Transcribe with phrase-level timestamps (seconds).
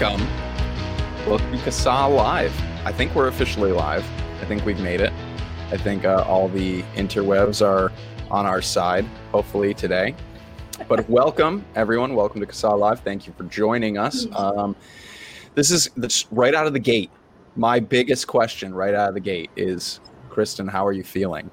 [0.00, 0.26] welcome.
[1.26, 2.86] Welcome to CASA Live.
[2.86, 4.04] I think we're officially live.
[4.40, 5.12] I think we've made it.
[5.72, 7.90] I think uh, all the interwebs are
[8.30, 10.14] on our side, hopefully today.
[10.86, 12.14] But welcome, everyone.
[12.14, 13.00] Welcome to CASA Live.
[13.00, 14.28] Thank you for joining us.
[14.36, 14.76] Um,
[15.56, 17.10] this is this, right out of the gate.
[17.56, 19.98] My biggest question right out of the gate is
[20.30, 21.50] Kristen, how are you feeling?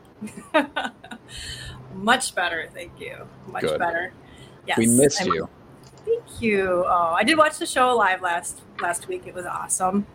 [1.95, 3.27] Much better, thank you.
[3.47, 3.79] Much Good.
[3.79, 4.13] better.
[4.67, 5.49] Yes, we missed I'm- you.
[6.05, 6.83] Thank you.
[6.87, 9.23] Oh, I did watch the show live last last week.
[9.25, 10.05] It was awesome.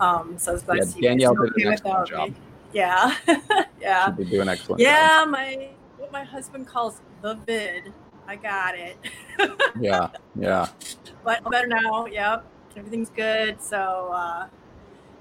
[0.00, 2.34] Um, so I was glad Yeah, to see you Danielle did an excellent without me.
[2.34, 2.34] job.
[2.72, 3.16] Yeah,
[3.80, 4.86] yeah, Should be doing an excellent job.
[4.86, 5.24] yeah.
[5.28, 5.68] My
[5.98, 7.92] what my husband calls the vid.
[8.26, 8.96] I got it.
[9.80, 10.08] Yeah,
[10.38, 10.68] yeah.
[11.24, 12.06] but I'm better now.
[12.06, 12.44] Yep,
[12.76, 13.60] everything's good.
[13.62, 14.46] So uh,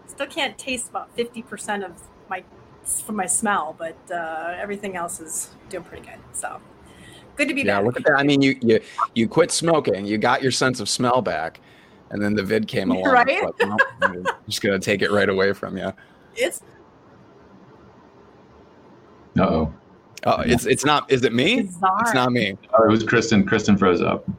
[0.08, 1.94] still can't taste about fifty percent of
[2.30, 2.44] my
[3.06, 6.20] from my smell, but uh, everything else is doing pretty good.
[6.34, 6.60] So
[7.40, 7.86] good to be Yeah, back.
[7.86, 8.16] look at that.
[8.20, 8.80] I mean, you you
[9.16, 11.60] you quit smoking, you got your sense of smell back,
[12.12, 13.12] and then the vid came along.
[13.12, 13.28] Right?
[13.30, 15.92] It's like, nope, I'm just gonna take it right away from you.
[16.36, 16.62] It's
[19.40, 19.74] Uh oh.
[20.26, 21.10] Oh, it's it's not.
[21.12, 21.62] Is it me?
[21.62, 21.98] bizarre.
[22.02, 22.58] It's not me.
[22.78, 23.46] Oh, it was Kristen.
[23.46, 24.30] Kristen froze up.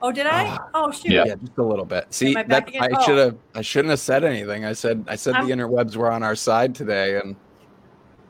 [0.00, 0.46] Oh, did I?
[0.46, 0.68] Ah.
[0.74, 1.12] Oh, shoot.
[1.12, 1.24] Yeah.
[1.26, 2.06] Yeah, just a little bit.
[2.12, 2.68] See, I that?
[2.80, 3.04] I Oh.
[3.04, 3.36] should have.
[3.54, 4.64] I shouldn't have said anything.
[4.64, 7.36] I said I said I'm- the interwebs were on our side today, and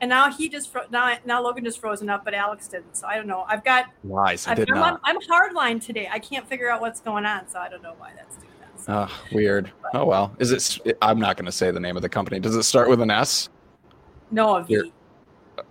[0.03, 2.97] And now he just fro- now now Logan just frozen up, but Alex didn't.
[2.97, 3.45] So I don't know.
[3.47, 4.45] I've got lies.
[4.45, 4.99] I did I'm, not.
[5.05, 6.09] I'm hardline today.
[6.11, 8.81] I can't figure out what's going on, so I don't know why that's doing that.
[8.81, 9.07] So.
[9.09, 9.71] Oh, weird.
[9.93, 10.35] Oh well.
[10.39, 10.97] Is it?
[11.01, 12.41] I'm not going to say the name of the company.
[12.41, 13.47] Does it start with an S?
[14.29, 14.73] no, a V.
[14.73, 14.91] You're-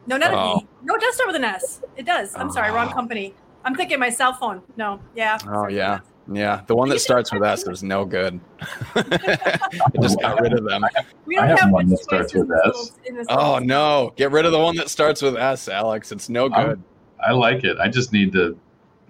[0.07, 0.61] No, not Oh.
[0.61, 0.67] V.
[0.83, 1.83] No, it does start with an S.
[1.99, 2.35] It does.
[2.35, 2.95] I'm sorry, wrong Oh.
[2.95, 3.35] company.
[3.67, 4.63] I'm thinking my cell phone.
[4.79, 5.37] No, yeah.
[5.47, 6.01] Oh yeah.
[6.31, 6.63] Yeah.
[6.67, 8.41] The one that starts with S is no good.
[8.95, 10.85] I just got rid of them.
[11.27, 12.67] We I don't have have one that starts with this S.
[12.67, 14.13] little- in this Oh no!
[14.17, 16.13] Get rid of the one that starts with S, Alex.
[16.13, 16.83] It's no I'm- good.
[17.25, 17.77] I like it.
[17.79, 18.59] I just need to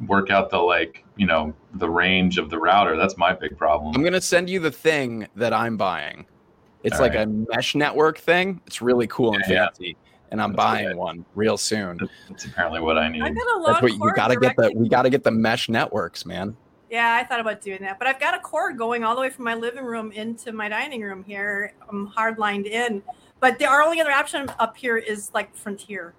[0.07, 2.97] work out the like, you know, the range of the router.
[2.97, 3.95] That's my big problem.
[3.95, 6.27] I'm gonna send you the thing that I'm buying.
[6.85, 7.23] It's All like right.
[7.23, 8.61] a mesh network thing.
[8.67, 9.65] It's really cool and Yeah, yeah.
[9.67, 9.97] fancy,
[10.31, 10.97] and I'm That's buying good.
[10.97, 11.99] one real soon.
[12.29, 13.23] That's apparently what I need.
[13.23, 14.73] I got a long That's what you got to get the.
[14.75, 16.57] We got to get the mesh networks, man.
[16.93, 19.31] Yeah, I thought about doing that, but I've got a cord going all the way
[19.31, 21.73] from my living room into my dining room here.
[21.89, 23.03] I'm hard lined in,
[23.41, 26.13] but the our only other option up here is like Frontier,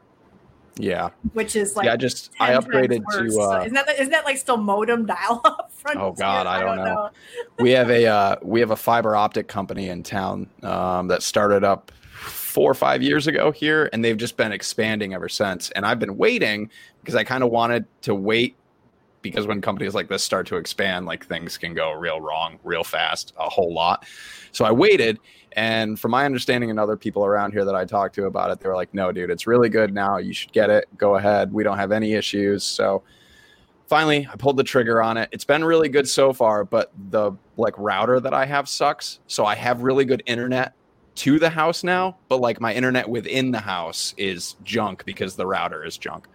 [0.77, 1.93] Yeah, which is like yeah.
[1.93, 3.39] I just I upgraded to.
[3.39, 5.71] Uh, isn't that isn't that like still modem dial up?
[5.75, 6.03] Frontier?
[6.05, 7.11] Oh, God, I don't know.
[7.59, 11.63] we have a uh, we have a fiber optic company in town um, that started
[11.63, 15.69] up four or five years ago here, and they've just been expanding ever since.
[15.71, 18.55] And I've been waiting because I kind of wanted to wait
[19.23, 22.83] because when companies like this start to expand, like things can go real wrong real
[22.83, 24.05] fast, a whole lot.
[24.51, 25.19] So I waited,
[25.53, 28.59] and from my understanding and other people around here that I talked to about it,
[28.59, 30.17] they were like, "No, dude, it's really good now.
[30.17, 30.85] You should get it.
[30.97, 31.51] Go ahead.
[31.51, 33.01] We don't have any issues." So
[33.87, 37.31] finally i pulled the trigger on it it's been really good so far but the
[37.57, 40.73] like router that i have sucks so i have really good internet
[41.15, 45.45] to the house now but like my internet within the house is junk because the
[45.45, 46.27] router is junk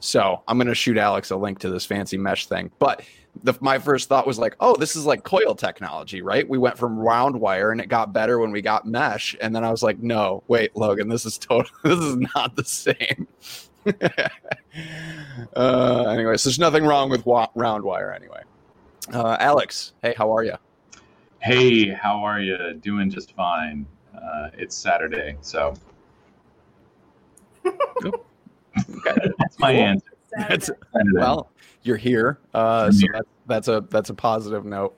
[0.00, 3.02] so i'm going to shoot alex a link to this fancy mesh thing but
[3.44, 6.76] the, my first thought was like oh this is like coil technology right we went
[6.76, 9.82] from round wire and it got better when we got mesh and then i was
[9.82, 13.26] like no wait logan this is total this is not the same
[15.56, 18.42] uh, anyways, there's nothing wrong with wa- round wire anyway.
[19.12, 20.54] Uh, Alex, hey, how are you?
[21.40, 22.74] Hey, how are you?
[22.74, 23.86] Doing just fine.
[24.14, 25.74] Uh, it's Saturday, so
[29.04, 29.82] that's my Cool.
[29.82, 30.10] answer.
[30.36, 30.70] That's-
[31.14, 31.50] Well,
[31.82, 33.12] you're here, uh, so here.
[33.14, 34.96] that, that's a that's a positive note.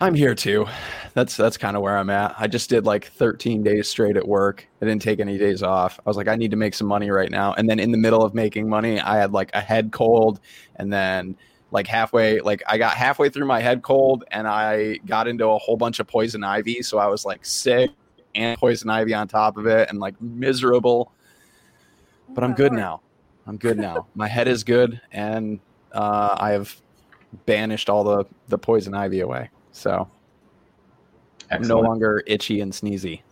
[0.00, 0.66] I'm here too.
[1.14, 2.34] That's that's kind of where I'm at.
[2.38, 4.66] I just did like 13 days straight at work.
[4.80, 5.98] I didn't take any days off.
[5.98, 7.54] I was like, I need to make some money right now.
[7.54, 10.38] And then in the middle of making money, I had like a head cold,
[10.76, 11.36] and then
[11.72, 15.58] like halfway, like I got halfway through my head cold, and I got into a
[15.58, 16.82] whole bunch of poison ivy.
[16.82, 17.90] So I was like sick
[18.36, 21.12] and poison ivy on top of it, and like miserable.
[22.30, 23.00] But I'm good now.
[23.46, 24.06] I'm good now.
[24.14, 25.58] My head is good, and
[25.92, 26.76] uh, I have
[27.46, 29.50] banished all the the poison ivy away.
[29.72, 30.08] So
[31.50, 33.22] I'm no longer itchy and sneezy.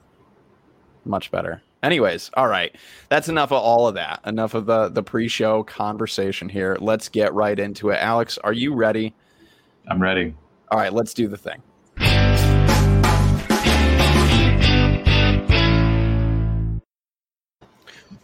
[1.05, 1.63] Much better.
[1.83, 2.75] Anyways, all right.
[3.11, 4.21] That's enough of all of that.
[4.27, 6.77] Enough of the the pre-show conversation here.
[6.81, 7.99] Let's get right into it.
[8.01, 9.15] Alex, are you ready?
[9.89, 10.35] I'm ready.
[10.71, 11.63] All right, let's do the thing.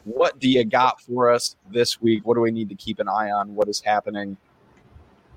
[0.05, 2.27] What do you got for us this week?
[2.27, 3.55] What do we need to keep an eye on?
[3.55, 4.37] What is happening?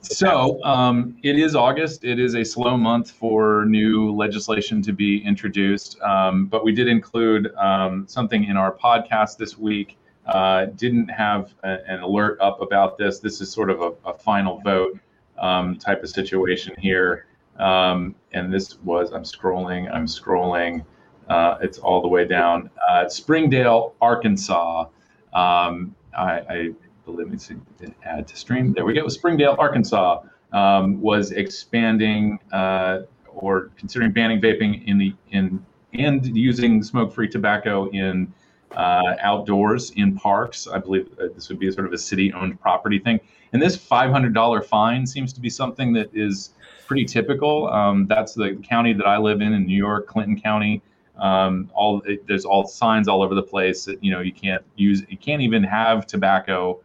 [0.01, 2.03] So um, it is August.
[2.03, 6.87] It is a slow month for new legislation to be introduced, um, but we did
[6.87, 9.97] include um, something in our podcast this week.
[10.27, 13.19] Uh, didn't have a, an alert up about this.
[13.19, 14.99] This is sort of a, a final vote
[15.39, 17.25] um, type of situation here.
[17.57, 20.85] Um, and this was, I'm scrolling, I'm scrolling.
[21.29, 22.69] Uh, it's all the way down.
[22.87, 24.87] Uh, Springdale, Arkansas.
[25.33, 26.69] Um, I, I
[27.07, 27.55] let me see,
[28.03, 28.73] add to stream.
[28.73, 29.07] There we go.
[29.07, 30.23] Springdale, Arkansas
[30.53, 35.63] um, was expanding uh, or considering banning vaping in the in
[35.93, 38.33] and using smoke-free tobacco in
[38.75, 40.67] uh, outdoors in parks.
[40.67, 43.19] I believe uh, this would be sort of a city-owned property thing.
[43.53, 46.49] And this $500 fine seems to be something that is
[46.85, 47.69] pretty typical.
[47.69, 50.81] Um, that's the county that I live in in New York, Clinton County.
[51.17, 54.63] Um, all it, there's all signs all over the place that you know you can't
[54.75, 56.81] use, you can't even have tobacco.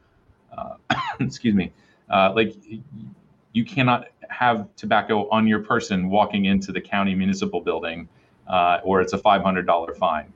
[0.57, 0.75] Uh,
[1.21, 1.73] excuse me,
[2.09, 2.55] uh, like
[3.53, 8.09] you cannot have tobacco on your person walking into the county municipal building,
[8.47, 10.33] uh, or it's a $500 fine.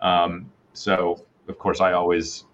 [0.00, 2.44] Um, so of course I always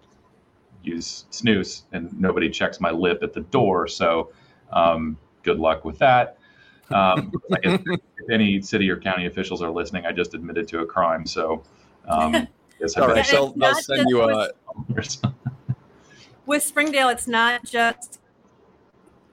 [0.83, 3.87] use snus, and nobody checks my lip at the door.
[3.87, 4.31] So
[4.71, 6.37] um, good luck with that.
[6.91, 7.81] Um, if
[8.31, 11.25] any city or county officials are listening, I just admitted to a crime.
[11.25, 11.63] So,
[12.07, 12.47] um,
[12.79, 13.25] yes, all right.
[13.25, 14.49] So I'll send you a.
[16.45, 18.19] With Springdale, it's not just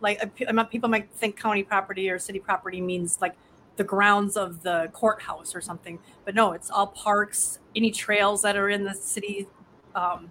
[0.01, 3.35] like people might think county property or city property means like
[3.77, 8.57] the grounds of the courthouse or something, but no, it's all parks, any trails that
[8.57, 9.47] are in the city,
[9.95, 10.31] um,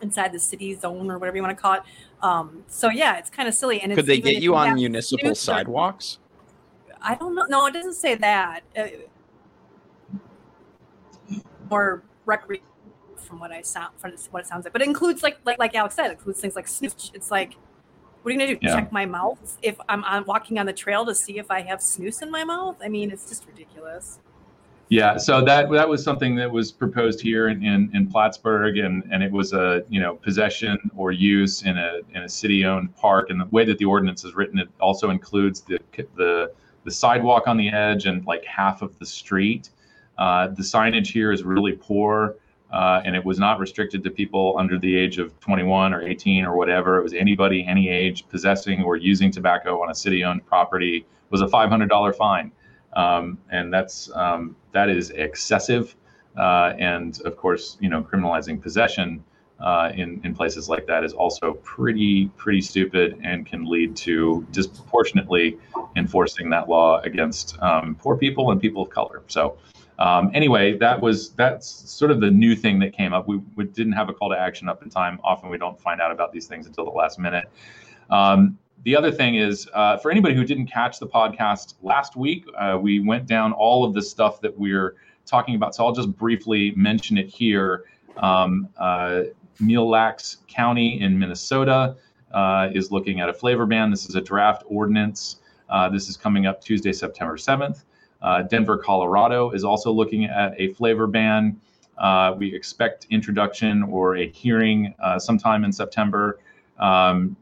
[0.00, 1.82] inside the city zone or whatever you want to call it.
[2.22, 3.80] Um, so yeah, it's kind of silly.
[3.80, 6.18] And could they get you on municipal sidewalks?
[7.02, 7.46] I don't know.
[7.48, 8.60] No, it doesn't say that.
[8.76, 8.86] Uh,
[11.70, 12.64] or recreation,
[13.16, 14.72] from what I sound, from what it sounds like.
[14.72, 17.10] But it includes like like like Alex said, it includes things like snus.
[17.14, 17.54] It's like,
[18.22, 18.58] what are you gonna do?
[18.60, 18.74] Yeah.
[18.74, 21.80] Check my mouth if I'm, I'm walking on the trail to see if I have
[21.80, 22.76] snus in my mouth?
[22.82, 24.18] I mean, it's just ridiculous.
[24.90, 29.04] Yeah, so that that was something that was proposed here in, in, in, Plattsburgh, and,
[29.12, 33.30] and it was a you know possession or use in a in a city-owned park.
[33.30, 35.78] And the way that the ordinance is written, it also includes the
[36.16, 36.52] the
[36.84, 39.70] the sidewalk on the edge and like half of the street.
[40.18, 42.36] Uh, the signage here is really poor,
[42.72, 46.44] uh, and it was not restricted to people under the age of 21 or 18
[46.44, 46.98] or whatever.
[46.98, 51.46] It was anybody, any age, possessing or using tobacco on a city-owned property was a
[51.46, 52.52] $500 fine,
[52.94, 55.96] um, and that's um, that is excessive.
[56.36, 59.24] Uh, and of course, you know, criminalizing possession
[59.60, 64.46] uh, in in places like that is also pretty pretty stupid and can lead to
[64.50, 65.58] disproportionately
[65.96, 69.22] enforcing that law against um, poor people and people of color.
[69.26, 69.58] So.
[69.98, 73.28] Um, anyway, that was that's sort of the new thing that came up.
[73.28, 75.20] We, we, didn't have a call to action up in time.
[75.22, 77.50] Often we don't find out about these things until the last minute.
[78.08, 82.46] Um, the other thing is, uh, for anybody who didn't catch the podcast last week,
[82.58, 84.96] uh, we went down all of the stuff that we're
[85.26, 85.74] talking about.
[85.74, 87.84] So I'll just briefly mention it here.
[88.16, 89.24] Um, uh,
[89.60, 91.96] Mille Lacs County in Minnesota
[92.32, 93.90] uh, is looking at a flavor ban.
[93.90, 95.36] This is a draft ordinance.
[95.68, 97.84] Uh, this is coming up Tuesday, September 7th.
[98.22, 101.60] Uh, Denver, Colorado is also looking at a flavor ban.
[101.98, 106.38] Uh, we expect introduction or a hearing uh, sometime in September.
[106.78, 107.36] Um,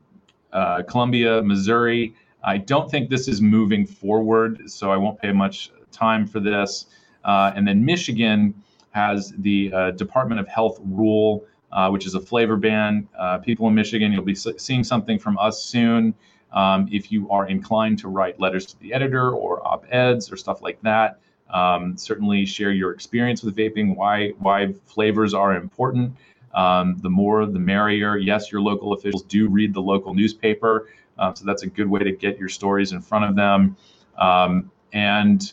[0.52, 2.14] uh, Columbia, Missouri.
[2.42, 6.86] I don't think this is moving forward, so I won't pay much time for this.
[7.24, 8.54] and then Michigan
[8.92, 13.08] has the Department of Health rule uh, which is a flavor ban.
[13.18, 16.14] Uh, people in Michigan, you'll be seeing something from us soon.
[16.52, 20.36] Um, if you are inclined to write letters to the editor or op eds or
[20.36, 21.20] stuff like that,
[21.50, 26.14] um, certainly share your experience with vaping, why, why flavors are important.
[26.54, 28.16] Um, the more, the merrier.
[28.16, 30.88] Yes, your local officials do read the local newspaper.
[31.18, 33.76] Uh, so that's a good way to get your stories in front of them.
[34.16, 35.52] Um, and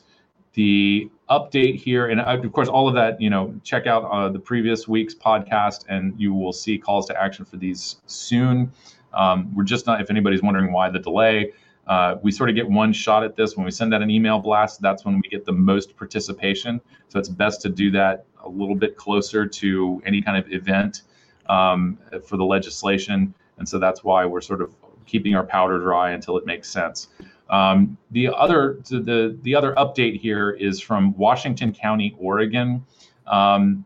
[0.54, 4.40] the update here, and of course, all of that, you know, check out uh, the
[4.40, 8.72] previous week's podcast, and you will see calls to action for these soon.
[9.14, 11.54] Um, we're just not, if anybody's wondering why the delay,
[11.88, 14.40] uh, we sort of get one shot at this when we send out an email
[14.40, 14.82] blast.
[14.82, 16.82] That's when we get the most participation.
[17.10, 21.04] So it's best to do that a little bit closer to any kind of event
[21.48, 23.34] um, for the legislation.
[23.58, 24.74] And so that's why we're sort of
[25.06, 27.08] keeping our powder dry until it makes sense.
[27.50, 32.86] Um, the other the the other update here is from Washington County, Oregon.
[33.28, 33.86] Um,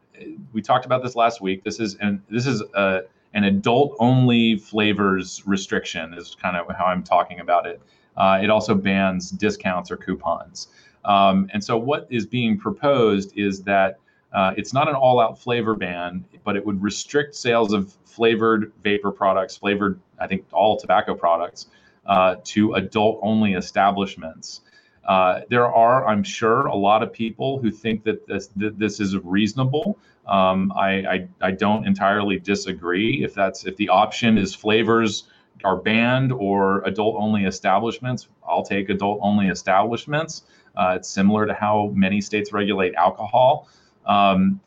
[0.53, 1.63] we talked about this last week.
[1.63, 3.01] This is and this is a,
[3.33, 7.81] an adult only flavors restriction is kind of how I'm talking about it.
[8.17, 10.67] Uh, it also bans discounts or coupons.
[11.05, 13.99] Um, and so what is being proposed is that
[14.33, 19.11] uh, it's not an all-out flavor ban, but it would restrict sales of flavored vapor
[19.11, 21.67] products, flavored I think all tobacco products
[22.09, 24.61] uh, to adult only establishments.
[25.05, 28.99] Uh, there are, I'm sure, a lot of people who think that this, that this
[28.99, 29.97] is reasonable.
[30.27, 33.23] Um, I, I, I, don't entirely disagree.
[33.23, 35.23] If that's if the option is flavors
[35.63, 38.27] are banned or adult only establishments.
[38.47, 40.43] I'll take adult only establishments.
[40.75, 43.67] Uh, it's similar to how many states regulate alcohol.
[44.05, 44.59] Um,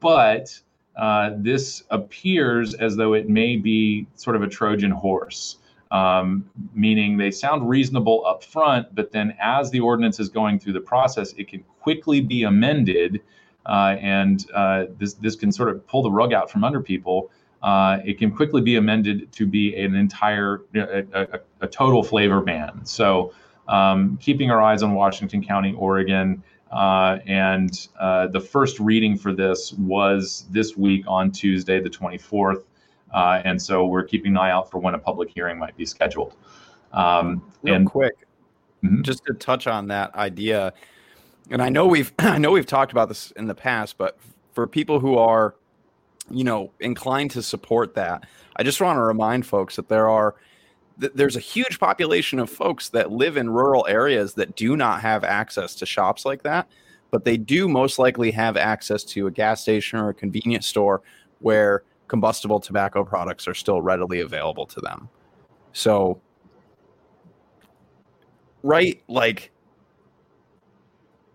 [0.00, 0.58] but
[0.96, 5.56] uh, this appears as though it may be sort of a Trojan horse,
[5.90, 10.74] um, meaning they sound reasonable up front, but then as the ordinance is going through
[10.74, 13.20] the process, it can quickly be amended.
[13.66, 17.30] Uh, and uh, this, this can sort of pull the rug out from under people
[17.62, 22.40] uh, it can quickly be amended to be an entire, a, a, a total flavor
[22.40, 22.84] ban.
[22.84, 23.32] So,
[23.68, 26.42] um, keeping our eyes on Washington County, Oregon,
[26.72, 32.64] uh, and uh, the first reading for this was this week on Tuesday, the 24th.
[33.12, 35.84] Uh, and so we're keeping an eye out for when a public hearing might be
[35.84, 36.34] scheduled.
[36.92, 38.14] Um, Real and quick,
[38.84, 39.02] mm-hmm.
[39.02, 40.72] just to touch on that idea,
[41.50, 44.18] and I know we've I know we've talked about this in the past, but
[44.52, 45.54] for people who are
[46.30, 48.24] you know inclined to support that
[48.56, 50.36] i just want to remind folks that there are
[51.00, 55.00] th- there's a huge population of folks that live in rural areas that do not
[55.00, 56.68] have access to shops like that
[57.10, 61.02] but they do most likely have access to a gas station or a convenience store
[61.40, 65.08] where combustible tobacco products are still readily available to them
[65.72, 66.20] so
[68.62, 69.52] right like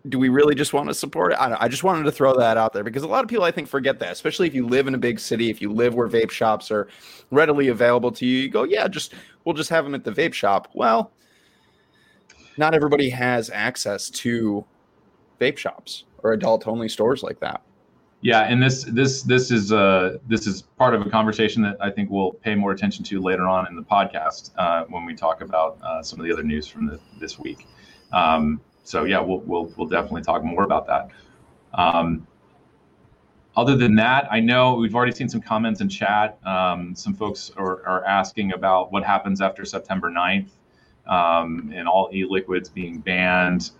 [0.08, 1.36] do we really just want to support it?
[1.36, 3.50] I, I, just wanted to throw that out there because a lot of people, I
[3.50, 6.08] think, forget that, especially if you live in a big city, if you live where
[6.08, 6.88] vape shops are
[7.30, 9.14] readily available to you, you go, yeah, just
[9.44, 10.68] we'll just have them at the vape shop.
[10.74, 11.12] Well,
[12.56, 14.64] not everybody has access to
[15.40, 17.62] vape shops or adult only stores like that.
[18.22, 21.90] Yeah, and this this this is uh this is part of a conversation that I
[21.90, 25.42] think we'll pay more attention to later on in the podcast uh, when we talk
[25.42, 27.66] about uh, some of the other news from the, this week.
[28.12, 31.10] Um, so yeah, we'll we'll we'll definitely talk more about that.
[31.74, 32.26] Um,
[33.56, 36.38] other than that, I know we've already seen some comments in chat.
[36.46, 40.50] Um, some folks are, are, asking about what happens after September 9th
[41.06, 43.70] um, and all e-liquids being banned.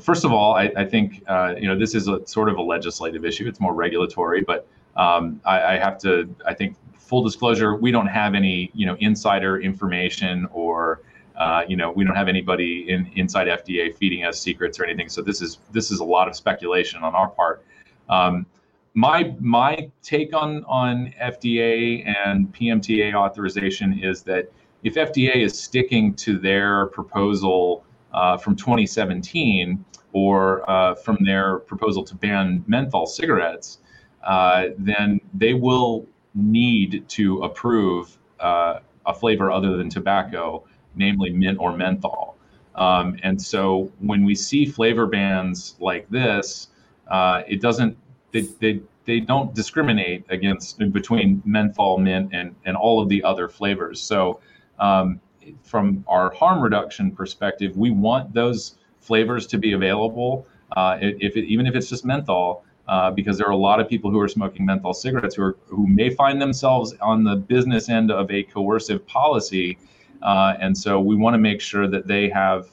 [0.00, 2.62] First of all, I, I think uh, you know this is a sort of a
[2.62, 3.46] legislative issue.
[3.46, 6.34] It's more regulatory, but um, I, I, have to.
[6.46, 11.00] I think full disclosure, we don't have any you know insider information or
[11.36, 15.08] uh, you know, we don't have anybody in inside FDA feeding us secrets or anything.
[15.08, 17.64] So this is this is a lot of speculation on our part.
[18.08, 18.46] Um,
[18.94, 24.52] my my take on on FDA and PMTA authorization is that
[24.84, 27.84] if FDA is sticking to their proposal
[28.14, 33.78] uh, from 2017 or uh, from their proposal to ban menthol cigarettes,
[34.24, 40.64] uh, then they will need to approve uh, a flavor other than tobacco
[40.96, 42.36] namely mint or menthol.
[42.74, 46.68] Um, and so when we see flavor bans like this,
[47.08, 47.96] uh, it doesn't
[48.32, 53.48] they, they they don't discriminate against between menthol, mint, and and all of the other
[53.48, 54.00] flavors.
[54.00, 54.40] So
[54.78, 55.20] um,
[55.62, 60.46] from our harm reduction perspective, we want those flavors to be available.
[60.76, 63.88] Uh, if it, even if it's just menthol, uh, because there are a lot of
[63.88, 67.88] people who are smoking menthol cigarettes who are who may find themselves on the business
[67.88, 69.78] end of a coercive policy
[70.24, 72.70] uh, and so we want to make sure that they have,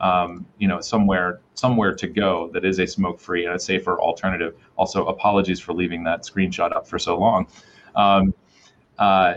[0.00, 4.56] um, you know, somewhere somewhere to go that is a smoke-free and a safer alternative.
[4.76, 7.46] Also, apologies for leaving that screenshot up for so long.
[7.94, 8.34] Um,
[8.98, 9.34] uh,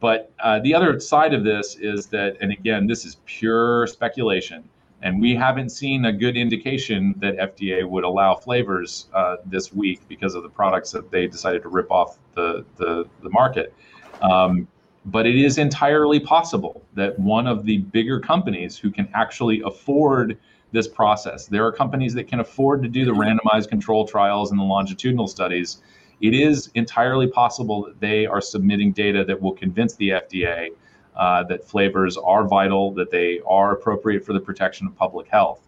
[0.00, 4.68] but uh, the other side of this is that, and again, this is pure speculation,
[5.02, 10.00] and we haven't seen a good indication that FDA would allow flavors uh, this week
[10.08, 13.74] because of the products that they decided to rip off the the, the market.
[14.22, 14.68] Um,
[15.06, 20.36] but it is entirely possible that one of the bigger companies who can actually afford
[20.72, 24.60] this process, there are companies that can afford to do the randomized control trials and
[24.60, 25.82] the longitudinal studies.
[26.20, 30.70] It is entirely possible that they are submitting data that will convince the FDA
[31.16, 35.60] uh, that flavors are vital, that they are appropriate for the protection of public health.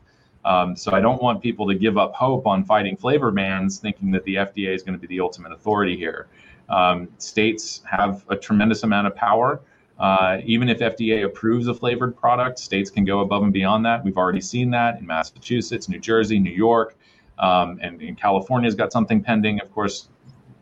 [0.45, 4.11] Um, so I don't want people to give up hope on fighting flavor bans, thinking
[4.12, 6.28] that the FDA is going to be the ultimate authority here.
[6.69, 9.61] Um, states have a tremendous amount of power.
[9.99, 14.02] Uh, even if FDA approves a flavored product, states can go above and beyond that.
[14.02, 16.97] We've already seen that in Massachusetts, New Jersey, New York,
[17.38, 19.61] um, and, and California's got something pending.
[19.61, 20.09] Of course,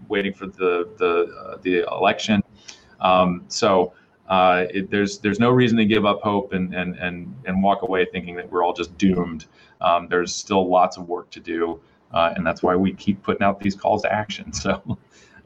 [0.08, 2.42] waiting for the the uh, the election.
[3.00, 3.92] Um, so
[4.28, 7.82] uh, it, there's there's no reason to give up hope and and and and walk
[7.82, 9.46] away thinking that we're all just doomed.
[9.80, 11.80] Um, there's still lots of work to do,
[12.12, 14.52] uh, and that's why we keep putting out these calls to action.
[14.62, 14.98] So.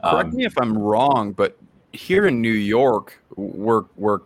[0.03, 1.57] Correct um, me if I'm wrong, but
[1.93, 4.19] here in New York, we're we're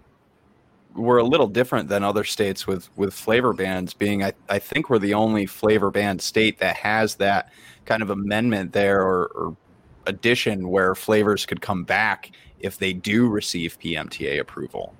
[0.96, 3.94] we're a little different than other states with with flavor bans.
[3.94, 7.51] Being, I, I think we're the only flavor ban state that has that
[7.86, 9.58] kind of amendment there or, or
[10.08, 14.96] addition where flavors could come back if they do receive PMTA approval.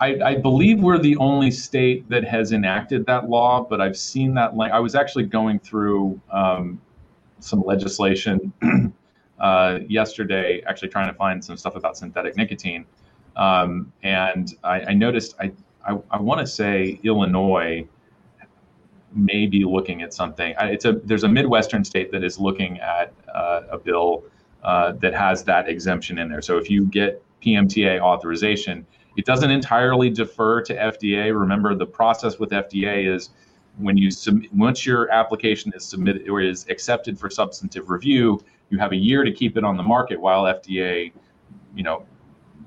[0.00, 4.34] I, I, believe we're the only state that has enacted that law, but I've seen
[4.34, 4.52] that.
[4.58, 6.80] I was actually going through um,
[7.38, 8.52] some legislation
[9.38, 12.84] uh, yesterday, actually trying to find some stuff about synthetic nicotine,
[13.36, 15.52] um, and I, I, noticed I
[15.86, 17.86] I, I want to say Illinois
[19.14, 20.54] may be looking at something.
[20.60, 24.24] It's a there's a midwestern state that is looking at uh, a bill
[24.64, 26.42] uh, that has that exemption in there.
[26.42, 31.38] So if you get PMTA authorization, it doesn't entirely defer to FDA.
[31.38, 33.30] Remember, the process with FDA is
[33.78, 38.40] when you sub- once your application is submitted or is accepted for substantive review,
[38.70, 41.12] you have a year to keep it on the market while FDA,
[41.74, 42.06] you know,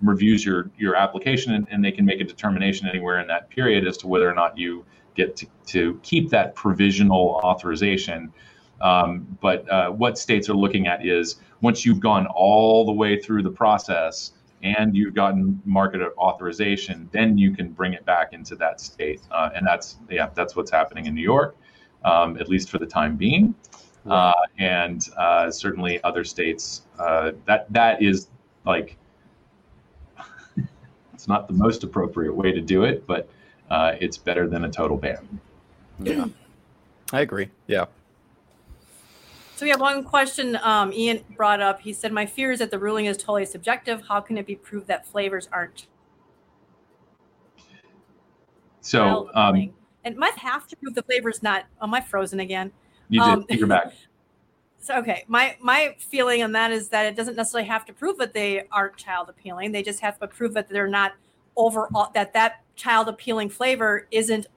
[0.01, 3.87] reviews your your application and, and they can make a determination anywhere in that period
[3.87, 4.85] as to whether or not you
[5.15, 8.31] get to, to keep that provisional authorization.
[8.81, 13.19] Um, but uh, what states are looking at is once you've gone all the way
[13.19, 18.55] through the process and you've gotten market authorization, then you can bring it back into
[18.55, 19.21] that state.
[19.31, 21.55] Uh, and that's yeah, that's what's happening in New York,
[22.03, 23.55] um, at least for the time being.
[24.05, 26.83] Uh, and uh, certainly other states.
[26.97, 28.29] Uh, that that is
[28.65, 28.97] like
[31.13, 33.29] it's not the most appropriate way to do it, but
[33.69, 35.41] uh, it's better than a total ban.
[35.99, 36.27] Yeah,
[37.11, 37.49] I agree.
[37.67, 37.85] Yeah.
[39.57, 41.81] So we have one question um, Ian brought up.
[41.81, 44.03] He said, My fear is that the ruling is totally subjective.
[44.07, 45.87] How can it be proved that flavors aren't?
[48.81, 49.73] So, um,
[50.03, 51.65] and might have to prove the flavor's not.
[51.81, 52.71] Am I frozen again?
[53.09, 53.29] You did.
[53.29, 53.93] Um, You're back.
[54.79, 58.19] So okay, my my feeling on that is that it doesn't necessarily have to prove
[58.19, 59.71] that they aren't child appealing.
[59.73, 61.13] They just have to prove that they're not
[61.57, 64.47] overall that that child appealing flavor isn't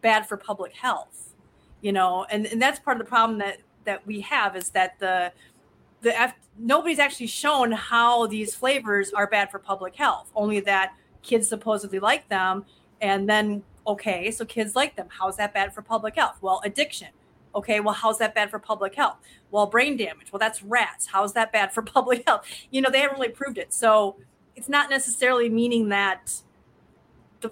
[0.00, 1.34] bad for public health.
[1.80, 4.98] You know, and and that's part of the problem that that we have is that
[4.98, 5.32] the
[6.02, 10.30] the F, nobody's actually shown how these flavors are bad for public health.
[10.36, 12.66] Only that kids supposedly like them,
[13.00, 15.08] and then okay, so kids like them.
[15.08, 16.36] How's that bad for public health?
[16.42, 17.08] Well, addiction.
[17.54, 19.16] Okay, well, how's that bad for public health?
[19.50, 20.30] Well, brain damage.
[20.30, 21.06] Well, that's rats.
[21.06, 22.46] How's that bad for public health?
[22.70, 23.72] You know, they haven't really proved it.
[23.72, 24.16] So
[24.54, 26.42] it's not necessarily meaning that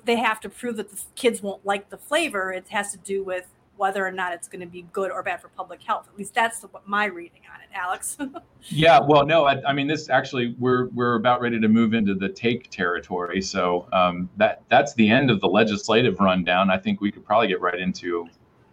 [0.05, 2.53] they have to prove that the kids won't like the flavor.
[2.53, 3.47] It has to do with
[3.77, 6.09] whether or not it's going to be good or bad for public health.
[6.09, 8.17] At least that's what my reading on it, Alex.
[8.63, 12.15] yeah, well, no, I, I, mean this actually we're we're about ready to move into
[12.15, 16.71] the take territory, so um, that that's the end of the legislative rundown.
[16.71, 18.29] I think we could probably get right into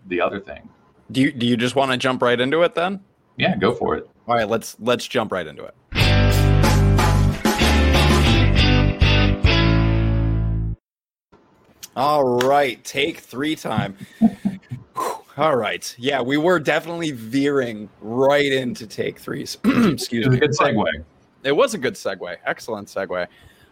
[0.08, 0.70] the other thing.
[1.12, 3.02] Do you do you just want to jump right into it then?
[3.38, 4.10] Yeah, go for it.
[4.28, 5.76] All right, let's let's jump right into it.
[11.96, 13.96] All right, take three time.
[15.36, 15.96] All right.
[15.98, 19.58] Yeah, we were definitely veering right into take threes.
[19.66, 20.38] Excuse me.
[20.38, 21.04] good segue.
[21.44, 22.38] It was a good segue.
[22.46, 23.28] Excellent segue.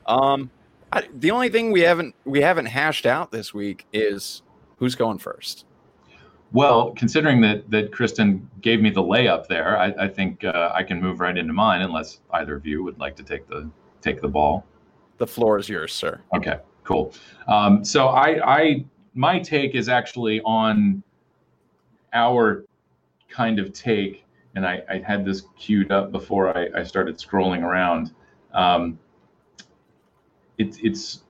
[0.08, 0.50] Um,
[0.91, 4.41] I, the only thing we haven't we haven't hashed out this week is
[4.78, 5.65] who's going first.
[6.52, 10.84] Well, considering that that Kristen gave me the layup there, I, I think uh, I
[10.84, 13.69] can move right into mine, unless either of you would like to take the
[14.02, 14.65] take the ball.
[15.17, 16.19] The floor is yours, sir.
[16.36, 17.13] Okay, cool.
[17.47, 21.04] Um, so I, I my take is actually on
[22.13, 22.65] our
[23.30, 27.63] kind of take, and I, I had this queued up before I, I started scrolling
[27.63, 28.13] around.
[28.54, 29.00] Um,
[30.58, 31.24] it, it's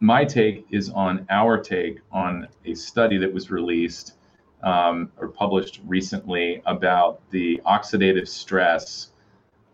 [0.00, 4.14] my take is on our take on a study that was released
[4.62, 9.10] um, or published recently about the oxidative stress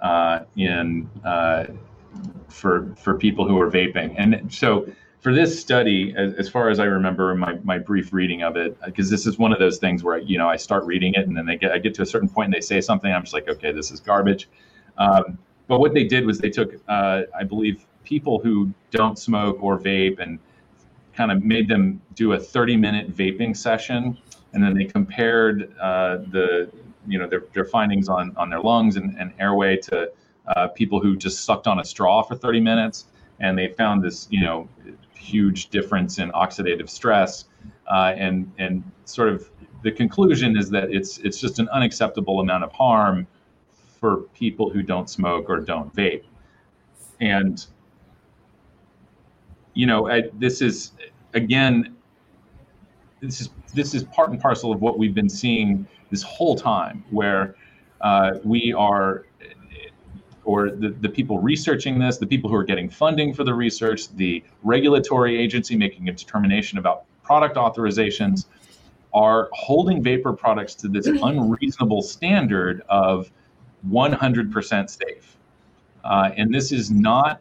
[0.01, 1.67] uh, in uh,
[2.49, 4.15] for for people who are vaping.
[4.19, 4.87] And so
[5.21, 8.81] for this study, as, as, far as I remember my, my brief reading of it,
[8.83, 11.37] because this is one of those things where you know I start reading it and
[11.37, 13.35] then they get I get to a certain point and they say something I'm just
[13.35, 14.49] like okay this is garbage.
[14.97, 19.63] Um, but what they did was they took uh, I believe people who don't smoke
[19.63, 20.39] or vape and
[21.15, 24.17] kind of made them do a 30 minute vaping session
[24.55, 26.71] and then they compared uh, the
[27.07, 30.11] you know their, their findings on on their lungs and, and airway to
[30.47, 33.07] uh, people who just sucked on a straw for 30 minutes
[33.39, 34.69] and they found this you know
[35.21, 37.45] huge difference in oxidative stress,
[37.91, 39.51] uh, and and sort of
[39.83, 43.27] the conclusion is that it's it's just an unacceptable amount of harm
[44.01, 46.25] for people who don't smoke or don't vape,
[47.21, 47.67] and
[49.75, 50.93] you know I, this is
[51.35, 51.95] again
[53.21, 57.05] this is this is part and parcel of what we've been seeing this whole time,
[57.11, 57.55] where
[58.01, 59.27] uh, we are
[60.51, 64.09] or the, the people researching this, the people who are getting funding for the research,
[64.17, 68.47] the regulatory agency making a determination about product authorizations
[69.15, 73.31] are holding vapor products to this unreasonable standard of
[73.89, 75.37] 100% safe.
[76.03, 77.41] Uh, and this is not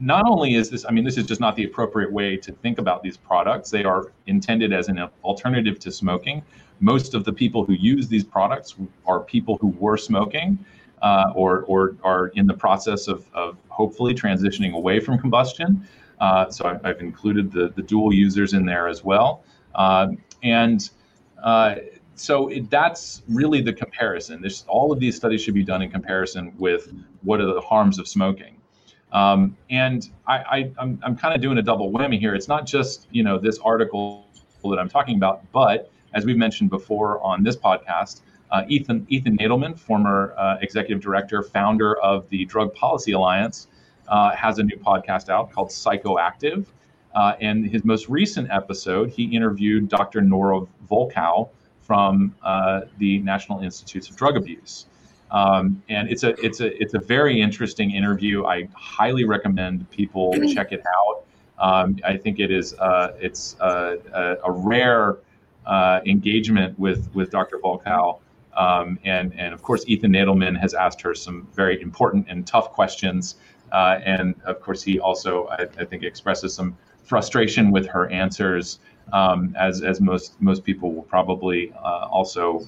[0.00, 2.78] not only is this, I mean, this is just not the appropriate way to think
[2.78, 3.70] about these products.
[3.70, 6.42] They are intended as an alternative to smoking.
[6.80, 8.74] Most of the people who use these products
[9.06, 10.58] are people who were smoking
[11.04, 15.86] uh, or, or are in the process of, of hopefully transitioning away from combustion.
[16.18, 19.44] Uh, so I've, I've, included the, the dual users in there as well.
[19.74, 20.08] Uh,
[20.42, 20.88] and
[22.14, 24.40] so it, that's really the comparison.
[24.40, 26.90] There's, all of these studies should be done in comparison with
[27.22, 28.56] what are the harms of smoking.
[29.12, 32.34] Um, and I, I, I'm, I'm kind of doing a double whammy here.
[32.34, 34.26] It's not just you know this article
[34.64, 38.22] that I'm talking about, but as we've mentioned before on this podcast,
[38.68, 43.68] Ethan Ethan Nadelmann, former uh, executive director, founder of the Drug Policy Alliance,
[44.08, 46.66] uh, has a new podcast out called Psychoactive.
[47.14, 50.20] Uh, and his most recent episode, he interviewed Dr.
[50.20, 51.48] Nora Volkow
[51.80, 54.86] from uh, the National Institutes of Drug Abuse.
[55.30, 58.44] Um, and it's a it's a it's a very interesting interview.
[58.46, 61.24] I highly recommend people check it out.
[61.58, 65.16] Um, I think it is uh, it's a, a, a rare
[65.66, 67.58] uh, engagement with with Dr.
[67.58, 68.20] Volkow.
[68.56, 72.72] Um, and and of course Ethan Nadelmann has asked her some very important and tough
[72.72, 73.36] questions.
[73.72, 78.78] Uh, and of course he also I, I, think expresses some frustration with her answers,
[79.12, 82.66] um, as as most most people will probably uh, also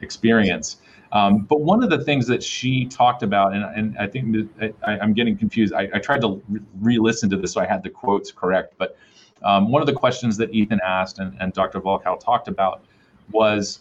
[0.00, 0.76] experience.
[1.12, 4.48] Um, but one of the things that she talked about, and, and I think
[4.82, 5.74] I, am getting confused.
[5.74, 6.42] I, I tried to
[6.80, 8.74] re-listen to this so I had the quotes correct.
[8.78, 8.96] But
[9.44, 11.80] um, one of the questions that Ethan asked and, and Dr.
[11.80, 12.84] Volkow talked about
[13.30, 13.80] was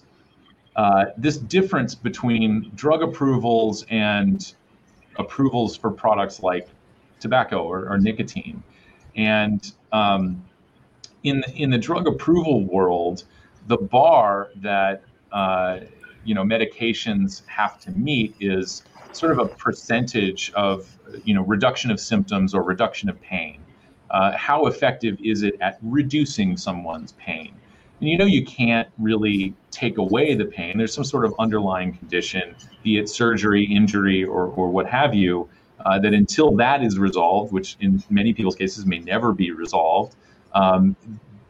[0.76, 4.54] uh, this difference between drug approvals and
[5.18, 6.68] approvals for products like
[7.20, 8.64] tobacco or, or nicotine.
[9.16, 10.44] And um,
[11.24, 13.26] in in the drug approval world,
[13.68, 15.82] the bar that uh,
[16.24, 21.92] you know medications have to meet is sort of a percentage of you know reduction
[21.92, 23.60] of symptoms or reduction of pain.
[24.10, 27.54] Uh, how effective is it at reducing someone's pain?
[28.02, 30.78] And you know you can't really take away the pain.
[30.78, 35.48] There's some sort of underlying condition, be it surgery, injury, or or what have you.
[35.86, 40.16] Uh, that until that is resolved, which in many people's cases may never be resolved,
[40.54, 40.96] um,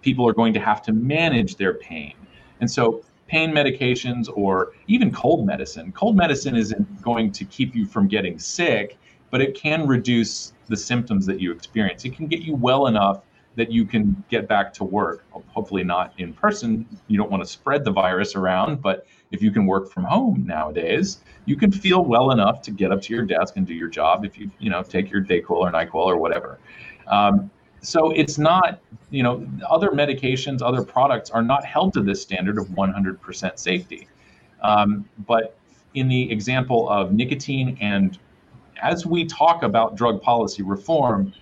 [0.01, 2.13] people are going to have to manage their pain.
[2.61, 5.91] And so pain medications or even cold medicine.
[5.91, 8.97] Cold medicine isn't going to keep you from getting sick,
[9.31, 12.05] but it can reduce the symptoms that you experience.
[12.05, 13.21] It can get you well enough
[13.55, 15.25] that you can get back to work.
[15.47, 16.85] Hopefully, not in person.
[17.07, 20.45] You don't want to spread the virus around, but if you can work from home
[20.45, 23.89] nowadays, you can feel well enough to get up to your desk and do your
[23.89, 24.23] job.
[24.23, 26.59] If you, you know, take your Dayquil or Nyquil or whatever.
[27.07, 32.21] Um, so it's not, you know, other medications, other products are not held to this
[32.21, 34.07] standard of 100% safety.
[34.61, 35.57] Um, but
[35.95, 38.17] in the example of nicotine, and
[38.81, 41.33] as we talk about drug policy reform,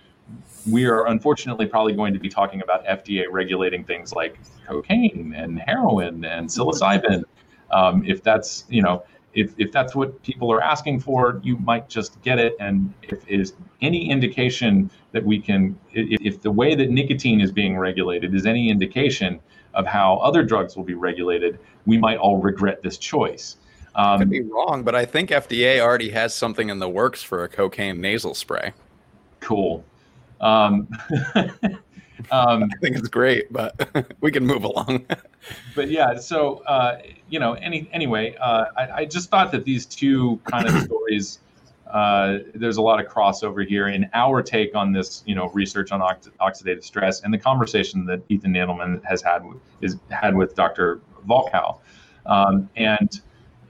[0.71, 5.59] we are unfortunately probably going to be talking about FDA regulating things like cocaine and
[5.59, 7.23] heroin and psilocybin.
[7.71, 9.03] Um, if that's, you know,
[9.33, 12.55] if, if that's what people are asking for, you might just get it.
[12.59, 17.51] And if is any indication that we can, if, if the way that nicotine is
[17.51, 19.39] being regulated is any indication
[19.75, 23.57] of how other drugs will be regulated, we might all regret this choice.
[23.95, 27.43] Um, Could be wrong, but I think FDA already has something in the works for
[27.43, 28.73] a cocaine nasal spray.
[29.39, 29.83] Cool.
[30.39, 30.87] Um,
[32.31, 33.89] Um, I think it's great, but
[34.21, 35.05] we can move along.
[35.75, 36.99] but yeah, so uh,
[37.29, 41.39] you know, any anyway, uh, I, I, just thought that these two kind of stories.
[41.89, 45.91] Uh, there's a lot of crossover here in our take on this, you know, research
[45.91, 50.35] on ox- oxidative stress and the conversation that Ethan Nadelmann has had with, is had
[50.35, 51.01] with Dr.
[51.27, 51.79] Volkow,
[52.27, 53.21] um, and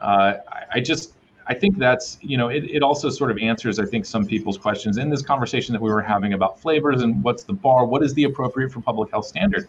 [0.02, 1.14] uh, I, I just
[1.50, 4.58] I think that's, you know, it, it also sort of answers, I think, some people's
[4.58, 8.04] questions in this conversation that we were having about flavors and what's the bar, what
[8.04, 9.68] is the appropriate for public health standard.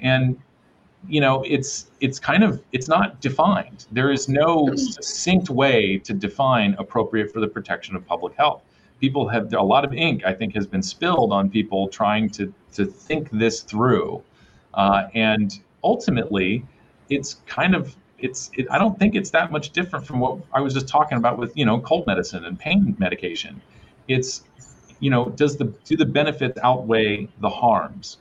[0.00, 0.40] And,
[1.06, 3.84] you know, it's it's kind of it's not defined.
[3.92, 8.62] There is no succinct way to define appropriate for the protection of public health.
[8.98, 12.52] People have a lot of ink, I think, has been spilled on people trying to
[12.72, 14.22] to think this through,
[14.72, 16.64] uh, and ultimately,
[17.10, 20.60] it's kind of it's it, I don't think it's that much different from what I
[20.60, 23.60] was just talking about with you know cold medicine and pain medication.
[24.08, 24.44] It's
[25.00, 28.18] you know does the do the benefits outweigh the harms?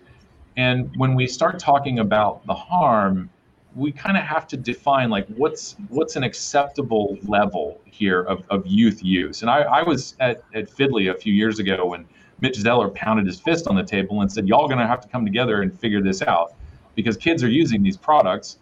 [0.57, 3.29] And when we start talking about the harm,
[3.75, 8.65] we kind of have to define like what's what's an acceptable level here of, of
[8.65, 9.41] youth use.
[9.41, 12.05] And I, I was at, at Fidley a few years ago when
[12.41, 15.25] Mitch Zeller pounded his fist on the table and said, Y'all gonna have to come
[15.25, 16.53] together and figure this out
[16.95, 18.57] because kids are using these products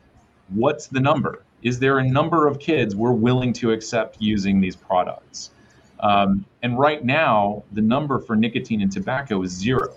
[0.49, 1.43] what's the number?
[1.63, 5.51] Is there a number of kids we're willing to accept using these products?
[5.99, 9.95] Um, and right now, the number for nicotine in tobacco is zero.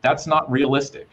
[0.00, 1.08] That's not realistic.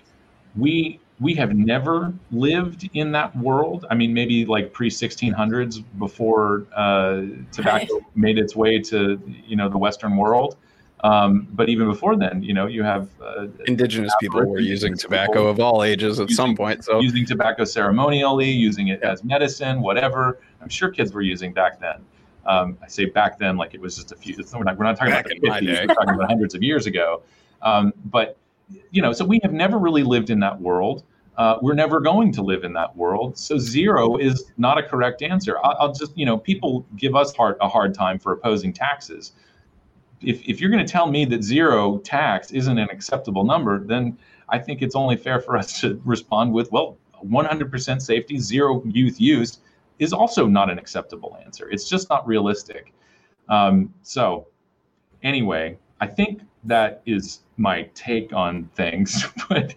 [0.56, 3.86] We we have never lived in that world.
[3.90, 8.04] I mean, maybe like pre 1600s before uh, tobacco right.
[8.16, 10.58] made its way to you know the Western world.
[11.03, 15.47] Um, but even before then, you know, you have uh, indigenous people were using tobacco
[15.47, 16.84] of all ages at using, some point.
[16.84, 20.39] So using tobacco ceremonially, using it as medicine, whatever.
[20.62, 22.03] I'm sure kids were using back then.
[22.45, 24.36] Um, I say back then, like it was just a few.
[24.53, 25.88] We're not, we're not talking back about the 50s.
[25.88, 27.23] We're talking about hundreds of years ago.
[27.62, 28.38] Um, but
[28.91, 31.03] you know, so we have never really lived in that world.
[31.38, 33.38] Uh, we're never going to live in that world.
[33.38, 35.58] So zero is not a correct answer.
[35.63, 39.34] I'll, I'll just, you know, people give us hard, a hard time for opposing taxes.
[40.21, 44.17] If, if you're going to tell me that zero tax isn't an acceptable number, then
[44.49, 49.19] I think it's only fair for us to respond with, well, 100% safety, zero youth
[49.19, 49.60] use
[49.99, 51.69] is also not an acceptable answer.
[51.69, 52.93] It's just not realistic.
[53.49, 54.47] Um, so,
[55.23, 59.25] anyway, I think that is my take on things.
[59.49, 59.73] but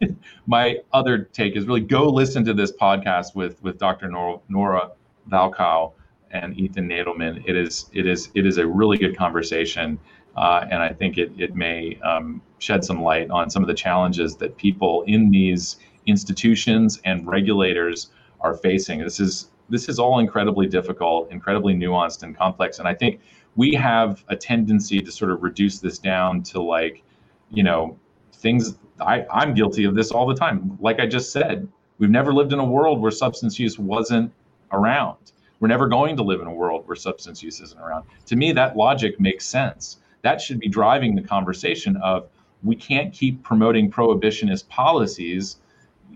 [0.47, 4.09] my other take is really go listen to this podcast with with Dr.
[4.09, 4.91] Nora, Nora
[5.31, 5.93] Volkow
[6.31, 7.43] and Ethan Nadelmann.
[7.47, 9.99] It is it is it is a really good conversation,
[10.39, 13.75] uh, and I think it it may um, shed some light on some of the
[13.75, 19.01] challenges that people in these institutions and regulators are facing.
[19.01, 23.21] This is this is all incredibly difficult, incredibly nuanced and complex, and I think
[23.57, 27.03] we have a tendency to sort of reduce this down to like,
[27.51, 27.99] you know,
[28.33, 28.79] things.
[29.01, 30.79] I, I'm guilty of this all the time.
[30.81, 34.33] Like I just said, we've never lived in a world where substance use wasn't
[34.73, 35.33] around.
[35.61, 38.05] We're never going to live in a world where substance use isn't around.
[38.27, 39.99] To me, that logic makes sense.
[40.29, 42.29] That should be driving the conversation of
[42.63, 45.57] we can't keep promoting prohibitionist policies.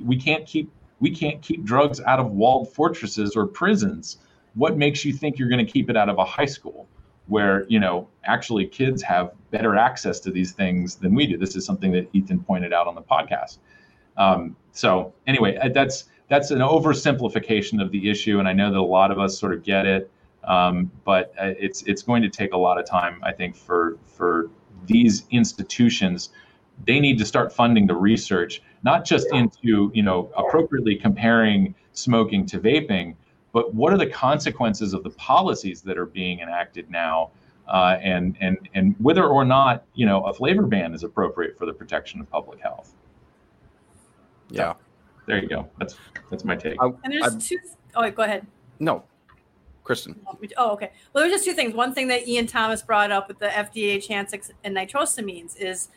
[0.05, 0.70] We can't keep
[1.01, 4.18] we can't keep drugs out of walled fortresses or prisons.
[4.53, 6.88] What makes you think you're going to keep it out of a high school?
[7.29, 11.38] where you know actually kids have better access to these things than we do.
[11.38, 13.59] This is something that Ethan pointed out on the podcast.
[14.18, 18.79] Um, so anyway, uh, that's that's an oversimplification of the issue, and I know that
[18.79, 20.11] a lot of us sort of get it,
[20.44, 23.98] um, but uh, it's it's going to take a lot of time, I think, for
[24.07, 24.50] for
[24.87, 26.31] these institutions.
[26.87, 32.46] They need to start funding the research, not just into you know appropriately comparing smoking
[32.46, 33.14] to vaping,
[33.52, 37.31] but what are the consequences of the policies that are being enacted now
[37.68, 41.66] uh, and and and whether or not you know a flavor ban is appropriate for
[41.66, 42.94] the protection of public health.
[44.50, 44.72] Yeah.
[44.72, 44.78] So,
[45.26, 45.68] there you go.
[45.78, 45.94] That's
[46.31, 46.83] that's my take.
[46.83, 47.59] I, and there's I, two
[47.94, 48.44] oh go ahead.
[48.81, 49.05] No
[49.85, 50.18] Kristen.
[50.27, 50.92] Oh, oh, okay.
[51.12, 51.75] Well, there's just two things.
[51.75, 55.88] One thing that Ian Thomas brought up with the FDA Chantix and nitrosamines is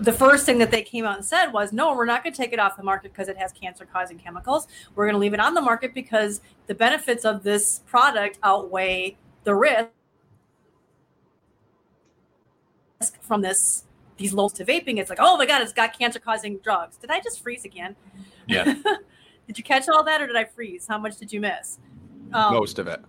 [0.00, 2.36] the first thing that they came out and said was, no, we're not going to
[2.36, 4.68] take it off the market because it has cancer causing chemicals.
[4.94, 9.16] We're going to leave it on the market because the benefits of this product outweigh
[9.44, 9.88] the risk
[13.20, 13.84] from this
[14.16, 14.98] these lows to vaping.
[14.98, 16.96] It's like, oh my God, it's got cancer causing drugs.
[16.96, 17.96] Did I just freeze again?
[18.46, 18.74] Yeah.
[19.46, 20.86] did you catch all that or did I freeze?
[20.86, 21.78] How much did you miss?
[22.32, 23.00] Um, Most of it.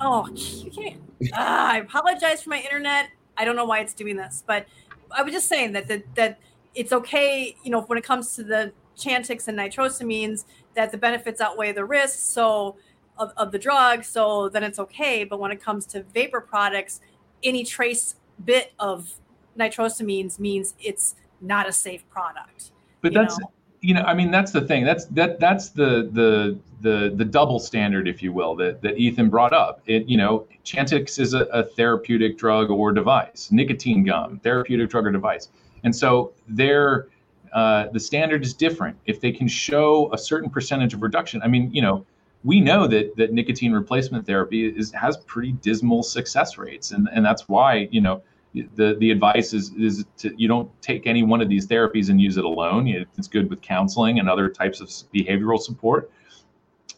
[0.00, 1.00] Oh, you can't.
[1.32, 3.10] uh, I apologize for my internet.
[3.36, 4.66] I don't know why it's doing this, but
[5.10, 6.40] I was just saying that that, that
[6.74, 11.40] it's okay, you know, when it comes to the Chantix and nitrosamines, that the benefits
[11.40, 12.22] outweigh the risks.
[12.22, 12.76] So
[13.18, 15.24] of, of the drug, so then it's okay.
[15.24, 17.00] But when it comes to vapor products,
[17.42, 19.12] any trace bit of
[19.58, 22.72] nitrosamines means it's not a safe product.
[23.02, 23.50] But that's know?
[23.80, 24.84] You know, I mean, that's the thing.
[24.84, 29.30] That's that that's the the the the double standard, if you will, that that Ethan
[29.30, 29.80] brought up.
[29.86, 35.06] It you know, Chantix is a, a therapeutic drug or device, nicotine gum, therapeutic drug
[35.06, 35.48] or device,
[35.84, 37.08] and so there.
[37.52, 38.96] Uh, the standard is different.
[39.06, 42.06] If they can show a certain percentage of reduction, I mean, you know,
[42.44, 47.24] we know that that nicotine replacement therapy is has pretty dismal success rates, and and
[47.24, 48.22] that's why you know
[48.54, 52.20] the the advice is is to you don't take any one of these therapies and
[52.20, 52.88] use it alone.
[52.88, 56.10] It's good with counseling and other types of behavioral support.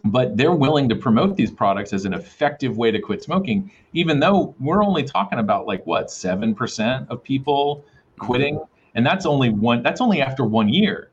[0.04, 4.18] But they're willing to promote these products as an effective way to quit smoking, even
[4.18, 7.84] though we're only talking about like what seven percent of people
[8.18, 8.60] quitting,
[8.94, 9.82] and that's only one.
[9.82, 11.10] That's only after one year.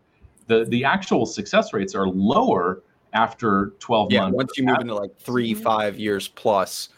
[0.47, 2.81] the The actual success rates are lower
[3.13, 4.35] after 12 yeah, months.
[4.35, 6.89] Once you move into like three, five years plus.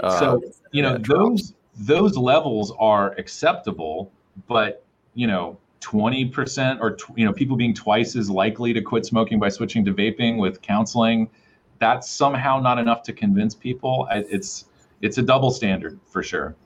[0.00, 4.12] Uh, so, you know, those those levels are acceptable,
[4.46, 9.38] but you know, 20% or you know, people being twice as likely to quit smoking
[9.38, 11.30] by switching to vaping with counseling,
[11.78, 14.08] that's somehow not enough to convince people.
[14.10, 14.66] It's
[15.00, 16.56] it's a double standard for sure.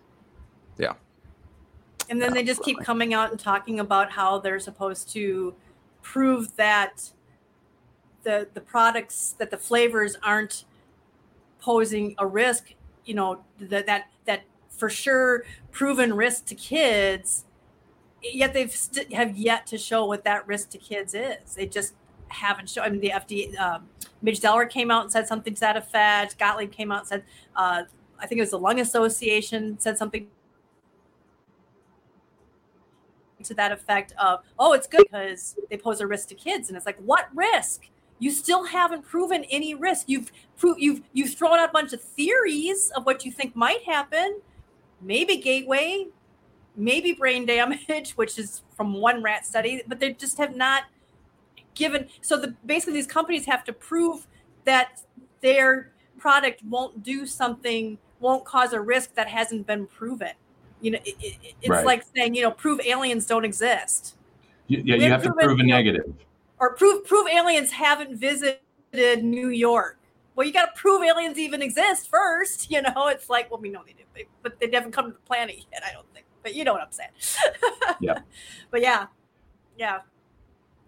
[0.78, 0.94] Yeah.
[2.08, 5.54] And then they just keep coming out and talking about how they're supposed to
[6.00, 7.10] prove that
[8.22, 10.64] the the products that the flavors aren't
[11.60, 14.44] posing a risk, you know, that that that
[14.82, 17.44] for sure proven risk to kids,
[18.20, 21.54] yet they've st- have yet to show what that risk to kids is.
[21.54, 21.94] They just
[22.26, 22.84] haven't shown.
[22.84, 23.88] I mean, the FDA, um,
[24.22, 26.36] Midge Delaware came out and said something to that effect.
[26.36, 27.84] Gottlieb came out and said, uh,
[28.18, 30.26] I think it was the Lung Association said something
[33.44, 36.70] to that effect of, oh, it's good because they pose a risk to kids.
[36.70, 37.88] And it's like, what risk?
[38.18, 40.08] You still haven't proven any risk.
[40.08, 43.84] You've pro- you've you've thrown out a bunch of theories of what you think might
[43.84, 44.40] happen.
[45.02, 46.06] Maybe gateway,
[46.76, 50.84] maybe brain damage, which is from one rat study, but they just have not
[51.74, 52.08] given.
[52.20, 54.26] So the basically these companies have to prove
[54.64, 55.02] that
[55.40, 60.32] their product won't do something, won't cause a risk that hasn't been proven.
[60.80, 61.86] You know, it, it, it's right.
[61.86, 64.16] like saying, you know, prove aliens don't exist.
[64.66, 66.12] You, yeah, you have to prove a negative.
[66.58, 68.60] Or prove prove aliens haven't visited
[69.22, 69.98] New York.
[70.34, 72.70] Well, you got to prove aliens even exist first.
[72.70, 75.18] You know, it's like, well, we know they do, but they haven't come to the
[75.20, 75.82] planet yet.
[75.86, 76.26] I don't think.
[76.42, 77.10] But you know what I'm saying.
[78.00, 78.18] yeah.
[78.70, 79.06] But yeah,
[79.78, 80.00] yeah,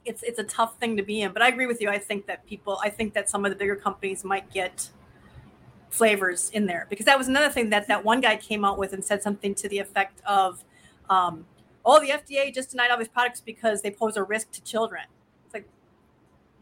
[0.05, 1.33] it's it's a tough thing to be in.
[1.33, 1.89] But I agree with you.
[1.89, 4.91] I think that people, I think that some of the bigger companies might get
[5.95, 8.93] flavors in there because that was another thing that that one guy came out with
[8.93, 10.65] and said something to the effect of
[11.09, 11.47] um,
[11.85, 15.05] oh the fda just denied all these products because they pose a risk to children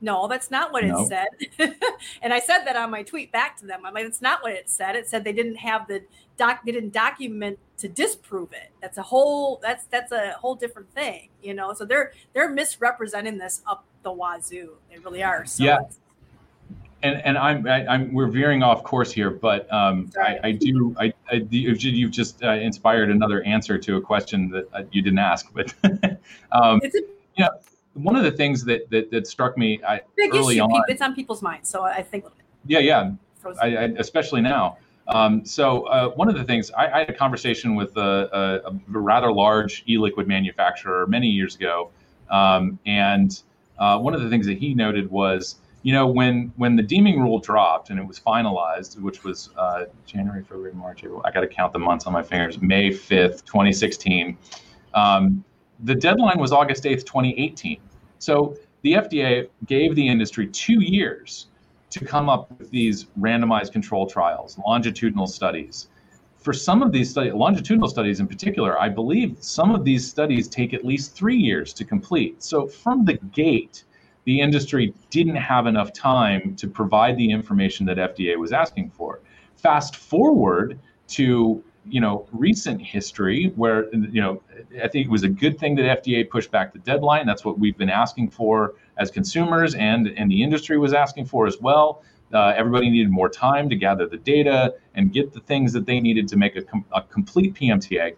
[0.02, 1.00] no that's not what no.
[1.00, 1.28] it said.
[2.22, 3.80] And i said that on my tweet back to them.
[3.84, 4.96] I'm like it's not what it said.
[4.96, 6.02] It said they didn't have the
[6.36, 8.70] doc they didn't document to disprove it.
[8.80, 11.72] That's a whole that's that's a whole different thing you know?
[11.74, 14.76] So they're they're misrepresenting this up the wazoo.
[14.90, 15.44] They really are.
[15.46, 15.80] So yeah.
[17.02, 20.38] and and I'm I, am i am we're veering off course here, but um, I,
[20.44, 24.82] I, do I, I you've just uh, inspired another answer to a question that uh,
[24.92, 25.74] you didn't ask, but
[26.52, 27.00] um, it's a,
[27.36, 27.50] you know,
[27.94, 30.62] one of the things that that, that struck me I, big early issue.
[30.62, 32.24] on, it's on people's minds, so I think.
[32.66, 33.12] Yeah, yeah,
[33.60, 34.78] I, especially now.
[35.08, 38.70] Um, so uh, one of the things I, I, had a conversation with a, a,
[38.70, 41.90] a, rather large e-liquid manufacturer many years ago,
[42.30, 43.42] um, and
[43.80, 47.20] uh, one of the things that he noted was you know, when when the deeming
[47.20, 51.40] rule dropped and it was finalized, which was uh, January, February, March, April, I got
[51.40, 52.60] to count the months on my fingers.
[52.60, 54.38] May fifth, 2016.
[54.94, 55.44] Um,
[55.82, 57.80] the deadline was August 8th, 2018.
[58.18, 61.48] So the FDA gave the industry two years
[61.90, 65.88] to come up with these randomized control trials, longitudinal studies.
[66.38, 70.74] For some of these longitudinal studies in particular, I believe some of these studies take
[70.74, 72.42] at least three years to complete.
[72.42, 73.84] So from the gate,
[74.24, 79.20] the industry didn't have enough time to provide the information that FDA was asking for.
[79.56, 84.42] Fast forward to you know recent history where you know
[84.82, 87.26] I think it was a good thing that FDA pushed back the deadline.
[87.26, 91.46] That's what we've been asking for as consumers and and the industry was asking for
[91.46, 92.02] as well.
[92.32, 96.00] Uh, everybody needed more time to gather the data and get the things that they
[96.00, 98.16] needed to make a, com- a complete PMTA.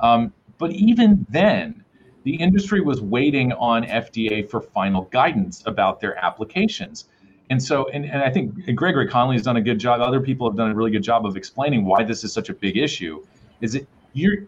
[0.00, 1.84] Um, but even then,
[2.24, 7.06] the industry was waiting on FDA for final guidance about their applications.
[7.50, 10.00] And so, and, and I think Gregory Conley has done a good job.
[10.00, 12.54] Other people have done a really good job of explaining why this is such a
[12.54, 13.24] big issue.
[13.60, 14.46] Is it you're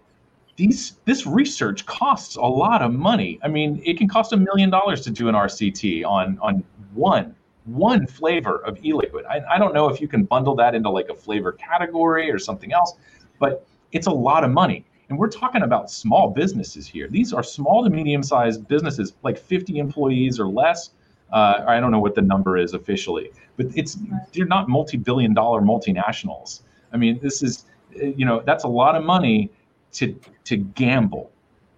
[0.57, 3.41] these this research costs a lot of money.
[3.43, 6.63] I mean, it can cost a million dollars to do an RCT on on
[6.95, 7.35] one
[7.65, 9.25] one flavor of e-liquid.
[9.27, 12.39] I, I don't know if you can bundle that into like a flavor category or
[12.39, 12.95] something else,
[13.39, 14.85] but it's a lot of money.
[15.09, 17.07] And we're talking about small businesses here.
[17.09, 20.91] These are small to medium sized businesses, like 50 employees or less.
[21.33, 23.99] Uh, I don't know what the number is officially, but it's
[24.33, 26.61] they're not multi-billion dollar multinationals.
[26.93, 27.65] I mean, this is
[27.95, 29.51] you know that's a lot of money
[29.93, 31.31] to to gamble.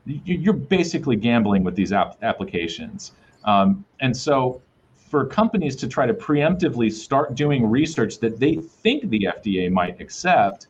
[0.06, 3.12] You're basically gambling with these ap- applications,
[3.44, 4.60] um, and so
[4.96, 10.00] for companies to try to preemptively start doing research that they think the FDA might
[10.00, 10.66] accept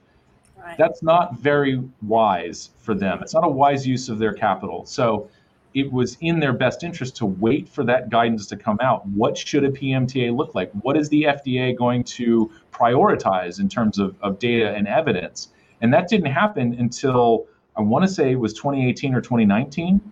[0.64, 0.78] Right.
[0.78, 3.18] That's not very wise for them.
[3.22, 4.86] It's not a wise use of their capital.
[4.86, 5.28] So
[5.74, 9.06] it was in their best interest to wait for that guidance to come out.
[9.08, 10.70] What should a PMTA look like?
[10.82, 15.48] What is the FDA going to prioritize in terms of, of data and evidence?
[15.80, 17.46] And that didn't happen until
[17.76, 19.94] I want to say it was 2018 or 2019.
[19.94, 20.02] Um,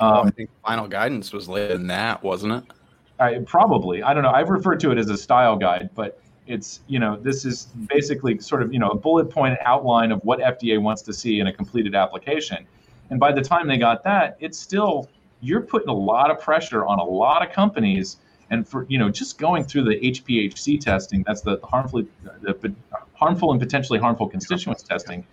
[0.00, 2.64] oh, I think final guidance was later than that, wasn't it?
[3.18, 4.02] I, probably.
[4.02, 4.30] I don't know.
[4.30, 8.38] I've referred to it as a style guide, but it's you know this is basically
[8.38, 11.46] sort of you know a bullet point outline of what FDA wants to see in
[11.48, 12.66] a completed application.
[13.10, 15.08] And by the time they got that, it's still
[15.40, 18.18] you're putting a lot of pressure on a lot of companies.
[18.50, 22.04] And for you know just going through the HPHC testing, that's the harmful,
[22.42, 22.74] the
[23.14, 25.24] harmful and potentially harmful constituents testing.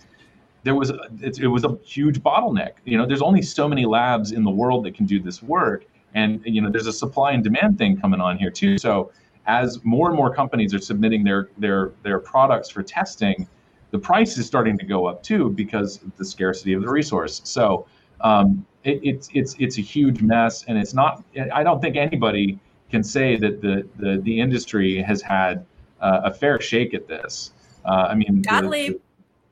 [0.64, 2.74] There was it, it was a huge bottleneck.
[2.86, 5.86] You know, there's only so many labs in the world that can do this work,
[6.14, 8.78] and you know there's a supply and demand thing coming on here too.
[8.78, 9.12] So
[9.48, 13.48] as more and more companies are submitting their their their products for testing,
[13.92, 17.42] the price is starting to go up too because of the scarcity of the resource.
[17.44, 17.88] So
[18.22, 21.24] um, it, it's it's it's a huge mess, and it's not.
[21.54, 22.60] I don't think anybody
[22.90, 25.66] can say that the the, the industry has had
[26.02, 27.52] uh, a fair shake at this.
[27.86, 29.00] Uh, I mean, Gottlieb, the,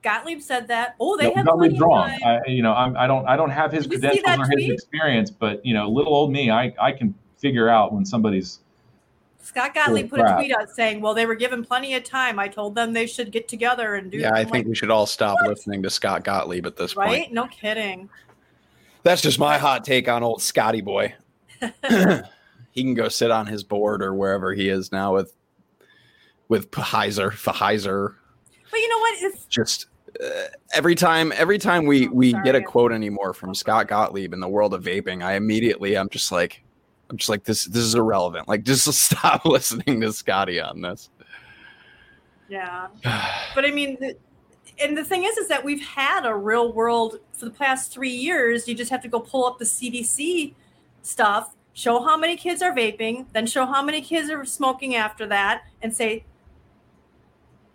[0.01, 0.95] Gottlieb said that.
[0.99, 2.09] Oh, they no, have Gottlieb's wrong.
[2.25, 4.71] I, you know, I'm, I don't I don't have his credentials or tweet?
[4.71, 8.59] his experience, but you know, little old me, I I can figure out when somebody's
[9.45, 12.39] Scott Gottlieb put a tweet out saying, "Well, they were given plenty of time.
[12.39, 14.89] I told them they should get together and do." Yeah, I think like, we should
[14.89, 15.49] all stop what?
[15.49, 17.07] listening to Scott Gottlieb at this right?
[17.07, 17.21] point.
[17.25, 17.33] Right?
[17.33, 18.09] No kidding.
[19.03, 21.13] That's just my hot take on old Scotty boy.
[22.71, 25.31] he can go sit on his board or wherever he is now with
[26.47, 28.15] with Pfizer, Pfizer.
[28.71, 29.13] But you know what?
[29.21, 29.85] It's just
[30.23, 32.43] uh, every time every time we oh, we sorry.
[32.43, 36.09] get a quote anymore from Scott Gottlieb in the world of vaping, I immediately I'm
[36.09, 36.64] just like
[37.09, 37.65] I'm just like this.
[37.65, 38.47] This is irrelevant.
[38.47, 41.09] Like, just stop listening to Scotty on this.
[42.49, 42.87] Yeah,
[43.55, 44.15] but I mean, the,
[44.81, 48.09] and the thing is, is that we've had a real world for the past three
[48.09, 48.67] years.
[48.67, 50.53] You just have to go pull up the CDC
[51.01, 55.25] stuff, show how many kids are vaping, then show how many kids are smoking after
[55.27, 56.25] that, and say,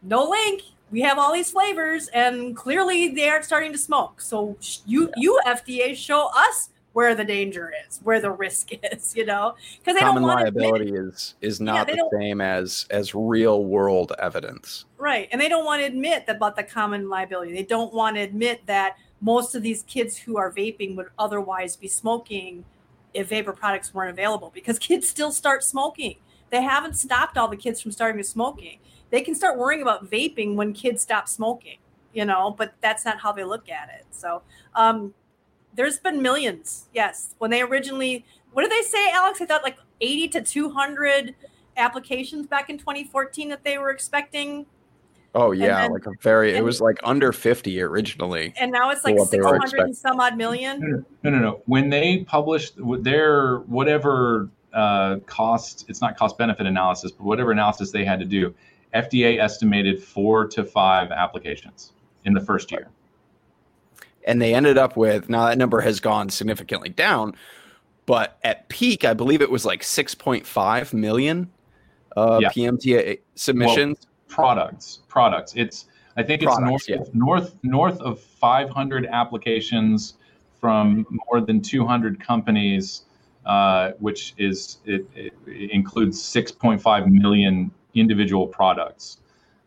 [0.03, 0.63] no link.
[0.91, 4.21] We have all these flavors, and clearly they aren't starting to smoke.
[4.21, 4.57] So
[4.87, 5.13] you, yeah.
[5.17, 9.95] you FDA, show us where the danger is, where the risk is, you know, because
[9.95, 14.13] they common don't want liability is is not yeah, the same as as real world
[14.19, 15.29] evidence, right?
[15.33, 17.53] And they don't want to admit that about the common liability.
[17.53, 21.77] They don't want to admit that most of these kids who are vaping would otherwise
[21.77, 22.65] be smoking
[23.13, 26.17] if vapor products weren't available because kids still start smoking.
[26.51, 28.81] They haven't stopped all the kids from starting to smoking.
[29.11, 31.79] They can start worrying about vaping when kids stop smoking,
[32.13, 34.07] you know, but that's not how they look at it.
[34.11, 34.43] So,
[34.75, 35.15] um,
[35.75, 36.89] there's been millions.
[36.95, 39.41] Yes, when they originally, what did they say, Alex?
[39.41, 41.35] I thought like 80 to 200
[41.77, 44.67] applications back in 2014 that they were expecting.
[45.35, 46.53] Oh yeah, then, like a very.
[46.53, 51.05] It was like under 50 originally, and now it's like 600 and some odd million.
[51.23, 51.63] No, no, no.
[51.67, 57.93] When they published their whatever uh, cost, it's not cost benefit analysis, but whatever analysis
[57.93, 58.53] they had to do,
[58.93, 61.93] FDA estimated four to five applications
[62.25, 62.89] in the first year
[64.25, 67.35] and they ended up with now that number has gone significantly down,
[68.07, 71.51] but at peak, I believe it was like 6.5 million
[72.17, 72.51] uh, yeah.
[72.51, 73.99] PMTA submissions.
[74.01, 75.55] Well, products, products.
[75.57, 76.97] It's I think it's north, yeah.
[77.13, 80.15] north north of 500 applications
[80.61, 83.05] from more than 200 companies,
[83.47, 89.19] uh, which is it, it includes 6.5 million individual products,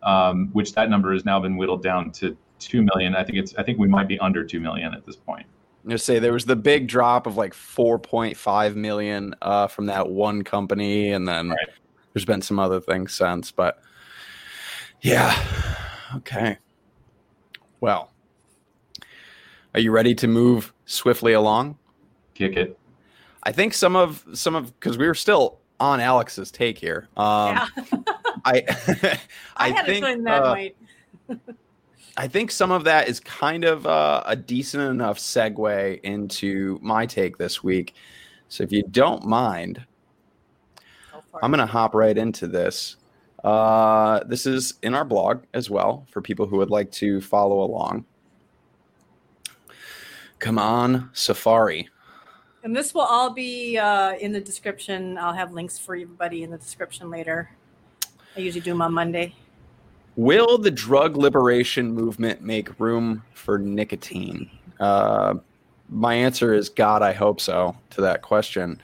[0.03, 3.15] um, which that number has now been whittled down to two million.
[3.15, 5.45] I think it's I think we might be under two million at this point.
[5.85, 10.43] You say there was the big drop of like 4.5 million uh, from that one
[10.43, 11.67] company, and then right.
[12.13, 13.51] there's been some other things since.
[13.51, 13.81] But
[15.01, 15.35] yeah,
[16.17, 16.57] okay.
[17.81, 18.13] Well,
[19.73, 21.77] are you ready to move swiftly along?
[22.33, 22.79] Kick it.
[23.43, 27.09] I think some of some of because we were still on Alex's take here.
[27.17, 27.67] Um, yeah.
[28.45, 29.19] I I,
[29.57, 30.77] I had think, a feeling that uh, might.
[32.15, 37.05] I think some of that is kind of uh, a decent enough segue into my
[37.05, 37.95] take this week.
[38.49, 39.83] So if you don't mind,
[41.41, 42.97] I'm going to hop right into this.
[43.43, 47.61] Uh, this is in our blog as well for people who would like to follow
[47.61, 48.05] along.
[50.37, 51.89] Come on, Safari.
[52.63, 55.17] And this will all be uh, in the description.
[55.17, 57.49] I'll have links for everybody in the description later.
[58.37, 59.35] I usually do them on Monday.
[60.15, 64.49] Will the drug liberation movement make room for nicotine?
[64.79, 65.35] Uh,
[65.89, 68.79] my answer is God, I hope so to that question.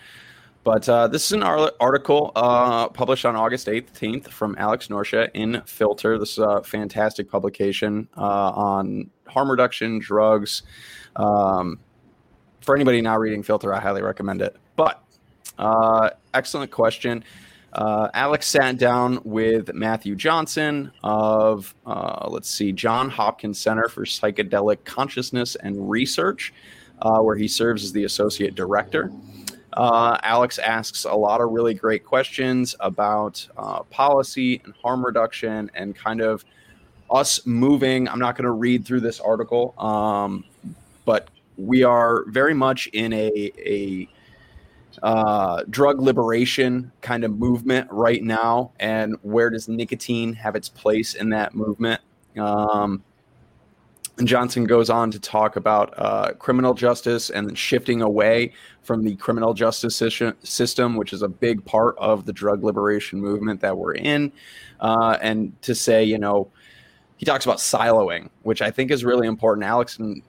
[0.64, 5.62] But uh, this is an article uh, published on August 18th from Alex Norcia in
[5.66, 6.18] Filter.
[6.20, 10.64] This is a fantastic publication uh, on harm reduction, drugs.
[11.16, 11.80] Um,
[12.62, 14.58] for anybody not reading Filter, I highly recommend it.
[14.76, 15.04] But
[15.58, 17.24] uh, excellent question.
[17.72, 24.06] Uh, Alex sat down with Matthew Johnson of, uh, let's see, John Hopkins Center for
[24.06, 26.54] Psychedelic Consciousness and Research,
[27.02, 29.12] uh, where he serves as the associate director.
[29.74, 35.70] Uh, Alex asks a lot of really great questions about uh, policy and harm reduction
[35.76, 36.44] and kind of
[37.12, 38.08] us moving.
[38.08, 40.44] I'm not going to read through this article, um,
[41.06, 44.10] but we are very much in a, a
[45.04, 51.16] uh, drug liberation kind of movement right now, and where does nicotine have its place
[51.16, 52.02] in that movement?
[52.38, 53.04] Um,
[54.18, 58.52] and Johnson goes on to talk about uh, criminal justice and shifting away
[58.84, 59.96] from the criminal justice
[60.44, 64.32] system, which is a big part of the drug liberation movement that we're in,
[64.82, 66.52] uh, and to say, you know,
[67.16, 69.66] he talks about siloing, which I think is really important.
[69.66, 70.22] Alex and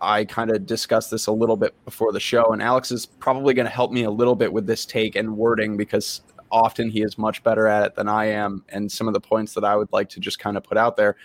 [0.00, 3.54] I kind of discussed this a little bit before the show, and Alex is probably
[3.54, 7.02] going to help me a little bit with this take and wording because often he
[7.02, 9.76] is much better at it than I am, and some of the points that I
[9.76, 11.16] would like to just kind of put out there.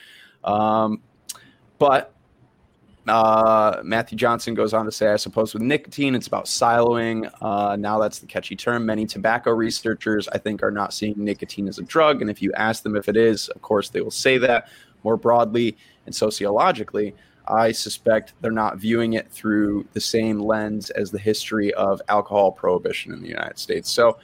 [0.44, 1.02] Um,
[1.80, 2.14] but
[3.08, 7.30] uh, Matthew Johnson goes on to say, I suppose with nicotine, it's about siloing.
[7.42, 8.86] Uh, now that's the catchy term.
[8.86, 12.22] Many tobacco researchers, I think, are not seeing nicotine as a drug.
[12.22, 14.70] And if you ask them if it is, of course, they will say that
[15.04, 17.14] more broadly and sociologically.
[17.48, 22.52] I suspect they're not viewing it through the same lens as the history of alcohol
[22.52, 23.92] prohibition in the United States.
[23.92, 24.18] So,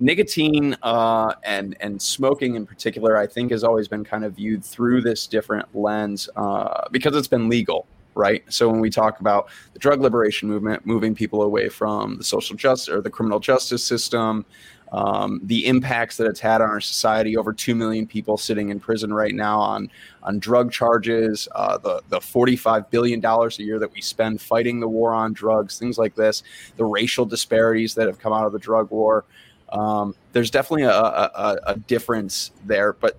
[0.00, 4.64] nicotine uh, and and smoking in particular, I think, has always been kind of viewed
[4.64, 8.44] through this different lens uh, because it's been legal right?
[8.48, 12.56] So when we talk about the drug liberation movement, moving people away from the social
[12.56, 14.44] justice or the criminal justice system,
[14.92, 17.36] um, the impacts that it's had on our society.
[17.36, 19.90] Over two million people sitting in prison right now on
[20.22, 21.48] on drug charges.
[21.54, 25.14] Uh, the the forty five billion dollars a year that we spend fighting the war
[25.14, 26.42] on drugs, things like this.
[26.76, 29.24] The racial disparities that have come out of the drug war.
[29.70, 33.16] Um, there's definitely a, a, a difference there, but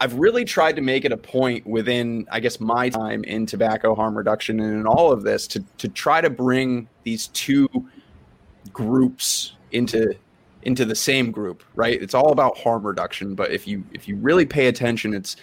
[0.00, 3.94] I've really tried to make it a point within, I guess, my time in tobacco
[3.94, 7.68] harm reduction and in all of this to to try to bring these two
[8.72, 10.14] groups into
[10.62, 12.00] into the same group, right?
[12.00, 15.36] It's all about harm reduction, but if you if you really pay attention, it's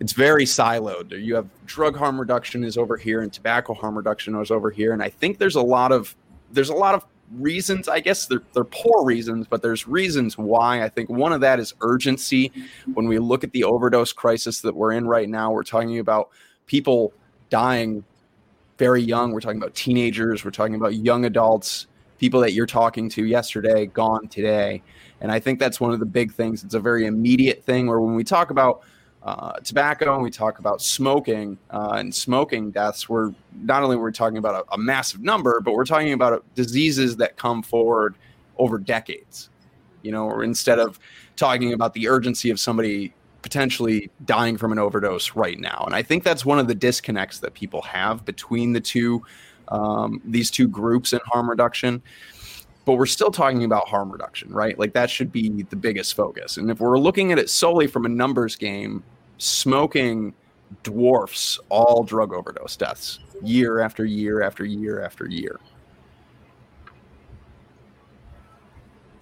[0.00, 1.12] it's very siloed.
[1.22, 4.92] You have drug harm reduction is over here and tobacco harm reduction is over here,
[4.92, 6.16] and I think there's a lot of
[6.50, 8.26] there's a lot of reasons i guess.
[8.26, 10.82] They're, they're poor reasons but there's reasons why.
[10.82, 12.52] I think one of that is urgency.
[12.94, 16.30] When we look at the overdose crisis that we're in right now we're talking about
[16.66, 17.12] people
[17.50, 18.04] dying
[18.78, 19.32] very young.
[19.32, 20.44] We're talking about teenagers.
[20.44, 21.86] We're talking about young adults
[22.18, 24.82] people that you're talking to yesterday gone today.
[25.20, 26.64] And i think that's one of the big things.
[26.64, 28.82] It's a very immediate thing where when we talk about
[29.24, 34.10] uh, tobacco and we talk about smoking uh, and smoking deaths, we're not only we're
[34.10, 38.16] talking about a, a, massive number, but we're talking about diseases that come forward
[38.58, 39.48] over decades.
[40.02, 40.98] You know, or instead of
[41.36, 46.02] talking about the urgency of somebody potentially dying from an overdose right now, and I
[46.02, 49.24] think that's one of the disconnects that people have between the two
[49.68, 52.02] um, these two groups in harm reduction
[52.84, 54.78] but we're still talking about harm reduction, right?
[54.78, 56.58] Like that should be the biggest focus.
[56.58, 59.02] And if we're looking at it solely from a numbers game,
[59.38, 60.34] smoking
[60.82, 65.60] dwarfs all drug overdose deaths year after year after year after year.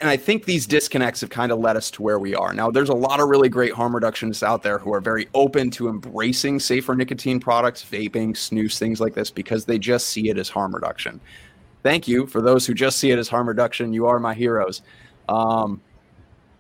[0.01, 2.53] And I think these disconnects have kind of led us to where we are.
[2.53, 5.71] Now, there's a lot of really great harm reductionists out there who are very open
[5.73, 10.39] to embracing safer nicotine products, vaping, snus, things like this, because they just see it
[10.39, 11.21] as harm reduction.
[11.85, 13.93] Thank you for those who just see it as harm reduction.
[13.93, 14.83] You are my heroes.
[15.29, 15.81] Um,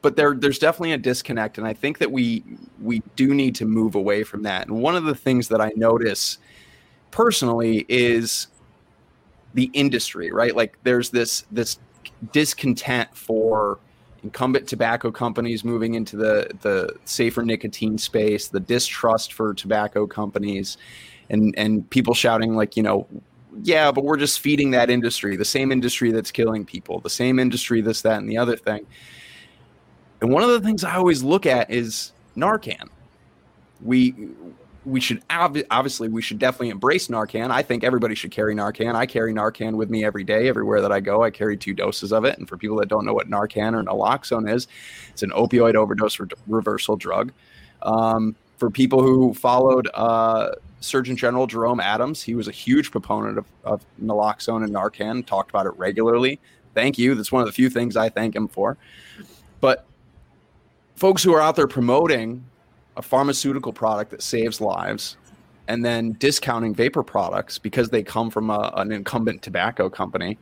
[0.03, 2.44] but there there's definitely a disconnect and i think that we
[2.80, 5.70] we do need to move away from that and one of the things that i
[5.76, 6.38] notice
[7.11, 8.48] personally is
[9.55, 10.55] the industry right?
[10.55, 11.78] Like there's this this
[12.32, 13.78] discontent for
[14.22, 20.78] incumbent tobacco companies moving into the the safer nicotine space the distrust for tobacco companies
[21.30, 23.07] and and people shouting like you know
[23.64, 27.40] yeah but we're just feeding that industry the same industry that's killing people the same
[27.40, 28.86] industry this that and the other thing
[30.22, 32.88] and one of the things I always look at is Narcan.
[33.82, 34.14] We
[34.84, 37.50] we should obviously we should definitely embrace Narcan.
[37.50, 38.94] I think everybody should carry Narcan.
[38.94, 41.24] I carry Narcan with me every day, everywhere that I go.
[41.24, 42.38] I carry two doses of it.
[42.38, 44.68] And for people that don't know what Narcan or naloxone is,
[45.10, 47.32] it's an opioid overdose re- reversal drug.
[47.82, 50.50] Um, for people who followed uh,
[50.80, 55.26] Surgeon General Jerome Adams, he was a huge proponent of, of naloxone and Narcan.
[55.26, 56.38] Talked about it regularly.
[56.74, 57.16] Thank you.
[57.16, 58.76] That's one of the few things I thank him for.
[59.60, 59.84] But
[61.03, 62.44] folks who are out there promoting
[62.96, 65.16] a pharmaceutical product that saves lives
[65.66, 70.38] and then discounting vapor products because they come from a, an incumbent tobacco company.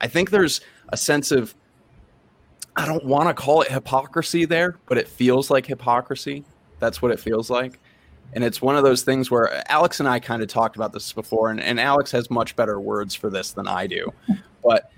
[0.00, 1.54] I think there's a sense of,
[2.74, 6.44] I don't want to call it hypocrisy there, but it feels like hypocrisy.
[6.80, 7.78] That's what it feels like.
[8.32, 11.12] And it's one of those things where Alex and I kind of talked about this
[11.12, 14.12] before, and, and Alex has much better words for this than I do.
[14.60, 14.90] But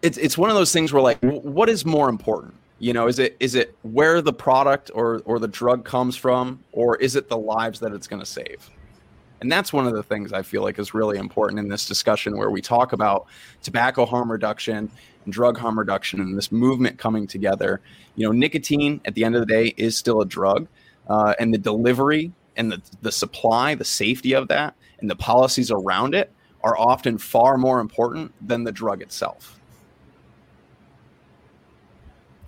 [0.00, 2.54] it's, it's one of those things where, like, what is more important?
[2.82, 6.58] You know is it is it where the product or or the drug comes from
[6.72, 8.68] or is it the lives that it's going to save?
[9.40, 12.36] And that's one of the things i feel like is really important in this discussion
[12.36, 13.26] where we talk about
[13.62, 14.90] tobacco harm reduction
[15.24, 17.80] and drug harm reduction and this movement coming together.
[18.16, 20.66] You know nicotine at the end of the day is still a drug
[21.08, 25.70] uh, and the delivery and the, the supply the safety of that and the policies
[25.70, 26.32] around it
[26.64, 29.60] are often far more important than the drug itself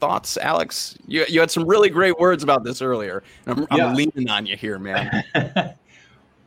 [0.00, 0.96] thoughts, Alex?
[1.06, 3.22] You you had some really great words about this earlier.
[3.46, 3.86] I'm, yeah.
[3.86, 5.24] I'm leaning on you here, man.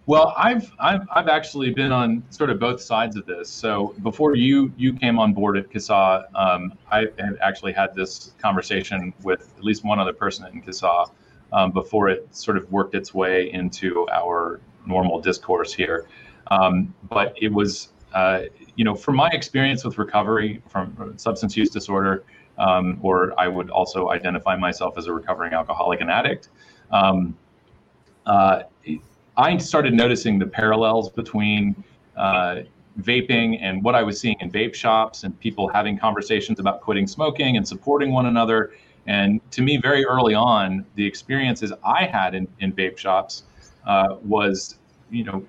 [0.06, 3.50] well, I've, I've I've actually been on sort of both sides of this.
[3.50, 8.34] So before you you came on board at CASAA, um, I had actually had this
[8.40, 11.10] conversation with at least one other person in CASAA
[11.54, 16.08] um, before it sort of worked its way into our normal discourse here.
[16.50, 18.44] Um, but it was, uh,
[18.76, 22.24] you know, from my experience with recovery from substance use disorder,
[22.58, 26.50] um, or I would also identify myself as a recovering alcoholic and addict.
[26.92, 27.38] Um,
[28.26, 28.64] uh,
[29.38, 31.84] I started noticing the parallels between
[32.16, 32.62] uh,
[33.02, 37.06] vaping and what I was seeing in vape shops and people having conversations about quitting
[37.06, 38.72] smoking and supporting one another
[39.08, 43.44] and to me, very early on, the experiences I had in, in vape shops
[43.86, 44.78] uh, was,
[45.10, 45.46] you know,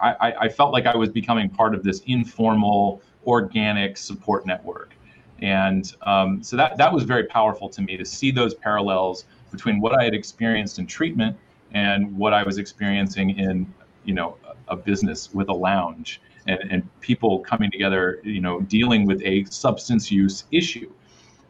[0.00, 4.94] I, I felt like I was becoming part of this informal, organic support network.
[5.42, 9.80] And um, so that, that was very powerful to me to see those parallels between
[9.80, 11.36] what I had experienced in treatment
[11.72, 13.72] and what I was experiencing in,
[14.04, 14.36] you know,
[14.68, 19.44] a business with a lounge and, and people coming together, you know, dealing with a
[19.44, 20.90] substance use issue.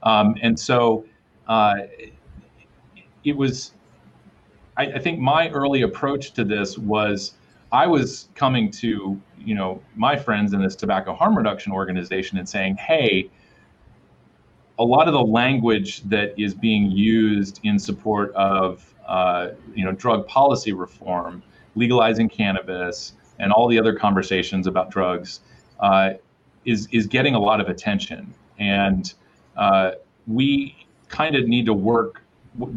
[0.02, 1.04] Um, and so
[1.48, 1.74] uh,
[3.24, 3.72] it was,
[4.76, 7.34] I, I think my early approach to this was
[7.72, 12.48] I was coming to, you know, my friends in this tobacco harm reduction organization and
[12.48, 13.30] saying, hey,
[14.78, 19.92] a lot of the language that is being used in support of, uh, you know,
[19.92, 21.42] drug policy reform,
[21.74, 25.40] legalizing cannabis, and all the other conversations about drugs,
[25.80, 26.10] uh,
[26.64, 29.14] is is getting a lot of attention, and
[29.56, 29.92] uh,
[30.26, 32.22] we kind of need to work,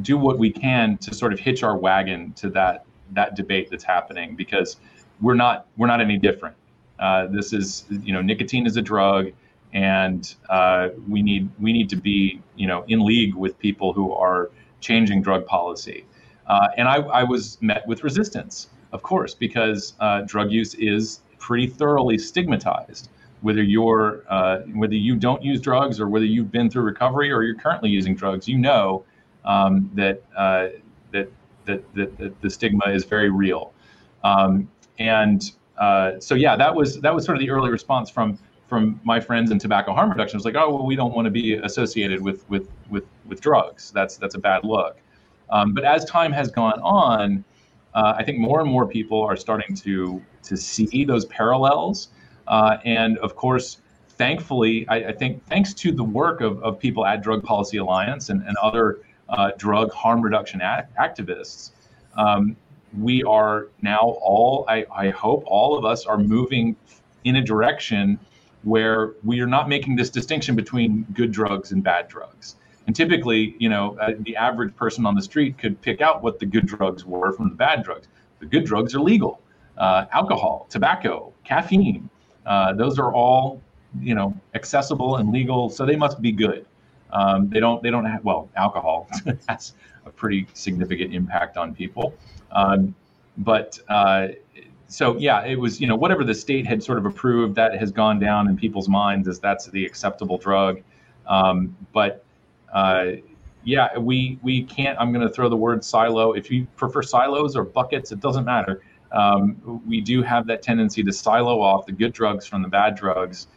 [0.02, 3.84] do what we can to sort of hitch our wagon to that that debate that's
[3.84, 4.78] happening because
[5.22, 6.56] we're not we're not any different.
[7.00, 9.32] Uh, this is you know nicotine is a drug,
[9.74, 14.14] and uh, we need we need to be you know in league with people who
[14.14, 16.06] are changing drug policy.
[16.48, 21.20] Uh, and I, I, was met with resistance, of course, because uh, drug use is
[21.38, 23.10] pretty thoroughly stigmatized
[23.42, 27.44] whether you're uh, whether you don't use drugs or whether you've been through recovery or
[27.44, 29.04] you're currently using drugs, you know
[29.46, 30.68] um, that, uh,
[31.12, 31.32] that,
[31.66, 33.74] that, that that the stigma is very real.
[34.24, 38.38] Um, and uh, so yeah, that was that was sort of the early response from
[38.70, 40.38] from my friends in tobacco harm reduction.
[40.38, 43.92] Was like, oh well, we don't want to be associated with with with with drugs.
[43.92, 44.98] That's that's a bad look.
[45.50, 47.44] Um, but as time has gone on,
[47.96, 52.10] uh, I think more and more people are starting to to see those parallels
[52.50, 53.78] uh, and of course,
[54.10, 58.30] thankfully, I, I, think thanks to the work of, of people at Drug Policy Alliance
[58.30, 59.00] and, and other
[59.30, 61.72] uh, drug harm reduction activists,
[62.18, 62.58] um,
[62.98, 66.76] we are now all, I, I hope all of us are moving
[67.24, 68.20] in a direction
[68.64, 72.56] where we are not making this distinction between good drugs and bad drugs.
[72.88, 76.40] And typically, you know, uh, the average person on the street could pick out what
[76.40, 78.08] the good drugs were from the bad drugs.
[78.40, 79.42] The good drugs are legal:
[79.78, 82.10] uh, alcohol, tobacco, caffeine,
[82.50, 83.62] uh, those are all,
[84.02, 86.66] you know, accessible and legal, so they must be good.
[87.12, 87.82] Um, they don't.
[87.82, 88.24] They don't have.
[88.24, 89.08] Well, alcohol
[89.48, 89.74] has
[90.06, 92.14] a pretty significant impact on people.
[92.52, 92.96] Um,
[93.38, 94.30] but uh,
[94.90, 95.80] so yeah, it was.
[95.80, 98.90] You know, whatever the state had sort of approved, that has gone down in people's
[98.90, 100.82] minds as that's the acceptable drug.
[101.28, 102.26] Um, but
[102.74, 103.12] uh,
[103.64, 105.00] yeah, we we can't.
[105.00, 106.34] I'm going to throw the word silo.
[106.34, 108.82] If you prefer silos or buckets, it doesn't matter
[109.12, 112.96] um, we do have that tendency to silo off the good drugs from the bad
[112.96, 113.48] drugs,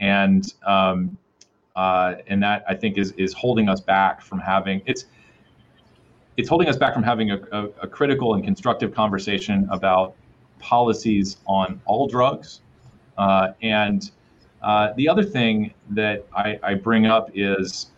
[0.00, 1.16] and um,
[1.76, 5.06] uh, and that I think is is holding us back from having it's
[6.36, 10.14] it's holding us back from having a, a, a critical and constructive conversation about
[10.62, 12.62] policies on all drugs.
[13.18, 14.10] Uh, and
[14.62, 17.90] uh, the other thing that I, I bring up is,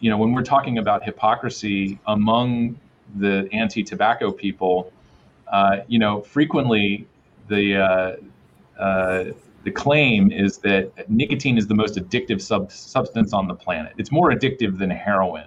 [0.00, 2.78] you know, when we're talking about hypocrisy among
[3.16, 4.92] the anti-tobacco people,
[5.50, 7.06] uh, you know, frequently
[7.48, 9.24] the uh, uh,
[9.64, 13.92] the claim is that nicotine is the most addictive sub- substance on the planet.
[13.98, 15.46] It's more addictive than heroin,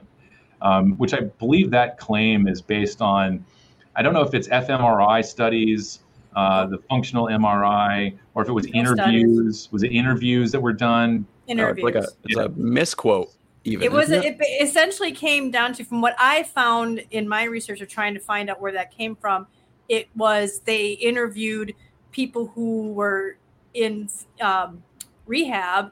[0.62, 3.46] um, which I believe that claim is based on.
[3.96, 6.00] I don't know if it's fMRI studies,
[6.36, 9.70] uh, the functional MRI, or if it was interviews.
[9.72, 11.26] Was it interviews that were done?
[11.48, 11.84] Interviews.
[11.84, 13.34] like a, it's a misquote.
[13.64, 14.26] Even, it was it?
[14.26, 18.20] it essentially came down to from what I found in my research of trying to
[18.20, 19.46] find out where that came from
[19.92, 21.76] it was they interviewed
[22.12, 23.36] people who were
[23.74, 24.10] in
[24.40, 24.82] um,
[25.26, 25.92] rehab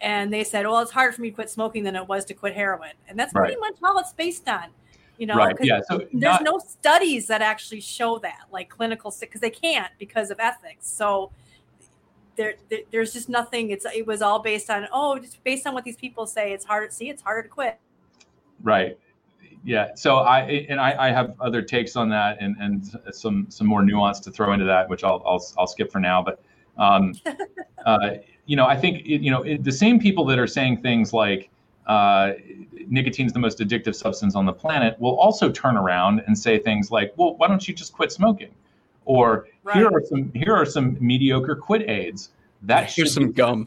[0.00, 2.34] and they said, well, it's harder for me to quit smoking than it was to
[2.34, 2.92] quit heroin.
[3.08, 4.66] And that's pretty much all it's based on.
[5.20, 5.54] You know, right.
[5.60, 5.82] yeah.
[5.86, 10.30] So there's not- no studies that actually show that, like clinical, because they can't because
[10.30, 10.88] of ethics.
[10.88, 11.30] So
[12.36, 13.68] there, there, there's just nothing.
[13.68, 16.54] It's it was all based on oh, just based on what these people say.
[16.54, 16.90] It's hard.
[16.90, 17.78] See, it's harder to quit.
[18.62, 18.98] Right.
[19.62, 19.94] Yeah.
[19.94, 20.40] So I
[20.70, 24.30] and I, I have other takes on that and, and some some more nuance to
[24.30, 26.22] throw into that, which I'll I'll, I'll skip for now.
[26.22, 26.40] But
[26.78, 27.12] um,
[27.84, 28.12] uh,
[28.46, 31.50] you know, I think you know the same people that are saying things like
[31.90, 32.34] uh,
[32.86, 36.56] nicotine is the most addictive substance on the planet will also turn around and say
[36.56, 38.54] things like, "Well, why don't you just quit smoking?"
[39.06, 39.76] Or right.
[39.76, 42.30] here are some here are some mediocre quit aids
[42.62, 43.66] that here's some gum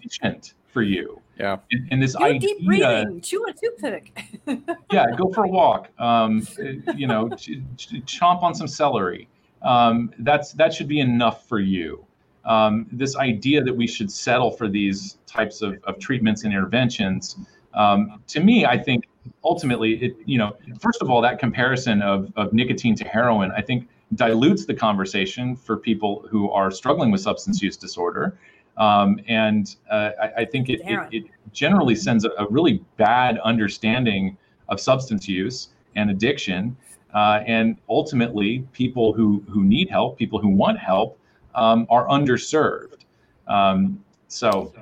[0.67, 1.19] for you.
[1.37, 1.57] Yeah.
[1.71, 4.39] And, and this Do idea, deep breathing, chew a toothpick.
[4.91, 5.89] yeah, go for a walk.
[5.99, 6.47] Um,
[6.95, 9.27] you know, ch- ch- chomp on some celery.
[9.63, 12.05] Um, that's that should be enough for you.
[12.45, 17.37] Um, this idea that we should settle for these types of, of treatments and interventions,
[17.73, 19.05] um, to me, I think
[19.43, 23.61] ultimately, it you know, first of all, that comparison of of nicotine to heroin, I
[23.61, 28.37] think dilutes the conversation for people who are struggling with substance use disorder.
[28.77, 33.37] Um, and uh, I, I, think it, it, it, generally sends a, a, really bad
[33.39, 34.35] understanding
[34.69, 36.75] of substance use and addiction.
[37.13, 41.19] Uh, and ultimately, people who, who need help, people who want help,
[41.53, 43.05] um, are underserved.
[43.47, 44.73] Um, so,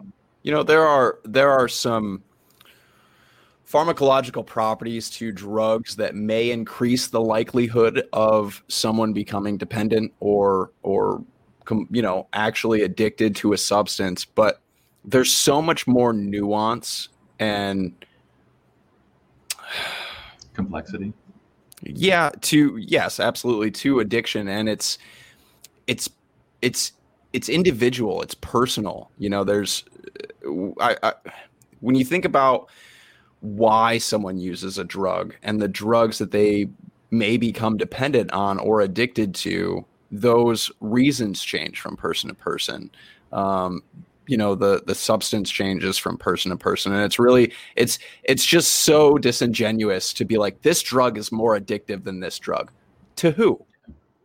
[0.44, 2.24] you know, there are there are some
[3.72, 11.24] pharmacological properties to drugs that may increase the likelihood of someone becoming dependent or or
[11.90, 14.62] you know actually addicted to a substance but
[15.06, 17.10] there's so much more nuance
[17.40, 17.94] and
[20.54, 21.14] complexity?
[21.84, 24.98] Yeah to yes absolutely to addiction and it's
[25.88, 26.10] it's
[26.62, 26.92] it's
[27.32, 29.86] it's individual it's personal you know there's
[30.46, 31.14] uh, I, I
[31.80, 32.70] when you think about
[33.42, 36.70] why someone uses a drug and the drugs that they
[37.10, 42.90] may become dependent on or addicted to those reasons change from person to person.
[43.32, 43.84] Um,
[44.28, 46.94] you know the the substance changes from person to person.
[46.94, 51.60] And it's really it's it's just so disingenuous to be like this drug is more
[51.60, 52.72] addictive than this drug.
[53.18, 53.66] To who?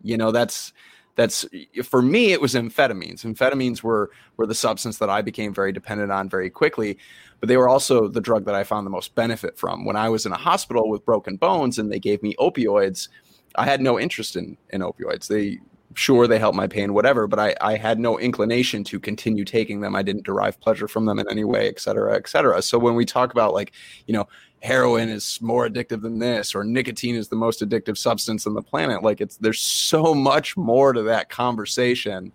[0.03, 0.73] You know that's
[1.17, 1.47] that's
[1.83, 3.25] for me it was amphetamines.
[3.25, 6.99] Amphetamines were were the substance that i became very dependent on very quickly
[7.41, 9.85] but they were also the drug that i found the most benefit from.
[9.85, 13.09] When i was in a hospital with broken bones and they gave me opioids
[13.57, 15.29] i had no interest in in opioids.
[15.29, 15.59] They
[15.95, 19.81] sure they help my pain whatever but I, I had no inclination to continue taking
[19.81, 19.97] them.
[19.97, 22.61] I didn't derive pleasure from them in any way et cetera et cetera.
[22.61, 23.73] So when we talk about like
[24.07, 24.29] you know
[24.63, 28.63] heroin is more addictive than this or nicotine is the most addictive substance on the
[28.63, 32.33] planet like it's there's so much more to that conversation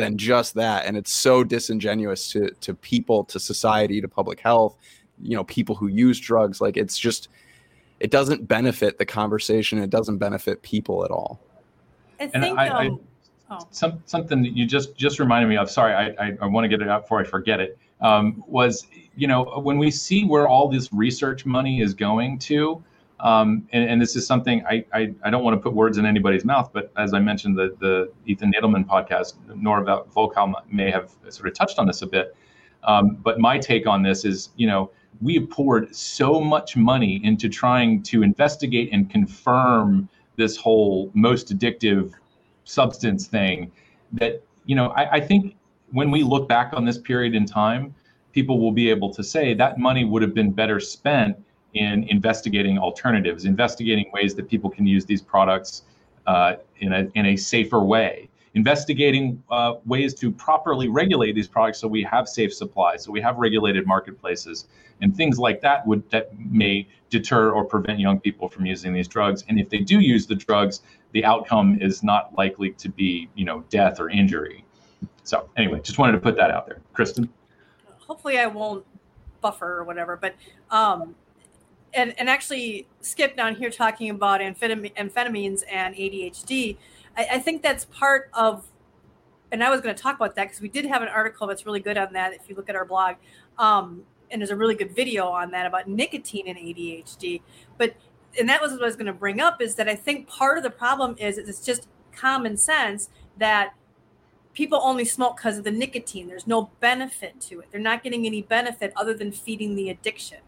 [0.00, 4.76] than just that and it's so disingenuous to to people to society to public health
[5.22, 7.28] you know people who use drugs like it's just
[8.00, 11.40] it doesn't benefit the conversation it doesn't benefit people at all
[12.20, 12.58] I think.
[12.58, 13.00] I, um,
[13.48, 13.68] I, oh.
[13.70, 15.70] some, something that you just just reminded me of.
[15.70, 17.78] Sorry, I, I, I want to get it out before I forget it.
[18.00, 18.86] Um, was
[19.16, 22.82] you know when we see where all this research money is going to,
[23.22, 26.06] um, and, and, this is something I, I, I don't want to put words in
[26.06, 31.10] anybody's mouth, but as I mentioned, the the Ethan Nadelmann podcast, Nora Volkow may have
[31.28, 32.34] sort of touched on this a bit.
[32.84, 34.90] Um, but my take on this is, you know,
[35.20, 41.54] we have poured so much money into trying to investigate and confirm this whole most
[41.56, 42.14] addictive
[42.64, 43.70] substance thing
[44.12, 45.56] that you know I, I, think
[45.90, 47.94] when we look back on this period in time
[48.32, 51.36] people will be able to say that money would have been better spent
[51.74, 55.82] in investigating alternatives investigating ways that people can use these products
[56.26, 61.78] uh, in, a, in a safer way investigating uh, ways to properly regulate these products
[61.78, 64.66] so we have safe supply so we have regulated marketplaces
[65.00, 69.06] and things like that would that may deter or prevent young people from using these
[69.06, 73.28] drugs and if they do use the drugs the outcome is not likely to be
[73.34, 74.64] you know death or injury.
[75.24, 76.80] So anyway just wanted to put that out there.
[76.92, 77.28] Kristen?
[77.98, 78.84] Hopefully i won't
[79.40, 80.34] buffer or whatever but
[80.70, 81.14] um
[81.92, 86.76] and, and actually skip down here talking about amphetamines and adhd
[87.16, 88.64] I, I think that's part of
[89.52, 91.66] and I was going to talk about that because we did have an article that's
[91.66, 92.32] really good on that.
[92.32, 93.16] If you look at our blog,
[93.58, 97.42] um, and there's a really good video on that about nicotine and ADHD.
[97.76, 97.94] But
[98.38, 100.56] and that was what I was going to bring up is that I think part
[100.56, 103.74] of the problem is it's just common sense that
[104.54, 106.28] people only smoke because of the nicotine.
[106.28, 107.68] There's no benefit to it.
[107.72, 110.38] They're not getting any benefit other than feeding the addiction.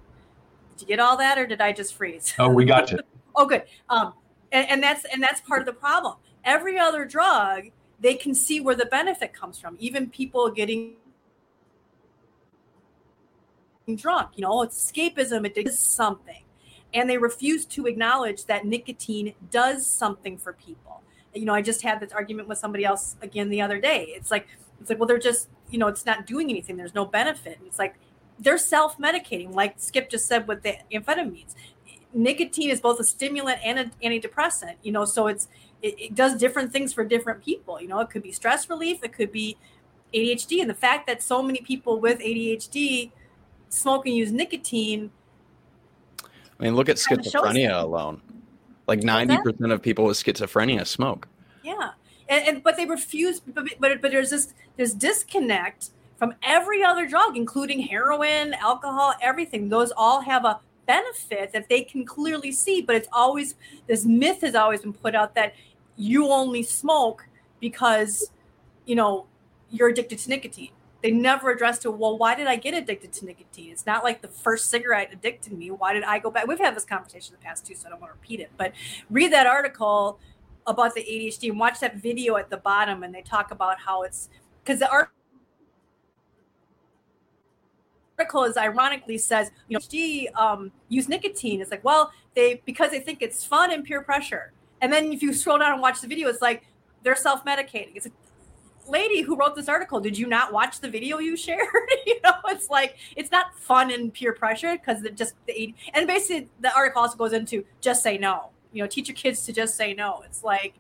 [0.83, 2.35] Did you get all that, or did I just freeze?
[2.41, 2.99] Oh, we got you.
[3.37, 3.63] oh, good.
[3.89, 4.15] Um,
[4.51, 6.17] and, and that's and that's part of the problem.
[6.45, 7.67] Every other drug,
[8.01, 9.77] they can see where the benefit comes from.
[9.79, 10.95] Even people getting
[13.95, 14.31] drunk.
[14.35, 16.43] You know, it's escapism, it does something.
[16.93, 21.03] And they refuse to acknowledge that nicotine does something for people.
[21.33, 24.07] You know, I just had this argument with somebody else again the other day.
[24.09, 24.49] It's like,
[24.81, 26.77] it's like, well, they're just, you know, it's not doing anything.
[26.77, 27.59] There's no benefit.
[27.59, 27.95] And it's like
[28.39, 31.55] they're self-medicating, like Skip just said with the amphetamines.
[32.13, 34.75] nicotine is both a stimulant and an antidepressant.
[34.83, 35.49] You know, so it's
[35.83, 37.81] it, it does different things for different people.
[37.81, 39.57] You know, it could be stress relief, it could be
[40.15, 43.11] ADHD, and the fact that so many people with ADHD
[43.69, 45.11] smoke and use nicotine.
[46.59, 48.21] I mean, look at schizophrenia alone.
[48.87, 51.29] Like ninety percent of people with schizophrenia smoke.
[51.63, 51.91] Yeah,
[52.29, 53.41] and, and but they refuse.
[53.41, 55.91] But, but but there's this there's disconnect
[56.23, 59.69] from every other drug, including heroin, alcohol, everything.
[59.69, 62.81] Those all have a benefit that they can clearly see.
[62.81, 63.57] But it's always
[63.89, 65.55] this myth has always been put out that
[65.97, 67.27] you only smoke
[67.59, 68.31] because
[68.87, 69.27] you know
[69.69, 70.71] you're addicted to nicotine.
[71.03, 73.73] They never address to well, why did I get addicted to nicotine?
[73.73, 75.73] It's not like the first cigarette addicted me.
[75.73, 76.47] Why did I go back?
[76.47, 78.53] We've had this conversation in the past too, so I don't want to repeat it.
[78.57, 78.75] But
[79.11, 80.21] read that article
[80.69, 84.03] about the ADHD and watch that video at the bottom, and they talk about how
[84.03, 84.29] it's
[84.63, 85.17] because the article
[88.49, 91.61] is ironically says you know ADHD um, use nicotine.
[91.61, 94.53] It's like well they because they think it's fun and peer pressure.
[94.81, 96.65] And then if you scroll down and watch the video, it's like
[97.03, 97.93] they're self medicating.
[97.95, 98.15] It's like
[98.89, 101.67] lady who wrote this article, did you not watch the video you shared?
[102.07, 106.07] you know, it's like it's not fun and peer pressure because it just the and
[106.07, 108.51] basically the article also goes into just say no.
[108.73, 110.23] You know, teach your kids to just say no.
[110.25, 110.75] It's like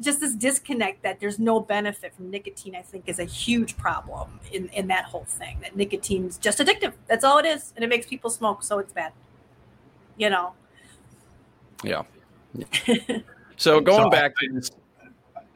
[0.00, 4.40] just this disconnect that there's no benefit from nicotine, I think, is a huge problem
[4.52, 5.58] in, in that whole thing.
[5.62, 6.92] That nicotine's just addictive.
[7.06, 7.72] That's all it is.
[7.76, 9.12] And it makes people smoke, so it's bad.
[10.16, 10.54] You know?
[11.84, 12.02] Yeah.
[13.56, 14.70] so going so back to this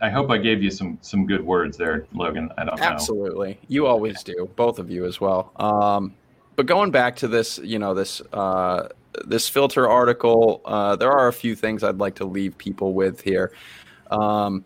[0.03, 2.51] I hope I gave you some some good words there, Logan.
[2.57, 2.87] I don't know.
[2.87, 3.51] Absolutely.
[3.51, 3.59] Know.
[3.69, 5.53] You always do, both of you as well.
[5.57, 6.15] Um,
[6.57, 8.89] but going back to this, you know, this uh,
[9.27, 13.21] this filter article, uh, there are a few things I'd like to leave people with
[13.21, 13.53] here.
[14.11, 14.65] Um,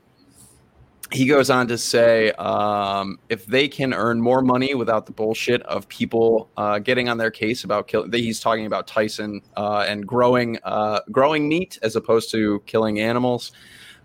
[1.13, 5.63] he goes on to say um, if they can earn more money without the bullshit
[5.63, 10.07] of people uh, getting on their case about killing he's talking about tyson uh, and
[10.07, 13.53] growing uh, growing meat as opposed to killing animals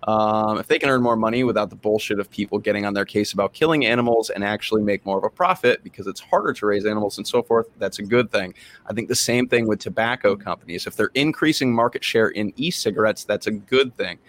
[0.04, 3.06] um, if they can earn more money without the bullshit of people getting on their
[3.06, 6.66] case about killing animals and actually make more of a profit because it's harder to
[6.66, 8.54] raise animals and so forth, that's a good thing.
[8.86, 10.88] I think the same thing with tobacco companies.
[10.88, 14.20] If they're increasing market share in e cigarettes, that's a good thing.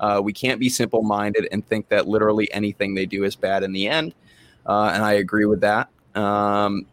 [0.00, 3.62] Uh, we can't be simple minded and think that literally anything they do is bad
[3.62, 4.14] in the end.
[4.66, 5.88] Uh, and I agree with that.
[6.14, 6.86] Um,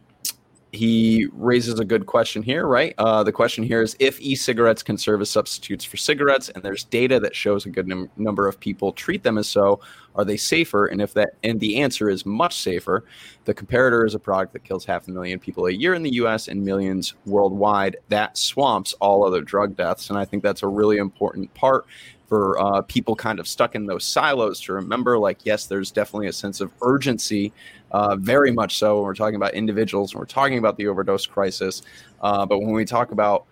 [0.74, 2.96] he raises a good question here, right?
[2.98, 6.64] Uh, the question here is if e cigarettes can serve as substitutes for cigarettes, and
[6.64, 9.80] there's data that shows a good num- number of people treat them as so,
[10.16, 10.88] are they safer?
[10.88, 13.06] And if that, and the answer is much safer.
[13.46, 16.14] The comparator is a product that kills half a million people a year in the
[16.14, 17.98] US and millions worldwide.
[18.10, 20.10] That swamps all other drug deaths.
[20.10, 21.86] And I think that's a really important part
[22.28, 26.28] for uh, people kind of stuck in those silos to remember like yes there's definitely
[26.28, 27.52] a sense of urgency
[27.92, 31.26] uh, very much so when we're talking about individuals and we're talking about the overdose
[31.26, 31.84] crisis
[32.22, 33.46] uh, but when we talk about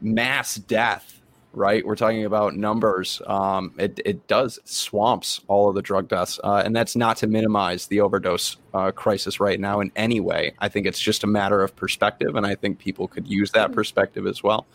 [0.00, 1.20] mass death
[1.52, 6.38] right we're talking about numbers um, it, it does swamps all of the drug deaths
[6.44, 10.52] uh, and that's not to minimize the overdose uh, crisis right now in any way.
[10.60, 13.72] I think it's just a matter of perspective and i think people could use that
[13.72, 14.66] perspective as well.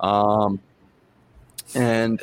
[0.00, 0.60] Um,
[1.74, 2.22] and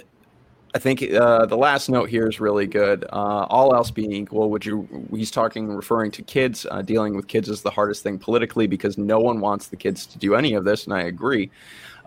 [0.76, 3.04] I think uh, the last note here is really good.
[3.06, 4.88] Uh, all else being equal, would you?
[5.12, 6.68] He's talking, referring to kids.
[6.70, 10.06] Uh, dealing with kids is the hardest thing politically because no one wants the kids
[10.06, 11.50] to do any of this, and I agree.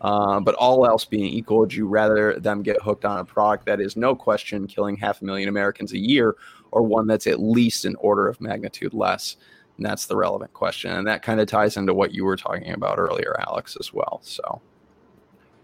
[0.03, 3.67] Uh, but all else being equal, would you rather them get hooked on a product
[3.67, 6.37] that is no question killing half a million Americans a year,
[6.71, 9.37] or one that's at least an order of magnitude less?
[9.79, 12.73] And that's the relevant question, and that kind of ties into what you were talking
[12.73, 14.21] about earlier, Alex, as well.
[14.23, 14.61] So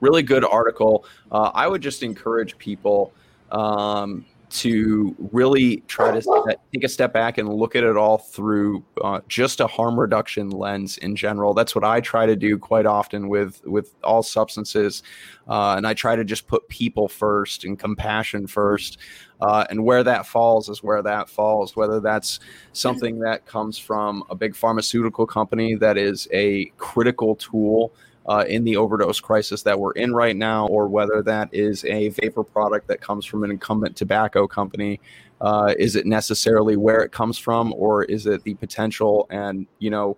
[0.00, 1.04] really good article.
[1.30, 3.12] Uh, I would just encourage people
[3.50, 8.84] um, to really try to take a step back and look at it all through
[9.02, 11.52] uh, just a harm reduction lens in general.
[11.52, 15.02] That's what I try to do quite often with with all substances,
[15.48, 18.98] uh, and I try to just put people first and compassion first.
[19.38, 21.76] Uh, and where that falls is where that falls.
[21.76, 22.40] Whether that's
[22.72, 27.92] something that comes from a big pharmaceutical company that is a critical tool
[28.28, 32.08] uh, in the overdose crisis that we're in right now, or whether that is a
[32.08, 35.00] vapor product that comes from an incumbent tobacco company.
[35.40, 39.90] Uh, is it necessarily where it comes from, or is it the potential and you
[39.90, 40.16] know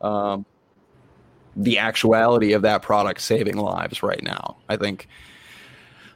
[0.00, 0.44] um,
[1.54, 4.56] the actuality of that product saving lives right now?
[4.68, 5.08] I think.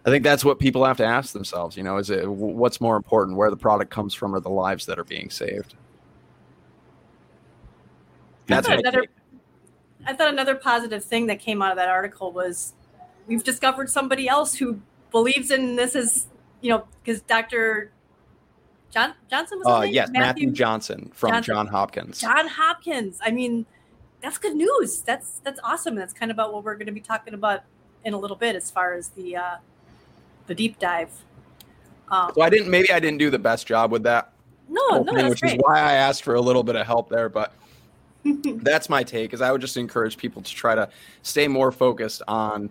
[0.03, 1.77] I think that's what people have to ask themselves.
[1.77, 4.87] You know, is it what's more important, where the product comes from, or the lives
[4.87, 5.75] that are being saved?
[8.47, 9.05] That's another.
[10.07, 12.75] I thought another positive thing that came out of that article was
[13.27, 14.81] we've discovered somebody else who
[15.11, 16.27] believes in this as
[16.61, 17.93] you know because Dr.
[18.91, 21.55] John Johnson was uh, yes Matthew, Matthew Johnson from Johnson.
[21.55, 22.21] John Hopkins.
[22.21, 23.19] John Hopkins.
[23.23, 23.67] I mean,
[24.21, 25.03] that's good news.
[25.03, 25.95] That's that's awesome.
[25.95, 27.63] That's kind of about what we're going to be talking about
[28.05, 29.57] in a little bit as far as the uh,
[30.47, 31.11] the deep dive.
[32.11, 32.71] Um, so I didn't.
[32.71, 34.33] Maybe I didn't do the best job with that.
[34.69, 35.55] No, opening, no, which great.
[35.55, 37.29] is why I asked for a little bit of help there.
[37.29, 37.55] But
[38.63, 39.33] that's my take.
[39.33, 40.89] Is I would just encourage people to try to
[41.23, 42.71] stay more focused on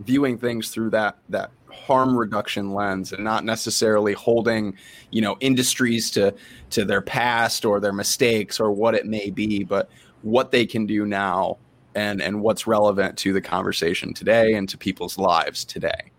[0.00, 4.74] viewing things through that that harm reduction lens and not necessarily holding
[5.10, 6.34] you know industries to
[6.70, 9.90] to their past or their mistakes or what it may be but
[10.22, 11.56] what they can do now
[11.94, 16.10] and and what's relevant to the conversation today and to people's lives today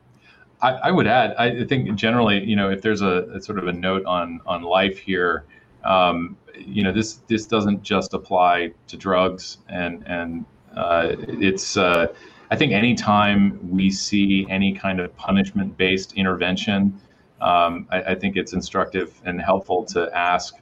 [0.61, 3.67] I, I would add i think generally you know if there's a, a sort of
[3.67, 5.45] a note on on life here
[5.83, 12.07] um, you know this this doesn't just apply to drugs and and uh, it's uh,
[12.51, 16.99] I think anytime we see any kind of punishment based intervention,
[17.41, 20.55] um, I, I, think it's instructive and helpful to ask,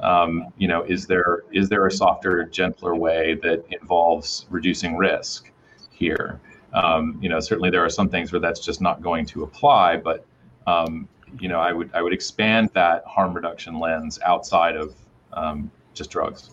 [0.00, 5.52] um, you know, is there is there a softer, gentler way that involves reducing risk
[5.90, 6.40] here?
[6.72, 9.98] Um, you know, certainly there are some things where that's just not going to apply,
[9.98, 10.26] but
[10.66, 11.08] um,
[11.40, 14.94] you know, I would I would expand that harm reduction lens outside of
[15.32, 16.50] um, just drugs.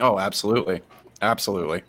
[0.00, 0.80] Oh, absolutely,
[1.22, 1.82] absolutely.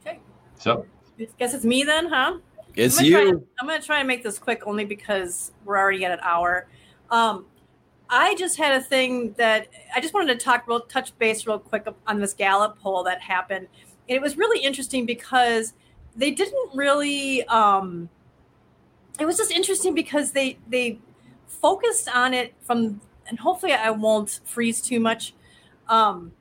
[0.00, 0.20] Okay.
[0.58, 0.86] So.
[1.18, 2.38] I guess it's me then, huh?
[2.74, 3.32] It's I'm you.
[3.32, 6.18] To, I'm going to try and make this quick only because we're already at an
[6.22, 6.68] hour.
[7.10, 7.46] Um,
[8.10, 11.58] I just had a thing that I just wanted to talk real touch base real
[11.58, 13.66] quick on this Gallup poll that happened.
[14.08, 15.72] And it was really interesting because
[16.14, 18.08] they didn't really um,
[19.18, 20.98] it was just interesting because they they
[21.46, 25.34] focused on it from and hopefully I won't freeze too much.
[25.88, 26.32] Um,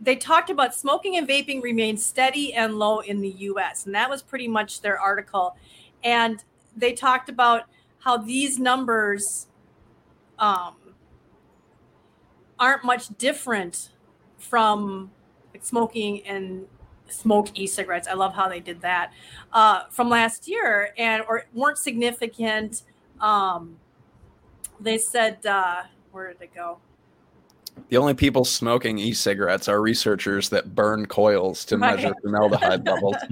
[0.00, 3.86] they talked about smoking and vaping remain steady and low in the US.
[3.86, 5.56] And that was pretty much their article.
[6.02, 6.42] And
[6.76, 7.64] they talked about
[8.00, 9.46] how these numbers
[10.40, 10.74] um,
[12.58, 13.90] aren't much different
[14.38, 15.12] from
[15.60, 16.66] smoking and
[17.12, 18.08] smoked e-cigarettes.
[18.08, 19.12] I love how they did that
[19.52, 22.82] uh, from last year, and or weren't significant.
[23.20, 23.76] Um,
[24.80, 26.78] they said, uh, where did it go?
[27.88, 31.96] The only people smoking e-cigarettes are researchers that burn coils to right.
[31.96, 33.16] measure formaldehyde levels.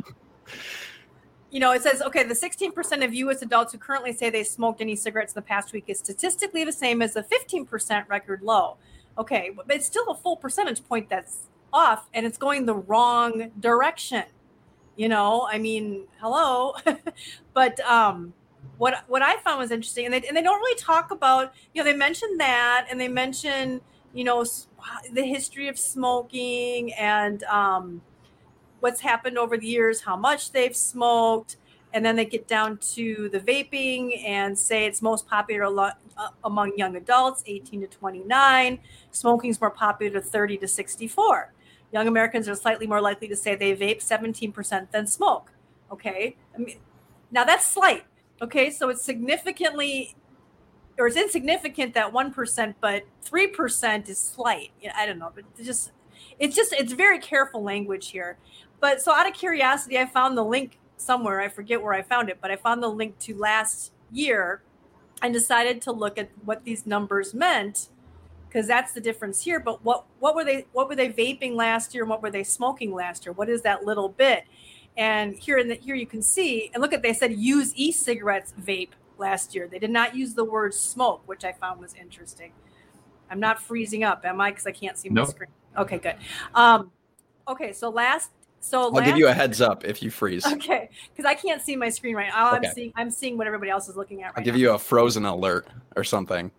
[1.52, 3.42] You know, it says, okay, the 16% of U.S.
[3.42, 6.72] adults who currently say they smoked any cigarettes in the past week is statistically the
[6.72, 8.76] same as the 15% record low.
[9.18, 13.50] Okay, but it's still a full percentage point that's off and it's going the wrong
[13.58, 14.24] direction.
[14.96, 16.74] You know, I mean, hello.
[17.54, 18.34] but um,
[18.78, 21.82] what what I found was interesting, and they, and they don't really talk about, you
[21.82, 23.80] know, they mention that and they mention–
[24.12, 24.44] you know
[25.12, 28.00] the history of smoking and um,
[28.80, 31.56] what's happened over the years how much they've smoked
[31.92, 35.64] and then they get down to the vaping and say it's most popular
[36.16, 38.78] uh, among young adults 18 to 29
[39.10, 41.52] smoking is more popular to 30 to 64
[41.92, 45.50] young americans are slightly more likely to say they vape 17% than smoke
[45.90, 46.36] okay?
[46.54, 46.78] I mean,
[47.30, 48.04] now that's slight
[48.42, 48.70] okay?
[48.70, 50.14] So it's significantly
[50.98, 54.70] or it's insignificant that 1% but 3% is slight.
[54.94, 55.92] I don't know but it's just
[56.38, 58.38] it's just it's very careful language here.
[58.80, 61.40] But so out of curiosity i found the link somewhere.
[61.40, 64.62] I forget where i found it but i found the link to last year
[65.22, 67.89] and decided to look at what these numbers meant
[68.50, 71.94] because that's the difference here but what what were they what were they vaping last
[71.94, 74.44] year and what were they smoking last year what is that little bit
[74.96, 78.52] and here in the here you can see and look at they said use e-cigarettes
[78.60, 78.90] vape
[79.20, 79.68] last year.
[79.68, 82.52] They did not use the word smoke, which I found was interesting.
[83.30, 84.50] I'm not freezing up, am I?
[84.50, 85.30] Because I can't see my nope.
[85.30, 85.50] screen.
[85.78, 86.16] Okay, good.
[86.54, 86.90] Um,
[87.46, 88.30] okay, so last
[88.62, 90.44] so I'll last, give you a heads up if you freeze.
[90.44, 92.56] Okay, because I can't see my screen right now.
[92.56, 92.66] Okay.
[92.66, 94.60] I'm seeing I'm seeing what everybody else is looking at right I'll give now.
[94.60, 96.50] you a frozen alert or something.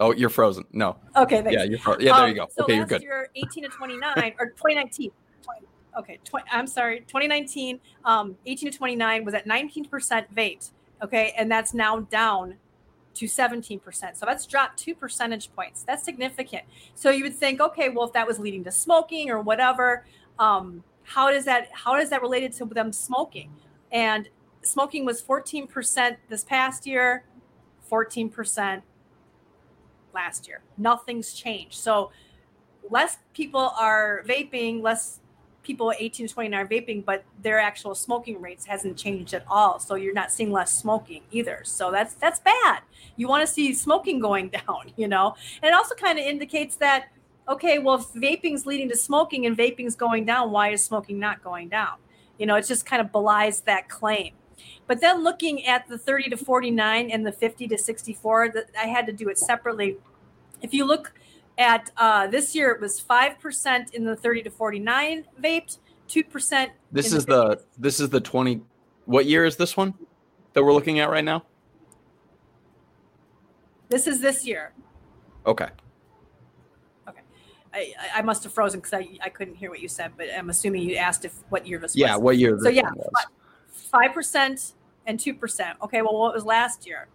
[0.00, 0.64] Oh, you're frozen.
[0.72, 0.96] No.
[1.16, 1.42] Okay.
[1.42, 1.52] Thanks.
[1.52, 2.14] Yeah, you're fro- yeah.
[2.14, 2.48] There um, you go.
[2.50, 3.02] So okay, last you're good.
[3.02, 5.10] year, 18 to 29 or 2019.
[5.42, 5.66] 20,
[5.98, 7.00] okay, 20, I'm sorry.
[7.00, 9.88] 2019, um, 18 to 29 was at 19%
[10.34, 10.70] vape.
[11.02, 11.34] Okay.
[11.36, 12.56] And that's now down
[13.14, 14.16] to 17%.
[14.16, 15.82] So that's dropped two percentage points.
[15.82, 16.62] That's significant.
[16.94, 20.04] So you would think, okay, well, if that was leading to smoking or whatever,
[20.38, 23.50] um, how does that how does that related to them smoking?
[23.90, 24.28] And
[24.62, 27.24] smoking was 14% this past year,
[27.90, 28.82] 14%
[30.18, 30.60] last year.
[30.76, 31.78] Nothing's changed.
[31.78, 32.10] So
[32.90, 35.20] less people are vaping, less
[35.62, 39.78] people 18 to 29 are vaping, but their actual smoking rates hasn't changed at all.
[39.78, 41.60] So you're not seeing less smoking either.
[41.62, 42.80] So that's that's bad.
[43.16, 45.36] You want to see smoking going down, you know.
[45.62, 47.08] And it also kind of indicates that
[47.48, 51.42] okay, well, if vaping's leading to smoking and vaping's going down, why is smoking not
[51.42, 51.96] going down?
[52.38, 54.32] You know, it just kind of belies that claim.
[54.86, 58.86] But then looking at the 30 to 49 and the 50 to 64, that I
[58.86, 59.96] had to do it separately.
[60.62, 61.12] If you look
[61.58, 65.78] At uh, this year, it was five percent in the thirty to forty nine vaped,
[66.06, 66.70] two percent.
[66.92, 68.60] This is the, the this is the twenty.
[69.06, 69.92] What year is this one
[70.52, 71.42] that we're looking at right now?
[73.88, 74.72] This is this year.
[75.46, 75.66] Okay.
[77.08, 77.22] Okay.
[77.74, 80.50] I, I must have frozen because I, I couldn't hear what you said, but I'm
[80.50, 82.14] assuming you asked if what year this yeah, was.
[82.14, 82.58] Yeah, what year?
[82.62, 82.90] So yeah,
[83.88, 84.74] five percent
[85.06, 85.78] and two percent.
[85.82, 87.08] Okay, well, what was last year?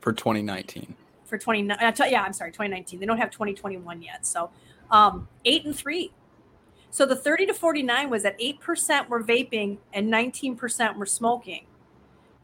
[0.00, 0.94] For 2019.
[1.24, 3.00] For 20, yeah, I'm sorry, 2019.
[3.00, 4.26] They don't have 2021 yet.
[4.26, 4.50] So
[4.90, 6.12] um, eight and three.
[6.90, 11.66] So the 30 to 49 was at 8% were vaping and 19% were smoking.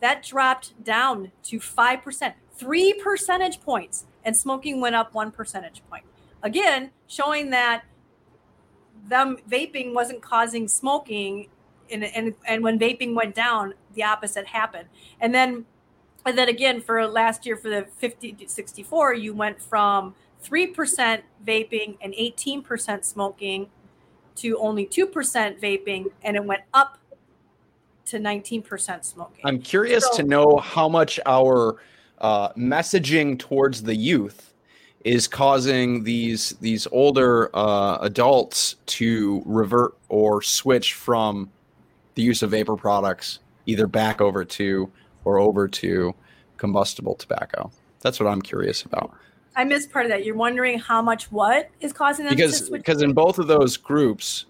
[0.00, 6.04] That dropped down to 5% three percentage points, and smoking went up one percentage point.
[6.42, 7.84] Again, showing that
[9.06, 11.48] them vaping wasn't causing smoking,
[11.90, 14.88] and and and when vaping went down, the opposite happened.
[15.20, 15.64] And then,
[16.26, 20.66] and then again for last year for the 50 to 64, you went from three
[20.66, 23.68] percent vaping and 18 percent smoking
[24.36, 25.10] to only 2%
[25.60, 26.98] vaping and it went up
[28.06, 29.40] to 19% smoking.
[29.44, 31.76] I'm curious so, to know how much our
[32.18, 34.52] uh, messaging towards the youth
[35.04, 41.50] is causing these these older uh, adults to revert or switch from
[42.14, 44.90] the use of vapor products either back over to
[45.24, 46.14] or over to
[46.56, 47.70] combustible tobacco.
[48.00, 49.14] That's what I'm curious about.
[49.56, 50.24] I missed part of that.
[50.24, 52.68] You're wondering how much what is causing them because?
[52.68, 54.46] Because in both of those groups,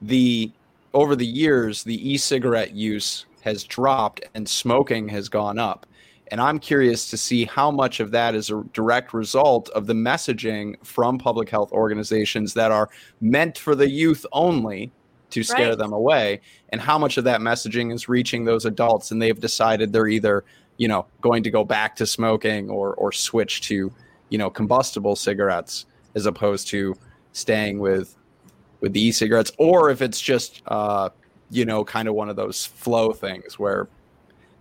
[0.00, 0.52] the
[0.94, 5.86] over the years, the e-cigarette use has dropped and smoking has gone up.
[6.28, 9.92] And I'm curious to see how much of that is a direct result of the
[9.92, 12.88] messaging from public health organizations that are
[13.20, 14.92] meant for the youth only
[15.32, 15.78] to scare right.
[15.78, 19.92] them away, and how much of that messaging is reaching those adults and they've decided
[19.92, 20.44] they're either,
[20.76, 23.92] you know, going to go back to smoking or or switch to,
[24.28, 26.94] you know, combustible cigarettes as opposed to
[27.32, 28.16] staying with
[28.80, 31.08] with the e-cigarettes, or if it's just uh,
[31.50, 33.88] you know, kind of one of those flow things where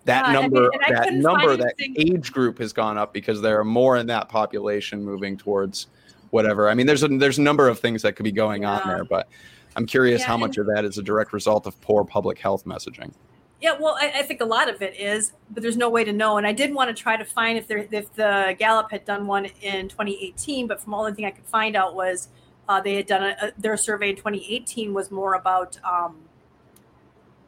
[0.06, 3.60] that uh, number I mean, that number that age group has gone up because there
[3.60, 5.88] are more in that population moving towards
[6.32, 8.80] whatever i mean there's a there's a number of things that could be going yeah.
[8.80, 9.28] on there but
[9.76, 12.66] i'm curious yeah, how much of that is a direct result of poor public health
[12.66, 13.14] messaging
[13.62, 16.14] yeah well I, I, think a lot of it is but there's no way to
[16.14, 19.06] know and i did want to try to find if there if the gallup had
[19.06, 22.30] done one in 2018 but from all the thing i could find out was
[22.72, 26.16] uh, they had done a, a, their survey in 2018 was more about um,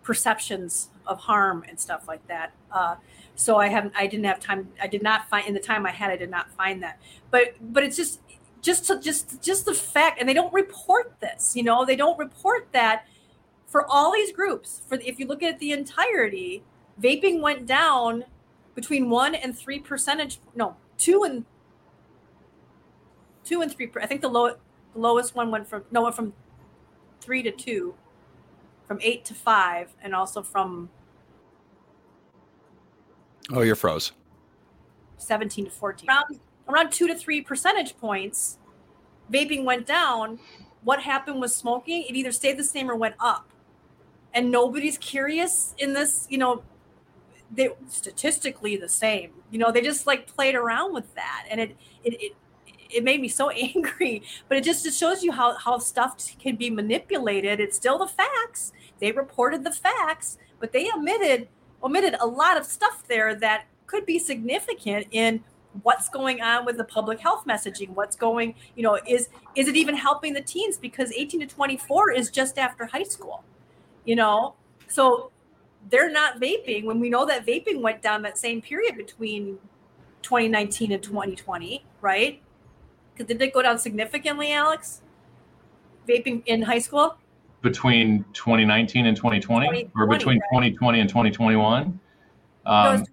[0.02, 2.52] perceptions of harm and stuff like that.
[2.72, 2.96] Uh,
[3.36, 4.70] so I haven't, I didn't have time.
[4.82, 7.00] I did not find in the time I had, I did not find that.
[7.32, 8.20] But, but it's just,
[8.64, 11.56] just to just, just the fact, and they don't report this.
[11.56, 13.06] You know, they don't report that
[13.68, 14.82] for all these groups.
[14.88, 16.64] For if you look at the entirety,
[17.00, 18.24] vaping went down
[18.74, 20.40] between one and three percentage.
[20.56, 21.46] No, two and
[23.44, 23.92] two and three.
[24.02, 24.56] I think the low,
[24.94, 26.34] the lowest one went from no, went from
[27.20, 27.94] three to two
[28.88, 30.90] from eight to five, and also from
[33.52, 34.14] oh, you're froze.
[35.18, 38.58] Seventeen to fourteen, around around two to three percentage points.
[39.32, 40.40] Vaping went down.
[40.84, 42.04] What happened with smoking?
[42.04, 43.50] It either stayed the same or went up,
[44.34, 46.28] and nobody's curious in this.
[46.30, 46.64] You know,
[47.52, 49.32] they statistically the same.
[49.50, 52.36] You know, they just like played around with that, and it it, it
[52.90, 54.24] it made me so angry.
[54.50, 57.60] But it just it shows you how how stuff can be manipulated.
[57.60, 58.74] It's still the facts.
[59.00, 61.48] They reported the facts, but they omitted
[61.84, 65.44] omitted a lot of stuff there that could be significant in
[65.82, 69.76] what's going on with the public health messaging what's going you know is is it
[69.76, 73.44] even helping the teens because 18 to 24 is just after high school
[74.06, 74.54] you know
[74.88, 75.32] so
[75.90, 79.58] they're not vaping when we know that vaping went down that same period between
[80.22, 82.44] 2019 and 2020 right
[83.14, 85.02] because did it go down significantly, Alex?
[86.08, 87.18] Vaping in high school?
[87.62, 90.62] Between 2019 and 2020, 2020 or between right?
[90.74, 92.00] 2020 and 2021?
[92.66, 93.06] Um,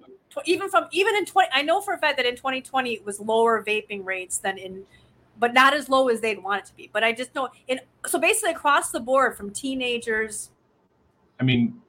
[0.45, 3.21] even from even in 20 i know for a fact that in 2020 it was
[3.21, 4.85] lower vaping rates than in
[5.39, 7.81] but not as low as they'd want it to be but i just know in
[8.07, 10.51] so basically across the board from teenagers
[11.41, 11.81] i mean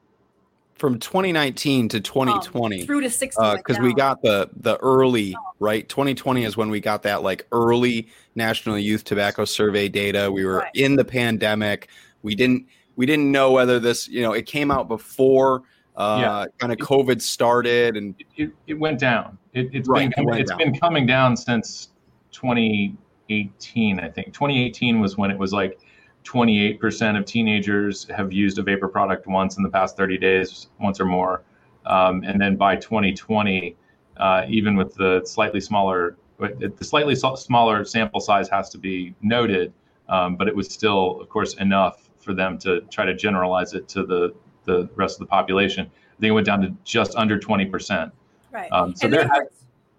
[0.76, 5.36] from 2019 to 2020 um, through to 60 because uh, we got the the early
[5.38, 5.54] oh.
[5.60, 10.44] right 2020 is when we got that like early national youth tobacco survey data we
[10.44, 10.72] were right.
[10.74, 11.90] in the pandemic
[12.24, 12.66] we didn't
[12.96, 15.62] we didn't know whether this you know it came out before
[15.98, 16.46] uh, yeah.
[16.58, 20.78] kind of covid started and it, it went down it, has right, been it been
[20.78, 21.90] coming down since
[22.32, 25.80] 2018 i think 2018 was when it was like
[26.24, 31.00] 28% of teenagers have used a vapor product once in the past 30 days, once
[31.00, 31.44] or more.
[31.86, 33.76] Um, and then by 2020,
[34.18, 39.72] uh, even with the slightly smaller the slightly smaller sample size has to be noted.
[40.10, 43.88] Um, but it was still, of course, enough for them to try to generalize it
[43.90, 44.34] to the
[44.66, 45.86] the rest of the population.
[45.86, 48.12] I think it went down to just under 20 percent.
[48.52, 48.72] Right.
[48.72, 49.48] Um, so And there they has,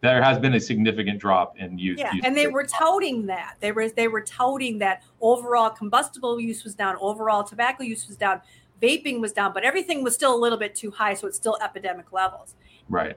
[0.03, 1.99] there has been a significant drop in youth.
[1.99, 3.57] Yeah, use and they were touting that.
[3.61, 8.17] They were they were touting that overall combustible use was down, overall tobacco use was
[8.17, 8.41] down,
[8.83, 11.57] vaping was down, but everything was still a little bit too high, so it's still
[11.63, 12.55] epidemic levels.
[12.89, 13.17] right.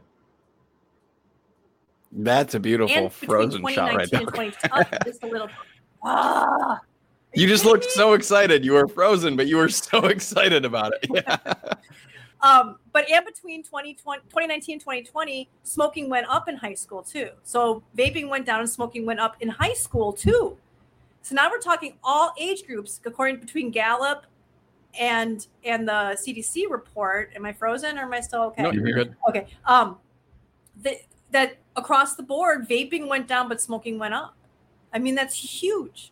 [2.17, 4.21] That's a beautiful and frozen shot right there.
[5.05, 5.49] just a little.
[6.01, 6.81] Ah, Are
[7.35, 8.63] You just looked so excited.
[8.63, 11.09] You were frozen, but you were so excited about it.
[11.13, 11.37] Yeah.
[12.41, 17.29] Um, but in between 2020, 2019 and 2020, smoking went up in high school too.
[17.43, 20.57] So vaping went down and smoking went up in high school too.
[21.23, 24.27] So now we're talking all age groups, according between Gallup
[24.99, 27.31] and and the CDC report.
[27.35, 28.61] Am I frozen or am I still okay?
[28.61, 29.15] No, you're good.
[29.27, 29.47] Okay.
[29.65, 29.97] Um,
[30.83, 30.97] that
[31.31, 34.35] that across the board, vaping went down, but smoking went up.
[34.93, 36.11] I mean, that's huge,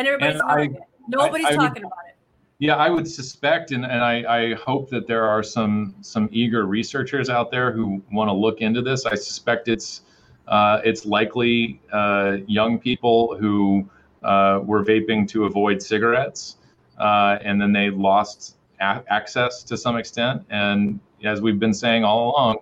[0.00, 0.82] and everybody's And I- it.
[1.08, 2.16] Nobody's I would- talking about it.
[2.58, 6.66] Yeah, I would suspect, and, and I, I hope that there are some some eager
[6.66, 9.06] researchers out there who want to look into this.
[9.06, 10.02] I suspect it's
[10.46, 13.88] uh, it's likely uh, young people who
[14.22, 16.56] uh, were vaping to avoid cigarettes,
[16.98, 20.42] uh, and then they lost a- access to some extent.
[20.50, 22.58] And as we've been saying all along,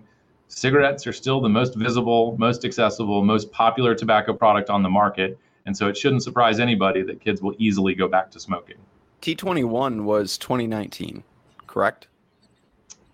[0.47, 5.36] cigarettes are still the most visible, most accessible, most popular tobacco product on the market.
[5.68, 8.78] And so it shouldn't surprise anybody that kids will easily go back to smoking.
[9.22, 11.22] T21 was 2019,
[11.68, 12.08] correct?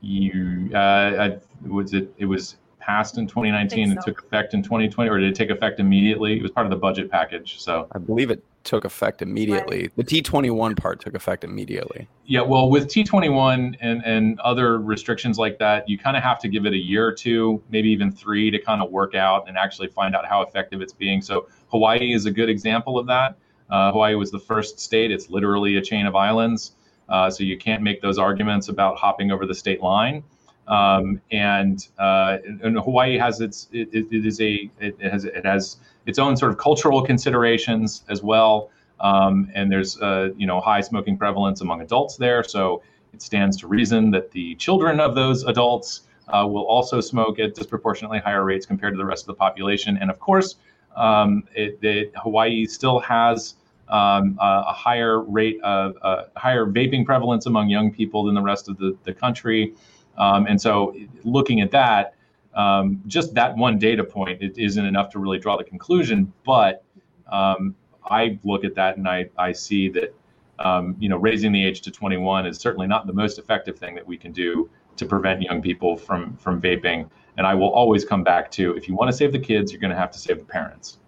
[0.04, 5.10] you uh, I, was it it was passed in 2019 and took effect in 2020
[5.10, 7.98] or did it take effect immediately it was part of the budget package so I
[7.98, 9.90] believe it took effect immediately.
[9.96, 12.08] The T21 part took effect immediately.
[12.26, 16.48] yeah well with t21 and and other restrictions like that you kind of have to
[16.48, 19.56] give it a year or two maybe even three to kind of work out and
[19.56, 23.36] actually find out how effective it's being so hawaii is a good example of that
[23.70, 26.72] uh, hawaii was the first state it's literally a chain of islands
[27.08, 30.22] uh, so you can't make those arguments about hopping over the state line
[30.66, 35.26] um, and, uh, and and Hawaii has its it, it it is a it has
[35.26, 38.70] it has its own sort of cultural considerations as well.
[39.00, 42.82] Um, and there's uh, you know high smoking prevalence among adults there, so
[43.12, 47.54] it stands to reason that the children of those adults uh, will also smoke at
[47.54, 49.98] disproportionately higher rates compared to the rest of the population.
[49.98, 50.56] And of course,
[50.96, 53.54] um, it, it, Hawaii still has
[53.88, 58.42] um, a, a higher rate of uh, higher vaping prevalence among young people than the
[58.42, 59.74] rest of the, the country.
[60.16, 60.94] Um, and so,
[61.24, 62.13] looking at that,
[62.54, 66.32] um, just that one data point it isn't enough to really draw the conclusion.
[66.44, 66.84] But
[67.30, 67.74] um,
[68.04, 70.14] I look at that and I, I see that
[70.58, 73.94] um, you know raising the age to 21 is certainly not the most effective thing
[73.94, 77.08] that we can do to prevent young people from from vaping.
[77.36, 79.80] And I will always come back to if you want to save the kids, you're
[79.80, 80.98] going to have to save the parents.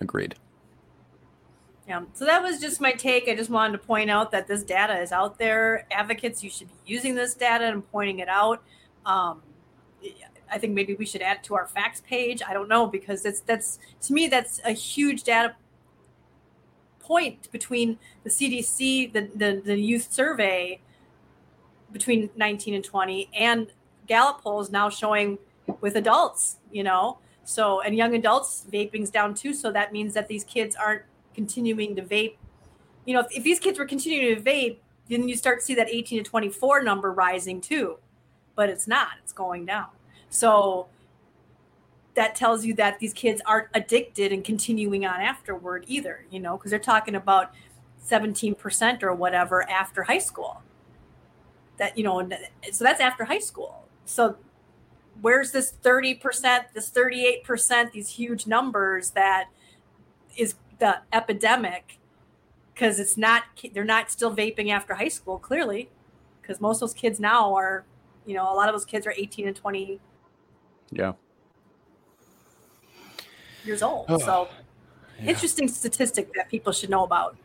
[0.00, 0.36] Agreed.
[1.88, 2.02] Yeah.
[2.12, 3.28] So that was just my take.
[3.28, 5.86] I just wanted to point out that this data is out there.
[5.90, 8.62] Advocates, you should be using this data and pointing it out.
[9.06, 9.42] Um,
[10.50, 12.42] I think maybe we should add to our facts page.
[12.46, 15.54] I don't know because it's that's to me that's a huge data
[17.00, 20.80] point between the CDC, the the, the youth survey
[21.90, 23.68] between 19 and 20, and
[24.06, 25.38] Gallup polls now showing
[25.80, 26.56] with adults.
[26.70, 29.54] You know, so and young adults vaping's down too.
[29.54, 31.02] So that means that these kids aren't
[31.34, 32.36] continuing to vape.
[33.06, 35.74] You know, if, if these kids were continuing to vape, then you start to see
[35.74, 37.98] that 18 to 24 number rising too.
[38.54, 39.86] But it's not, it's going down.
[40.30, 40.88] So
[42.14, 46.56] that tells you that these kids aren't addicted and continuing on afterward either, you know,
[46.56, 47.52] because they're talking about
[48.04, 50.62] 17% or whatever after high school.
[51.78, 52.28] That, you know,
[52.72, 53.84] so that's after high school.
[54.04, 54.36] So
[55.20, 59.50] where's this 30%, this 38%, these huge numbers that
[60.36, 61.98] is the epidemic
[62.74, 63.42] because it's not
[63.74, 65.90] they're not still vaping after high school clearly
[66.40, 67.84] because most of those kids now are
[68.24, 69.98] you know a lot of those kids are 18 and 20
[70.90, 71.12] Yeah.
[73.64, 74.48] years old Oh, so
[75.20, 75.30] yeah.
[75.30, 77.36] interesting statistic that people should know about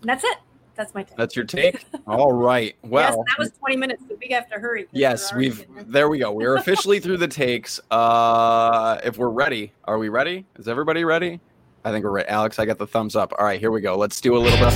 [0.00, 0.38] and that's it
[0.74, 1.84] that's my take That's your take.
[2.08, 2.74] All right.
[2.82, 4.88] Well, yes that was 20 minutes but we have to hurry.
[4.90, 6.32] Yes, we're already we've there we go.
[6.32, 7.78] We're officially through the takes.
[7.92, 10.44] Uh if we're ready, are we ready?
[10.58, 11.38] Is everybody ready?
[11.84, 12.28] I think we're ready.
[12.28, 13.32] Alex, I got the thumbs up.
[13.38, 13.96] All right, here we go.
[13.96, 14.74] Let's do a little bit.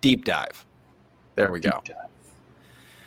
[0.00, 0.64] Deep dive.
[1.38, 1.80] There we go.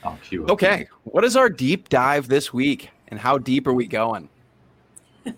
[0.06, 0.52] I'll cue up.
[0.52, 0.88] Okay.
[1.04, 4.30] What is our deep dive this week and how deep are we going?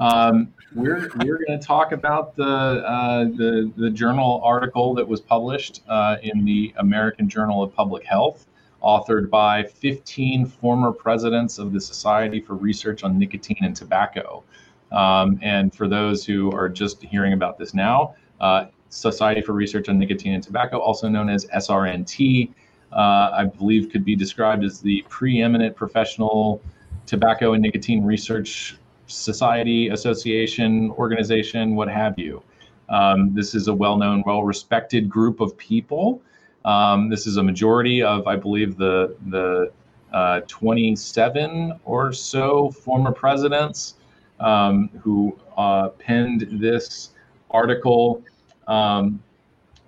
[0.00, 5.20] um, we're we're going to talk about the, uh, the the journal article that was
[5.20, 8.48] published uh, in the American Journal of Public Health
[8.82, 14.42] authored by 15 former presidents of the Society for Research on Nicotine and Tobacco.
[14.90, 19.88] Um, and for those who are just hearing about this now, uh, Society for Research
[19.88, 22.50] on Nicotine and Tobacco, also known as SRNT,
[22.92, 26.62] uh, I believe could be described as the preeminent professional
[27.06, 32.42] tobacco and nicotine research society, association, organization, what have you.
[32.88, 36.22] Um, this is a well known, well respected group of people.
[36.64, 39.72] Um, this is a majority of, I believe, the, the
[40.12, 43.94] uh, 27 or so former presidents
[44.40, 47.10] um, who uh, penned this
[47.50, 48.22] article.
[48.68, 49.22] Um,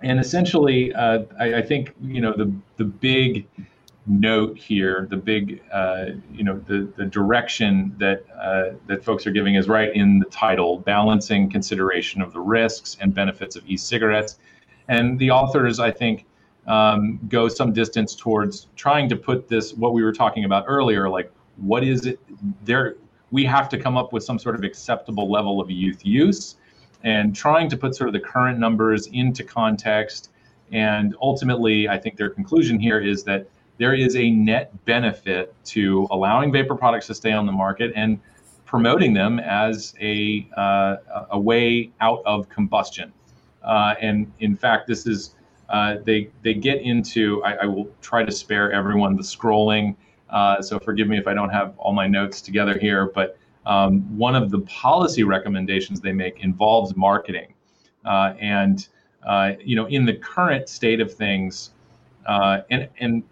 [0.01, 3.47] and essentially, uh, I, I, think you know the the big
[4.07, 9.31] note here, the big uh, you know the the direction that uh, that folks are
[9.31, 14.39] giving is right in the title, balancing consideration of the risks and benefits of e-cigarettes,
[14.87, 16.25] and the authors, I think.
[16.67, 21.09] Um, go some distance towards trying to put this what we were talking about earlier
[21.09, 22.19] like what is it
[22.63, 22.97] there
[23.31, 26.57] we have to come up with some sort of acceptable level of youth use
[27.03, 30.29] and trying to put sort of the current numbers into context.
[30.71, 33.47] And ultimately, I think their conclusion here is that
[33.77, 38.19] there is a net benefit to allowing vapor products to stay on the market and
[38.65, 40.97] promoting them as a, uh,
[41.31, 43.11] a way out of combustion.
[43.63, 45.35] Uh, and in fact, this is
[45.69, 47.41] uh, they they get into.
[47.43, 49.95] I, I, will try to spare everyone the scrolling,
[50.29, 53.09] uh, so forgive me if I don't have all my notes together here.
[53.15, 57.53] But um, one of the policy recommendations they make involves marketing.
[58.05, 58.87] Uh, and,
[59.27, 61.71] uh, you know, in the current state of things,
[62.25, 63.23] uh, and, and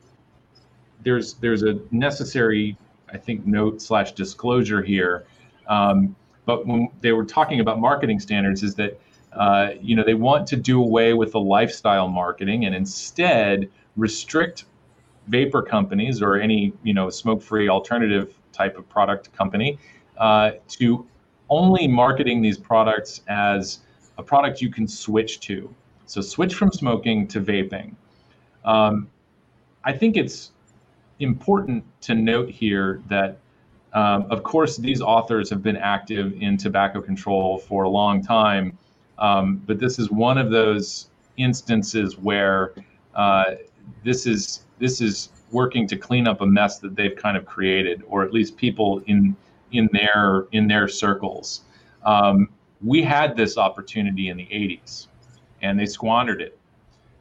[1.03, 2.77] there's, there's a necessary,
[3.11, 5.25] I think, note slash disclosure here.
[5.67, 6.15] Um,
[6.45, 8.99] but when they were talking about marketing standards, is that,
[9.33, 14.65] uh, you know, they want to do away with the lifestyle marketing and instead restrict
[15.27, 19.77] vapor companies or any, you know, smoke-free alternative type of product company
[20.19, 21.05] uh, to
[21.49, 23.79] only marketing these products as
[24.17, 25.73] a product you can switch to.
[26.05, 27.95] So switch from smoking to vaping.
[28.65, 29.09] Um,
[29.83, 30.51] I think it's
[31.19, 33.37] important to note here that,
[33.93, 38.77] um, of course, these authors have been active in tobacco control for a long time,
[39.17, 42.73] um, but this is one of those instances where
[43.15, 43.55] uh,
[44.03, 48.03] this is this is working to clean up a mess that they've kind of created,
[48.07, 49.35] or at least people in
[49.71, 51.61] in their in their circles.
[52.03, 52.49] Um,
[52.81, 55.07] we had this opportunity in the 80s,
[55.61, 56.57] and they squandered it.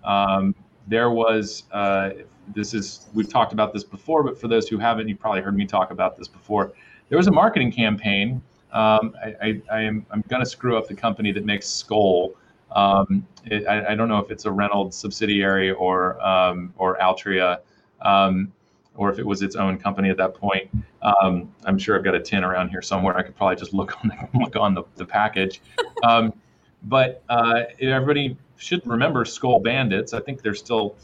[0.04, 0.54] Um,
[0.86, 2.10] there was uh,
[2.54, 5.56] this is we've talked about this before, but for those who haven't, you probably heard
[5.56, 6.72] me talk about this before.
[7.08, 8.42] There was a marketing campaign.
[8.72, 12.34] Um, I, I, I, am I'm going to screw up the company that makes Skoal.
[12.72, 17.60] Um, it, I, I, don't know if it's a Reynolds subsidiary or um, or Altria.
[18.02, 18.52] Um,
[18.98, 20.68] or if it was its own company at that point.
[21.02, 23.16] Um, I'm sure I've got a tin around here somewhere.
[23.16, 25.62] I could probably just look on the, look on the, the package.
[26.02, 26.34] Um,
[26.82, 30.12] but uh, everybody should remember Skoal Bandits.
[30.12, 30.96] I think they're still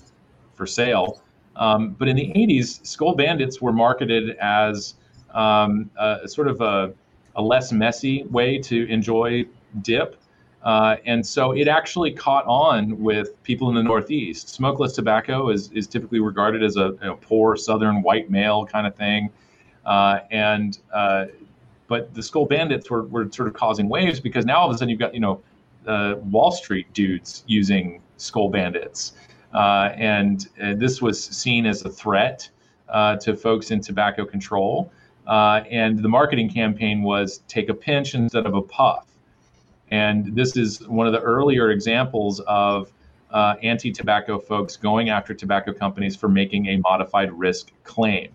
[0.57, 1.23] for sale.
[1.57, 4.95] Um, but in the 80s, Skoal Bandits were marketed as
[5.33, 6.93] um, a, sort of a,
[7.37, 9.47] a less messy way to enjoy
[9.83, 10.17] dip.
[10.65, 14.49] Uh, and so it actually caught on with people in the Northeast.
[14.49, 18.87] Smokeless tobacco is, is typically regarded as a you know, poor Southern white male kind
[18.87, 19.29] of thing.
[19.85, 21.27] Uh, and uh,
[21.87, 24.79] but the Skoal Bandits were, were sort of causing waves because now all of a
[24.79, 25.43] sudden you've got you know
[25.87, 29.13] uh, Wall Street dudes using Skoal Bandits,
[29.53, 32.49] uh, and this was seen as a threat
[33.21, 34.91] to folks in tobacco control.
[35.27, 39.07] and the marketing campaign was take a pinch instead of a puff.
[39.95, 42.93] And this is one of the earlier examples of
[43.31, 48.33] uh, anti tobacco folks going after tobacco companies for making a modified risk claim.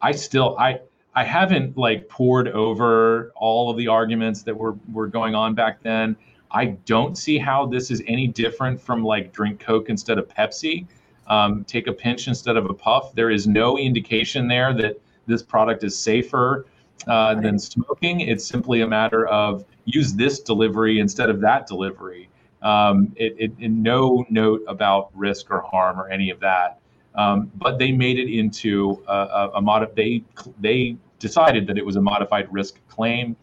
[0.00, 0.80] I still, I,
[1.14, 5.82] I haven't like pored over all of the arguments that were, were going on back
[5.82, 6.16] then.
[6.50, 10.86] I don't see how this is any different from like drink Coke instead of Pepsi,
[11.26, 13.14] um, take a pinch instead of a puff.
[13.14, 16.64] There is no indication there that this product is safer
[17.06, 18.20] uh, than smoking.
[18.20, 22.28] It's simply a matter of use this delivery instead of that delivery.
[22.62, 26.80] Um, it, it, it, no note about risk or harm or any of that.
[27.14, 29.94] Um, but they made it into a, a, a mod.
[29.94, 30.22] They
[30.60, 33.36] they decided that it was a modified risk claim,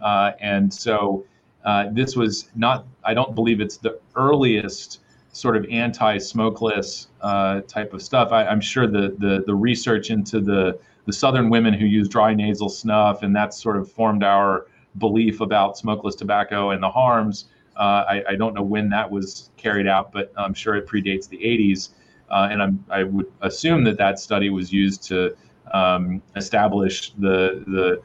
[0.00, 1.24] uh, and so
[1.64, 2.86] uh, this was not.
[3.04, 5.00] I don't believe it's the earliest
[5.32, 8.32] sort of anti-smokeless uh, type of stuff.
[8.32, 12.34] I, am sure the, the the research into the the Southern women who use dry
[12.34, 14.66] nasal snuff, and that's sort of formed our
[14.98, 17.46] belief about smokeless tobacco and the harms.
[17.76, 21.28] Uh, I, I, don't know when that was carried out, but I'm sure it predates
[21.28, 21.90] the 80s.
[22.28, 25.34] uh, and I'm, i would assume that that study was used to
[25.72, 28.02] um, establish the the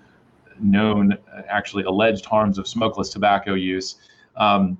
[0.59, 1.17] known,
[1.47, 3.95] actually alleged harms of smokeless tobacco use.
[4.35, 4.77] Um,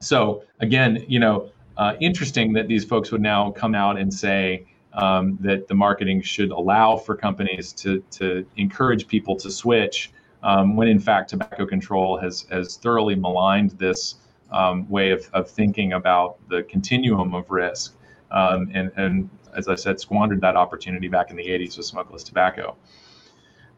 [0.00, 4.66] so again, you know, uh, interesting that these folks would now come out and say
[4.92, 10.12] um, that the marketing should allow for companies to to encourage people to switch,
[10.42, 14.16] um, when in fact tobacco control has has thoroughly maligned this
[14.50, 17.94] um, way of, of thinking about the continuum of risk,
[18.30, 22.22] um, and and as I said, squandered that opportunity back in the 80s with smokeless
[22.22, 22.76] tobacco.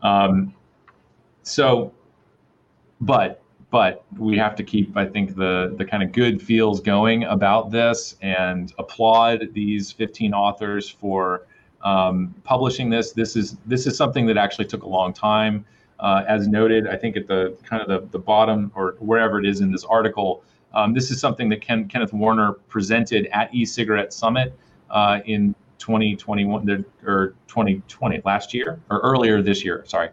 [0.02, 0.54] Um,
[1.42, 1.92] so,
[3.00, 7.24] but but we have to keep, I think, the the kind of good feels going
[7.24, 11.46] about this and applaud these 15 authors for
[11.82, 13.12] um, publishing this.
[13.12, 15.64] This is this is something that actually took a long time.
[16.00, 19.46] Uh, as noted, I think at the kind of the, the bottom or wherever it
[19.46, 20.42] is in this article,
[20.72, 26.84] um, this is something that Ken, Kenneth Warner presented at e-cigarette summit uh, in 2021
[27.04, 29.84] or 2020 last year or earlier this year.
[29.86, 30.08] Sorry,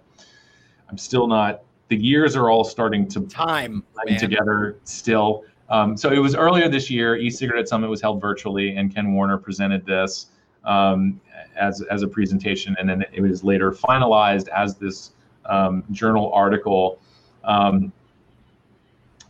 [0.89, 3.83] I'm still not the years are all starting to time
[4.19, 5.43] together still.
[5.69, 7.15] Um, so it was earlier this year.
[7.17, 10.27] E-cigarette summit was held virtually, and Ken Warner presented this
[10.63, 11.19] um,
[11.55, 15.11] as as a presentation, and then it was later finalized as this
[15.45, 16.99] um, journal article.
[17.43, 17.91] Um,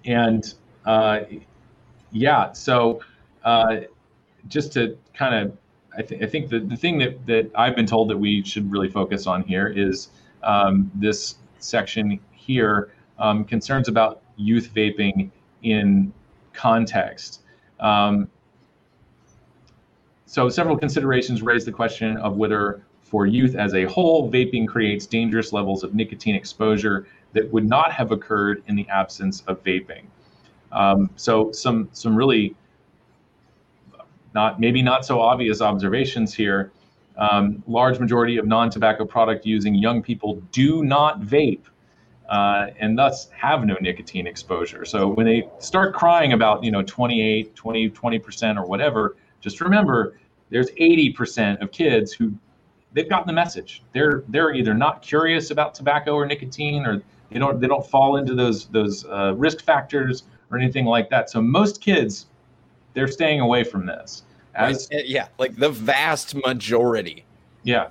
[0.06, 0.54] and
[0.86, 1.22] uh,
[2.12, 3.02] yeah, so
[3.44, 3.78] uh,
[4.48, 5.58] just to kind of,
[5.98, 8.72] I, th- I think the, the thing that, that I've been told that we should
[8.72, 10.10] really focus on here is
[10.44, 15.30] um, this section here um, concerns about youth vaping
[15.64, 16.12] in
[16.54, 17.42] context.
[17.80, 18.30] Um,
[20.26, 25.06] so several considerations raise the question of whether for youth as a whole, vaping creates
[25.06, 30.04] dangerous levels of nicotine exposure that would not have occurred in the absence of vaping.
[30.72, 32.56] Um, so some some really
[34.34, 36.72] not maybe not so obvious observations here.
[37.18, 41.66] Um, large majority of non-tobacco product using young people do not vape
[42.30, 44.86] uh, and thus have no nicotine exposure.
[44.86, 50.20] So when they start crying about, you know, 28, 20, 20% or whatever, just remember
[50.50, 52.34] there's 80% of kids who
[52.94, 53.84] they've gotten the message.
[53.94, 58.18] They're they're either not curious about tobacco or nicotine or they don't they don't fall
[58.18, 61.30] into those those uh, risk factors or anything like that.
[61.30, 62.28] So most kids
[62.94, 64.24] they're staying away from this.
[64.56, 65.06] As, right.
[65.06, 67.26] Yeah, like the vast majority.
[67.64, 67.90] Yeah.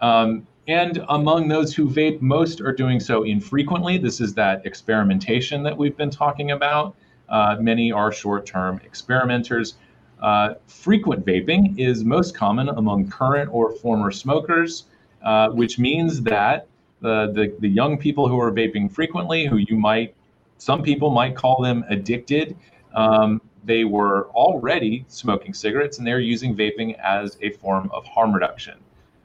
[0.00, 3.98] Um, and among those who vape, most are doing so infrequently.
[3.98, 6.94] This is that experimentation that we've been talking about.
[7.28, 9.76] Uh, many are short term experimenters.
[10.20, 14.84] Uh, frequent vaping is most common among current or former smokers,
[15.22, 16.66] uh, which means that
[17.00, 20.14] the, the, the, young people who are vaping frequently, who you might,
[20.58, 22.54] some people might call them addicted,
[22.94, 28.34] um, they were already smoking cigarettes and they're using vaping as a form of harm
[28.34, 28.74] reduction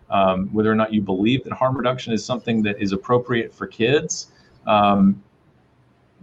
[0.10, 3.68] um, whether or not you believe that harm reduction is something that is appropriate for
[3.68, 4.27] kids.
[4.68, 5.22] Um,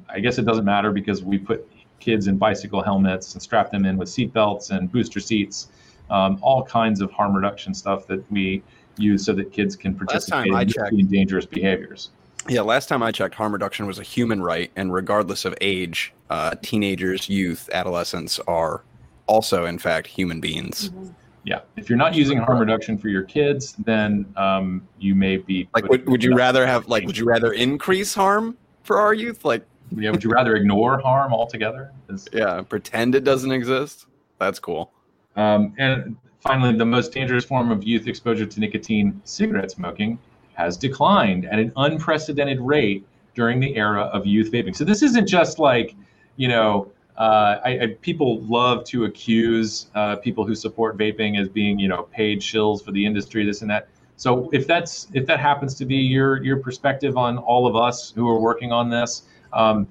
[0.09, 1.69] I guess it doesn't matter because we put
[2.01, 5.69] kids in bicycle helmets and strap them in with seat belts and booster seats,
[6.11, 8.63] um, all kinds of harm reduction stuff that we
[8.99, 12.11] use so that kids can participate in, checked, dangerous behaviors.
[12.49, 16.13] Yeah, last time I checked, harm reduction was a human right, and regardless of age,
[16.29, 18.83] uh, teenagers, youth, adolescents are
[19.29, 20.91] also, in fact, human beings.
[20.91, 21.13] Mm-hmm
[21.45, 21.61] yeah.
[21.77, 25.89] If you're not using harm reduction for your kids then um, you may be like
[25.89, 29.45] would, would you rather have like would you rather increase harm for our youth?
[29.45, 29.65] Like
[29.95, 31.93] yeah would you rather ignore harm altogether?
[32.09, 34.07] Is, yeah pretend it doesn't exist?
[34.39, 34.93] That's cool.
[35.37, 40.19] Um, and finally the most dangerous form of youth exposure to nicotine cigarette smoking
[40.55, 44.77] has declined at an unprecedented rate during the era of youth vaping.
[44.77, 45.95] So this isn't just like
[46.37, 51.49] you know uh, I, I, people love to accuse uh, people who support vaping as
[51.49, 53.89] being, you know, paid shills for the industry, this and that.
[54.17, 58.13] So if that's if that happens to be your your perspective on all of us
[58.13, 59.23] who are working on this,
[59.53, 59.89] um,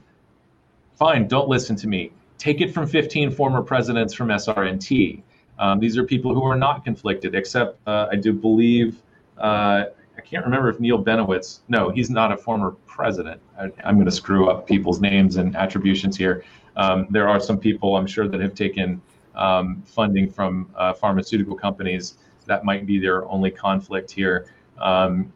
[0.98, 1.28] fine.
[1.28, 2.12] Don't listen to me.
[2.38, 5.22] Take it from 15 former presidents from SRNT.
[5.60, 8.98] Um, these are people who are not conflicted, except uh, I do believe.
[9.38, 9.86] Uh,
[10.18, 11.60] I can't remember if Neil Benowitz.
[11.68, 13.42] No, he's not a former president.
[13.60, 16.44] I, I'm going to screw up people's names and attributions here.
[16.76, 19.02] Um, there are some people I'm sure that have taken
[19.36, 22.16] um, funding from uh, pharmaceutical companies.
[22.46, 24.48] That might be their only conflict here.
[24.80, 25.32] Um,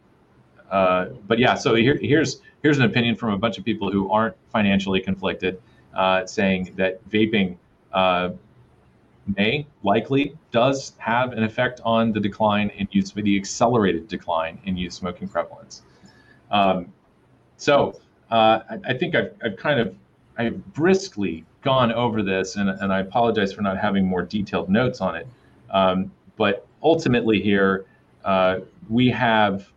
[0.70, 4.10] uh, but yeah, so here, here's here's an opinion from a bunch of people who
[4.10, 5.60] aren't financially conflicted,
[5.94, 7.56] uh, saying that vaping
[7.92, 8.30] uh,
[9.36, 14.76] may likely does have an effect on the decline in youth, the accelerated decline in
[14.76, 15.82] youth smoking prevalence.
[16.50, 16.92] Um,
[17.56, 18.00] so
[18.30, 19.94] uh, I, I, think I've, I've kind of
[20.38, 25.00] I've briskly gone over this, and, and I apologize for not having more detailed notes
[25.00, 25.26] on it.
[25.70, 27.86] Um, but ultimately, here
[28.24, 29.70] uh, we have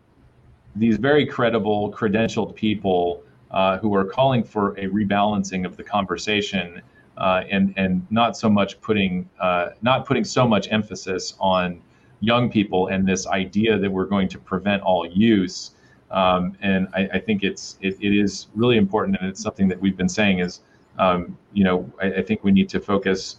[0.76, 6.80] these very credible, credentialed people uh, who are calling for a rebalancing of the conversation
[7.18, 11.80] uh, and and not so much putting uh, not putting so much emphasis on
[12.20, 15.72] young people and this idea that we're going to prevent all use.
[16.10, 19.80] Um, and I, I, think it's it, it is really important, and it's something that
[19.80, 20.60] we've been saying is,
[20.98, 23.36] um, you know, I, I, think we need to focus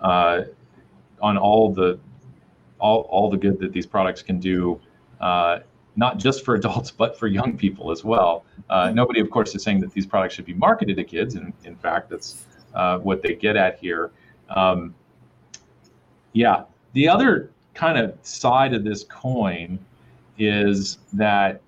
[0.00, 0.42] uh,
[1.20, 1.98] on all the
[2.78, 4.80] all, all the good that these products can do,
[5.20, 5.58] uh,
[5.96, 8.44] not just for adults but for young people as well.
[8.68, 11.52] Uh, nobody, of course, is saying that these products should be marketed to kids, and
[11.64, 14.12] in fact, that's uh, what they get at here.
[14.50, 14.94] Um,
[16.32, 19.78] yeah, the other kind of side of this coin
[20.38, 21.60] is that,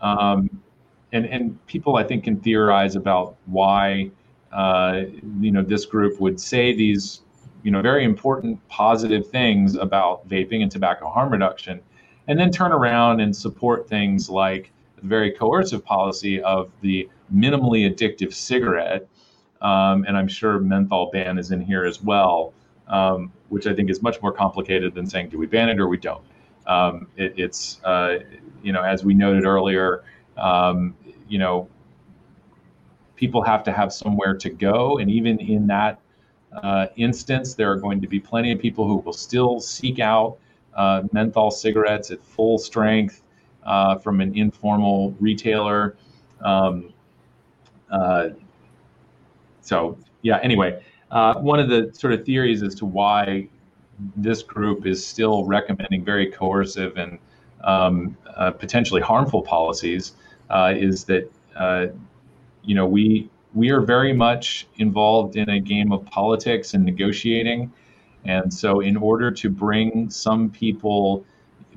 [0.00, 0.48] um,
[1.12, 4.10] and and people I think can theorize about why
[4.52, 5.02] uh,
[5.40, 7.22] you know this group would say these
[7.62, 11.80] you know very important positive things about vaping and tobacco harm reduction,
[12.26, 17.88] and then turn around and support things like the very coercive policy of the minimally
[17.88, 19.06] addictive cigarette,
[19.60, 22.52] um, and I'm sure menthol ban is in here as well
[22.88, 25.88] um, which I think is much more complicated than saying do we ban it or
[25.88, 26.22] we don't.
[26.68, 28.18] Um, it, it's uh,
[28.62, 30.04] you know as we noted earlier,
[30.36, 30.94] um,
[31.28, 31.68] you know
[33.16, 35.98] people have to have somewhere to go, and even in that
[36.62, 40.38] uh, instance, there are going to be plenty of people who will still seek out
[40.74, 43.22] uh, menthol cigarettes at full strength
[43.64, 45.96] uh, from an informal retailer.
[46.40, 46.92] Um,
[47.90, 48.30] uh,
[49.60, 50.38] so yeah.
[50.42, 53.48] Anyway, uh, one of the sort of theories as to why
[54.16, 57.18] this group is still recommending very coercive and
[57.64, 60.12] um, uh, potentially harmful policies
[60.50, 61.86] uh, is that uh,
[62.62, 67.72] you know we we are very much involved in a game of politics and negotiating,
[68.24, 71.24] and so in order to bring some people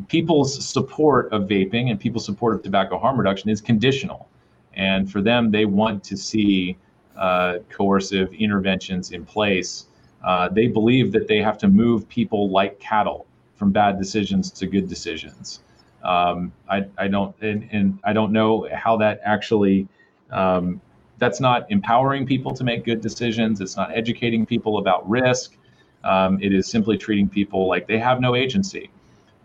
[0.08, 4.28] people's support of vaping and people's support of tobacco harm reduction is conditional,
[4.74, 6.78] and for them they want to see
[7.18, 9.88] uh, coercive interventions in place,
[10.24, 13.26] uh, they believe that they have to move people like cattle
[13.56, 15.62] from bad decisions to good decisions.
[16.04, 19.88] Um, I, I, don't and, and, I don't know how that actually
[20.32, 20.82] um,
[21.20, 23.62] that's not empowering people to make good decisions.
[23.62, 25.56] It's not educating people about risk.
[26.04, 28.90] Um, it is simply treating people like they have no agency,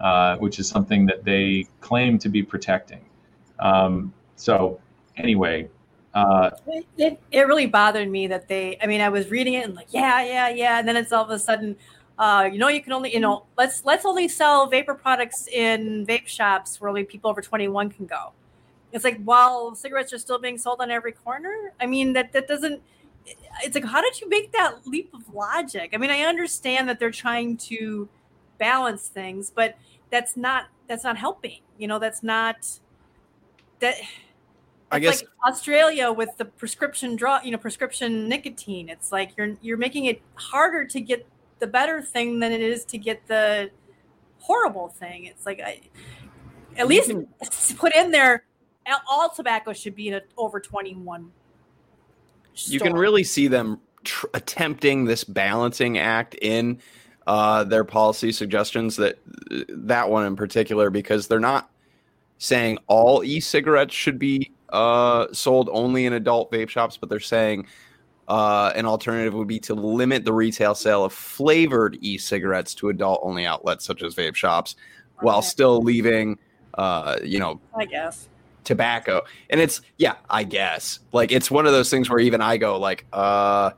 [0.00, 3.04] uh, which is something that they claim to be protecting.
[3.58, 4.80] Um, so
[5.18, 5.68] anyway,
[6.16, 6.50] uh,
[6.96, 9.88] it, it really bothered me that they, I mean, I was reading it and like,
[9.90, 10.78] yeah, yeah, yeah.
[10.78, 11.76] And then it's all of a sudden,
[12.18, 16.06] uh, you know, you can only, you know, let's, let's only sell vapor products in
[16.06, 18.32] vape shops where only people over 21 can go.
[18.92, 21.74] It's like, while cigarettes are still being sold on every corner.
[21.78, 22.80] I mean, that, that doesn't,
[23.62, 25.90] it's like, how did you make that leap of logic?
[25.92, 28.08] I mean, I understand that they're trying to
[28.56, 29.76] balance things, but
[30.10, 32.66] that's not, that's not helping, you know, that's not
[33.80, 33.96] that
[34.90, 38.88] I guess like Australia with the prescription drug, you know, prescription nicotine.
[38.88, 41.26] It's like you're you're making it harder to get
[41.58, 43.70] the better thing than it is to get the
[44.38, 45.24] horrible thing.
[45.24, 45.80] It's like I,
[46.76, 47.12] at least
[47.76, 48.44] put in there
[49.08, 51.30] all tobacco should be in a over 21
[52.54, 52.72] store.
[52.72, 56.78] you can really see them tr- attempting this balancing act in
[57.26, 59.18] uh, their policy suggestions that
[59.68, 61.70] that one in particular because they're not
[62.38, 67.66] saying all e-cigarettes should be uh, sold only in adult vape shops, but they're saying
[68.28, 73.46] uh, an alternative would be to limit the retail sale of flavored e-cigarettes to adult-only
[73.46, 74.76] outlets such as vape shops,
[75.16, 75.24] okay.
[75.24, 76.38] while still leaving,
[76.74, 78.28] uh, you know, I guess
[78.64, 79.22] tobacco.
[79.48, 82.78] And it's yeah, I guess like it's one of those things where even I go
[82.78, 83.70] like, uh,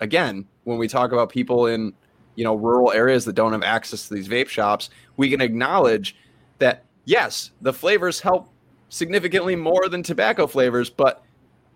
[0.00, 1.92] again, when we talk about people in
[2.36, 6.14] you know rural areas that don't have access to these vape shops, we can acknowledge
[6.58, 8.50] that yes, the flavors help
[8.88, 11.22] significantly more than tobacco flavors, but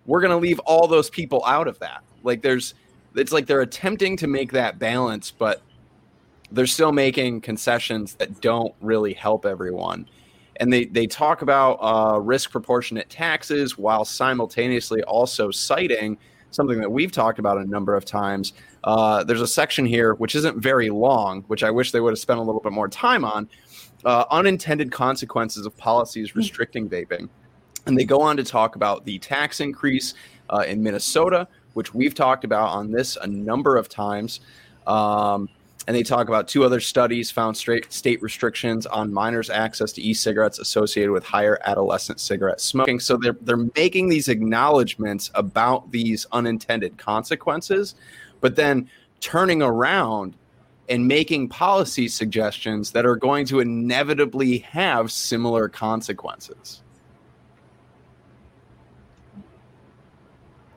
[0.06, 2.02] we're going to leave all those people out of that.
[2.22, 2.74] Like there's
[3.16, 5.62] it's like they're attempting to make that balance, but
[6.52, 10.08] they're still making concessions that don't really help everyone.
[10.56, 16.18] And they, they talk about uh, risk proportionate taxes while simultaneously also citing
[16.50, 18.52] something that we've talked about a number of times.
[18.84, 22.18] Uh, there's a section here which isn't very long, which I wish they would have
[22.18, 23.48] spent a little bit more time on,
[24.04, 26.38] uh, unintended consequences of policies hmm.
[26.38, 27.28] restricting vaping.
[27.86, 30.14] And they go on to talk about the tax increase
[30.50, 34.40] uh, in Minnesota, which we've talked about on this a number of times.
[34.86, 35.48] Um,
[35.86, 40.02] and they talk about two other studies found straight state restrictions on minors' access to
[40.02, 43.00] e-cigarettes associated with higher adolescent cigarette smoking.
[43.00, 47.94] So they're they're making these acknowledgments about these unintended consequences,
[48.40, 48.90] but then
[49.20, 50.36] turning around
[50.90, 56.82] and making policy suggestions that are going to inevitably have similar consequences.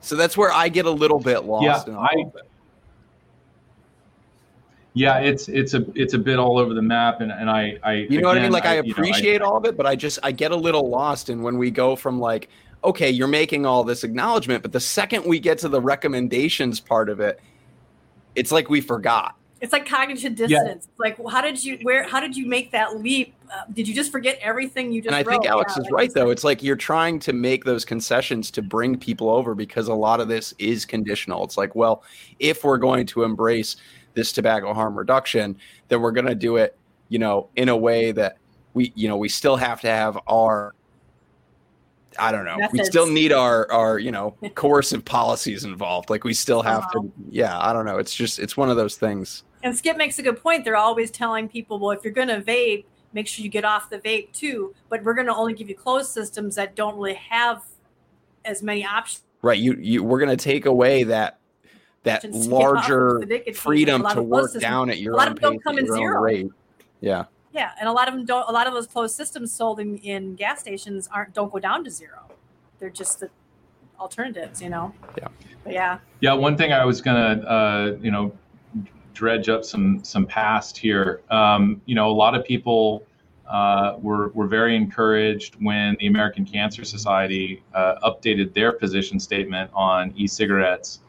[0.00, 1.88] So that's where I get a little bit lost.
[1.88, 2.24] Yeah, I,
[4.92, 7.92] yeah, it's it's a it's a bit all over the map, and and I I
[7.92, 8.52] you know again, what I mean.
[8.52, 10.56] Like I, I appreciate know, I, all of it, but I just I get a
[10.56, 12.48] little lost in when we go from like
[12.84, 17.08] okay, you're making all this acknowledgement, but the second we get to the recommendations part
[17.08, 17.40] of it,
[18.34, 19.34] it's like we forgot.
[19.60, 20.88] It's like cognitive dissonance.
[20.88, 20.94] Yeah.
[20.98, 22.02] Like, how did you where?
[22.02, 23.34] How did you make that leap?
[23.50, 25.14] Uh, did you just forget everything you just?
[25.14, 25.42] And I wrote?
[25.42, 26.30] think Alex yeah, is like right though.
[26.30, 30.20] It's like you're trying to make those concessions to bring people over because a lot
[30.20, 31.44] of this is conditional.
[31.44, 32.02] It's like, well,
[32.40, 33.76] if we're going to embrace
[34.14, 35.56] this tobacco harm reduction,
[35.88, 36.76] then we're going to do it,
[37.08, 38.38] you know, in a way that
[38.74, 40.74] we, you know, we still have to have our
[42.18, 42.56] I don't know.
[42.56, 42.72] Methods.
[42.72, 46.10] We still need our our you know coercive policies involved.
[46.10, 47.00] Like we still have uh-huh.
[47.00, 47.12] to.
[47.30, 47.98] Yeah, I don't know.
[47.98, 49.44] It's just it's one of those things.
[49.62, 50.64] And Skip makes a good point.
[50.64, 52.84] They're always telling people, well, if you're going to vape,
[53.14, 54.74] make sure you get off the vape too.
[54.90, 57.64] But we're going to only give you closed systems that don't really have
[58.44, 59.22] as many options.
[59.42, 59.58] Right.
[59.58, 61.38] You you we're going to take away that
[62.02, 63.22] that larger
[63.54, 66.20] freedom to work down at your a lot of them come in zero.
[66.20, 66.48] Rate.
[67.00, 67.24] Yeah.
[67.54, 68.46] Yeah, and a lot of them don't.
[68.48, 71.84] A lot of those closed systems sold in, in gas stations aren't don't go down
[71.84, 72.26] to zero.
[72.80, 73.30] They're just the
[73.98, 74.92] alternatives, you know.
[75.16, 75.28] Yeah.
[75.62, 75.98] But yeah.
[76.20, 76.34] Yeah.
[76.34, 78.32] One thing I was gonna, uh, you know,
[79.12, 81.22] dredge up some some past here.
[81.30, 83.04] Um, you know, a lot of people
[83.48, 89.70] uh, were were very encouraged when the American Cancer Society uh, updated their position statement
[89.74, 91.00] on e-cigarettes.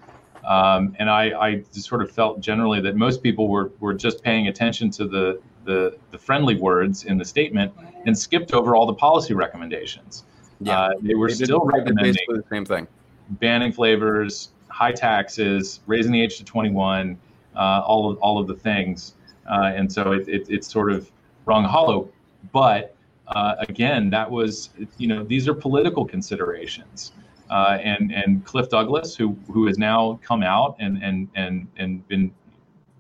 [0.45, 4.47] Um, and I, I sort of felt generally that most people were, were just paying
[4.47, 7.73] attention to the, the, the friendly words in the statement
[8.05, 10.23] and skipped over all the policy recommendations.
[10.59, 12.87] Yeah, uh, they were they still recommending the same thing:
[13.29, 17.17] banning flavors, high taxes, raising the age to 21,
[17.55, 19.15] uh, all of all of the things.
[19.49, 21.11] Uh, and so it, it, it's sort of
[21.45, 22.09] rung hollow.
[22.51, 22.95] But
[23.27, 27.11] uh, again, that was you know these are political considerations.
[27.49, 32.07] Uh, and and Cliff Douglas, who who has now come out and and and and
[32.07, 32.31] been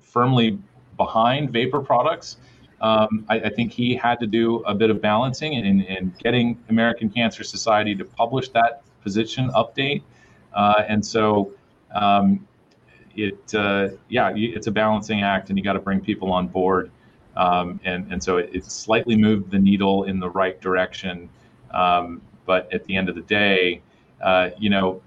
[0.01, 0.59] firmly
[0.97, 2.37] behind vapor products,
[2.81, 6.61] um, I, I, think he had to do a bit of balancing in, in getting
[6.69, 10.03] American Cancer Society to publish that position update.
[10.53, 11.53] Uh, and so
[11.93, 12.45] um,
[13.15, 16.91] it, uh, yeah, it's a balancing act, and you got to bring people on board.
[17.37, 21.29] Um, and, and so it, it, slightly moved the needle in the right direction.
[21.71, 23.81] Um, but at the end of the day,
[24.21, 25.01] uh, you know,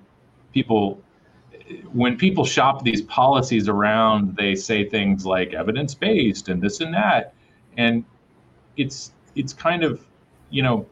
[0.53, 1.03] people
[1.93, 6.95] when people shop these policies around, they say things like evidence based and this and
[6.95, 7.35] that
[7.79, 8.05] and
[8.77, 10.05] it's it's kind of
[10.51, 10.87] you know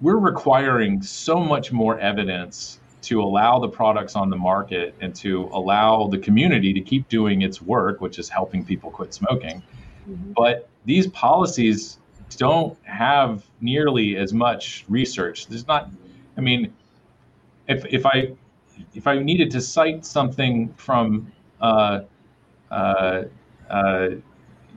[0.00, 5.48] we're requiring so much more evidence to allow the products on the market and to
[5.52, 9.62] allow the community to keep doing its work which is helping people quit smoking
[10.08, 10.32] mm-hmm.
[10.32, 11.98] but these policies
[12.36, 15.90] don't have nearly as much research there's not
[16.36, 16.72] i mean
[17.68, 18.30] if if i
[18.94, 22.00] if i needed to cite something from uh,
[22.70, 23.22] uh,
[23.70, 24.10] uh,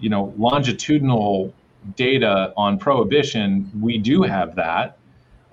[0.02, 1.54] you know longitudinal
[1.96, 4.98] data on prohibition, we do have that.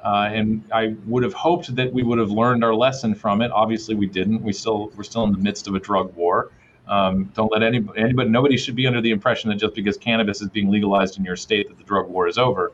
[0.04, 3.50] Uh, and I would have hoped that we would have learned our lesson from it.
[3.50, 4.42] Obviously, we didn't.
[4.42, 6.50] We still we're still in the midst of a drug war.
[6.86, 10.40] Um, don't let anybody, anybody, nobody should be under the impression that just because cannabis
[10.40, 12.72] is being legalized in your state that the drug war is over.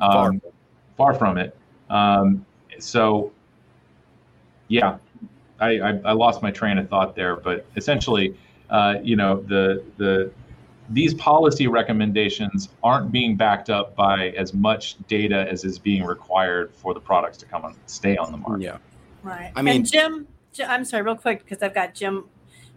[0.00, 0.40] Um,
[0.96, 1.12] far.
[1.12, 1.14] far.
[1.14, 1.56] from it.
[1.90, 2.46] Um,
[2.78, 3.32] so,
[4.68, 4.98] yeah,
[5.58, 8.36] I, I, I, lost my train of thought there, but essentially,
[8.70, 10.30] uh, you know, the the
[10.90, 16.72] these policy recommendations aren't being backed up by as much data as is being required
[16.74, 18.62] for the products to come and stay on the market.
[18.62, 18.78] Yeah.
[19.22, 19.52] Right.
[19.56, 20.26] I mean, and Jim,
[20.66, 22.24] I'm sorry, real quick, because I've got Jim,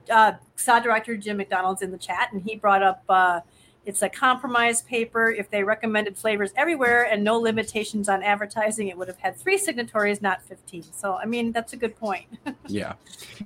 [0.10, 3.42] uh, SOD director Jim McDonald's in the chat, and he brought up uh,
[3.86, 5.32] it's a compromise paper.
[5.32, 9.58] If they recommended flavors everywhere and no limitations on advertising, it would have had three
[9.58, 10.84] signatories, not 15.
[10.92, 12.26] So, I mean, that's a good point.
[12.68, 12.94] yeah.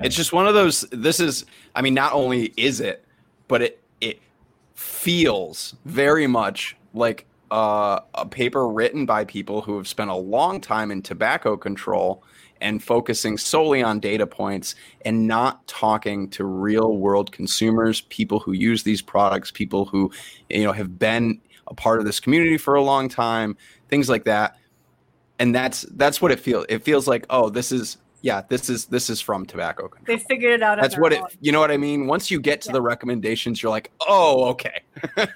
[0.01, 0.81] It's just one of those.
[0.91, 1.45] This is,
[1.75, 3.05] I mean, not only is it,
[3.47, 3.82] but it, it
[4.73, 10.59] feels very much like uh, a paper written by people who have spent a long
[10.59, 12.23] time in tobacco control
[12.61, 14.73] and focusing solely on data points
[15.05, 20.11] and not talking to real world consumers, people who use these products, people who
[20.49, 23.55] you know have been a part of this community for a long time,
[23.89, 24.57] things like that.
[25.39, 26.65] And that's that's what it feels.
[26.69, 30.17] It feels like, oh, this is yeah, this is this is from tobacco control.
[30.17, 30.79] They figured it out.
[30.81, 31.25] That's what own.
[31.25, 31.37] it.
[31.41, 32.07] You know what I mean?
[32.07, 32.73] Once you get to yeah.
[32.73, 34.81] the recommendations, you're like, oh, okay.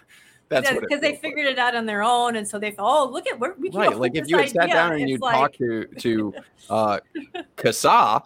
[0.50, 1.54] That's yeah, because they figured like.
[1.56, 3.82] it out on their own, and so they thought, oh, look at where we can
[3.82, 3.98] right.
[3.98, 5.36] Like if you had sat down and you like...
[5.36, 6.34] talked to to
[6.70, 7.00] uh,
[7.58, 8.24] CASAA,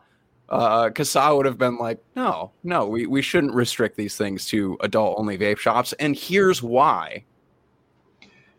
[0.50, 4.78] uh, CASAA would have been like, no, no, we, we shouldn't restrict these things to
[4.82, 5.94] adult only vape shops.
[5.94, 7.24] And here's why.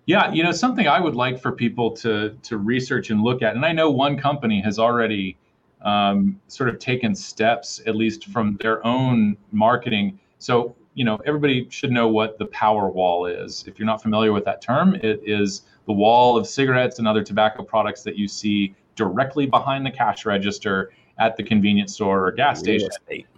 [0.07, 3.55] Yeah, you know, something I would like for people to to research and look at,
[3.55, 5.37] and I know one company has already
[5.85, 10.19] um, sort of taken steps, at least from their own marketing.
[10.39, 13.65] So, you know, everybody should know what the power wall is.
[13.67, 17.23] If you're not familiar with that term, it is the wall of cigarettes and other
[17.23, 22.33] tobacco products that you see directly behind the cash register at the convenience store or
[22.33, 22.89] gas station.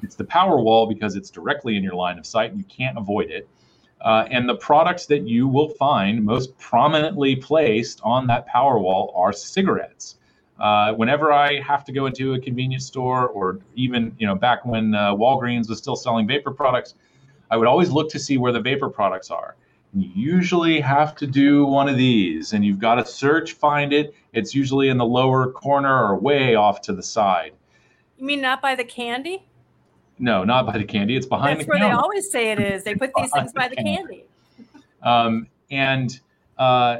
[0.03, 2.97] It's the power wall because it's directly in your line of sight and you can't
[2.99, 3.49] avoid it.
[4.01, 9.13] Uh, and the products that you will find most prominently placed on that power wall
[9.17, 10.17] are cigarettes.
[10.59, 14.65] Uh, whenever I have to go into a convenience store, or even you know back
[14.65, 16.95] when uh, Walgreens was still selling vapor products,
[17.51, 19.57] I would always look to see where the vapor products are.
[19.93, 23.93] And you usually have to do one of these, and you've got to search, find
[23.93, 24.15] it.
[24.33, 27.53] It's usually in the lower corner or way off to the side.
[28.19, 29.45] You mean not by the candy?
[30.19, 31.17] No, not by the candy.
[31.17, 31.97] It's behind That's the where counter.
[31.97, 32.85] they always say it is.
[32.85, 34.25] They put these things by the candy.
[35.03, 36.19] Um, and
[36.59, 36.99] uh,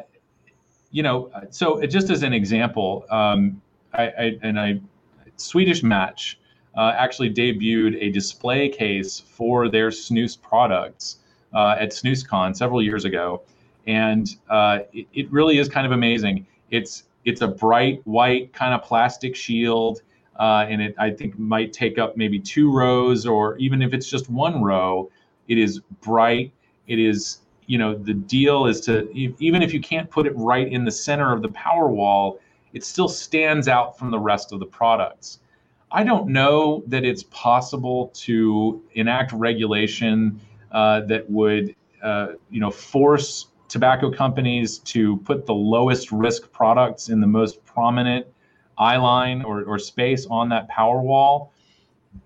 [0.95, 3.61] you know, so just as an example, um,
[3.93, 4.81] I, I and I
[5.37, 6.39] Swedish Match
[6.77, 11.17] uh, actually debuted a display case for their snus products
[11.53, 13.43] uh, at SnusCon several years ago,
[13.89, 16.47] and uh, it, it really is kind of amazing.
[16.71, 20.01] It's it's a bright white kind of plastic shield.
[20.39, 24.09] Uh, and it I think might take up maybe two rows, or even if it's
[24.09, 25.11] just one row,
[25.49, 26.53] it is bright.
[26.87, 30.71] It is you know the deal is to even if you can't put it right
[30.71, 32.41] in the center of the power wall,
[32.73, 35.41] it still stands out from the rest of the products.
[35.91, 40.41] I don't know that it's possible to enact regulation
[40.73, 47.09] uh, that would uh, you know force tobacco companies to put the lowest risk products
[47.09, 48.27] in the most prominent
[48.79, 51.53] eye line or, or space on that power wall.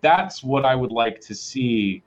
[0.01, 2.03] That's what I would like to see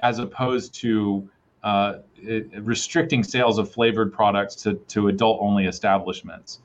[0.00, 1.28] as opposed to
[1.62, 6.60] uh, Uh, restricting sales of flavored products to, to adult only establishments.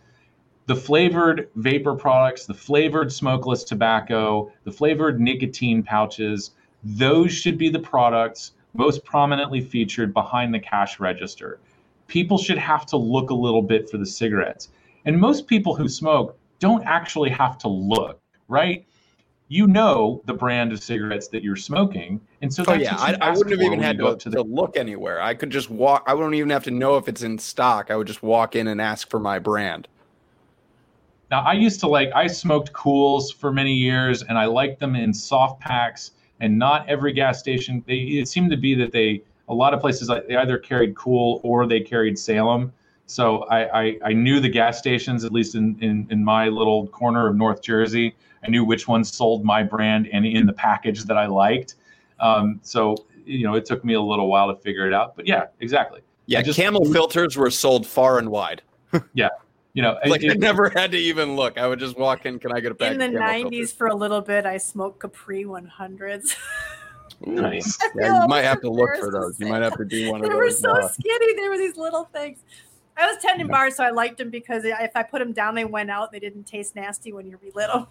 [0.65, 6.52] The flavored vapor products, the flavored smokeless tobacco, the flavored nicotine pouches,
[6.84, 11.60] those should be the products most prominently featured behind the cash register.
[12.07, 14.69] People should have to look a little bit for the cigarettes.
[15.06, 18.86] And most people who smoke don't actually have to look, right?
[19.52, 23.32] You know the brand of cigarettes that you're smoking, and so oh yeah, I, I,
[23.32, 24.38] wouldn't have even had to, to, the...
[24.38, 25.22] to, look anywhere.
[25.22, 26.06] I could just walk.
[26.07, 27.91] I wouldn't even have to know if it's in stock.
[27.91, 29.90] I would just walk in and ask for my brand.
[31.32, 34.95] Now I used to like I smoked Kools for many years, and I liked them
[34.95, 36.11] in soft packs.
[36.40, 37.84] And not every gas station.
[37.86, 41.41] They, it seemed to be that they a lot of places they either carried Kool
[41.44, 42.72] or they carried Salem.
[43.06, 46.88] So I, I, I, knew the gas stations, at least in, in, in my little
[46.88, 48.15] corner of North Jersey.
[48.43, 51.76] I knew which ones sold my brand and in the package that I liked.
[52.19, 52.95] Um, so,
[53.26, 55.15] you know, it took me a little while to figure it out.
[55.15, 56.01] But yeah, exactly.
[56.26, 58.61] Yeah, just, camel filters were sold far and wide.
[59.13, 59.30] yeah.
[59.73, 61.57] You know, like it, I never had to even look.
[61.57, 62.39] I would just walk in.
[62.39, 62.91] Can I get a pack?
[62.91, 63.72] In the '90s, filters?
[63.72, 66.35] for a little bit, I smoked Capri 100s.
[67.26, 67.77] nice.
[67.95, 69.39] Yeah, you might have to look for those.
[69.39, 70.61] You might have to do one they of those.
[70.61, 71.35] They were so uh, skinny.
[71.35, 72.39] They were these little things.
[72.97, 73.51] I was tending yeah.
[73.51, 76.11] bars, so I liked them because if I put them down, they went out.
[76.11, 77.88] They didn't taste nasty when you relit them.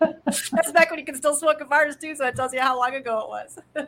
[0.52, 2.78] That's back when you can still smoke a bars too, so it tells you how
[2.78, 3.58] long ago it was.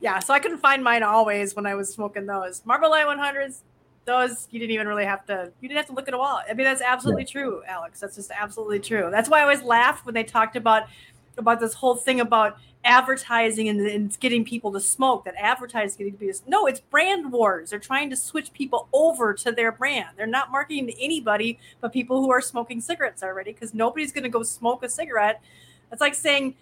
[0.00, 3.60] yeah, so I couldn't find mine always when I was smoking those Marlboro Light 100s.
[4.04, 5.50] Those you didn't even really have to.
[5.60, 6.40] You didn't have to look at a wall.
[6.48, 7.32] I mean, that's absolutely yeah.
[7.32, 7.98] true, Alex.
[7.98, 9.08] That's just absolutely true.
[9.10, 10.84] That's why I always laughed when they talked about
[11.38, 16.32] about this whole thing about advertising and, and getting people to smoke that advertising to,
[16.46, 17.70] no it's brand wars.
[17.70, 20.10] They're trying to switch people over to their brand.
[20.16, 24.24] They're not marketing to anybody but people who are smoking cigarettes already because nobody's going
[24.24, 25.42] to go smoke a cigarette.
[25.90, 26.54] It's like saying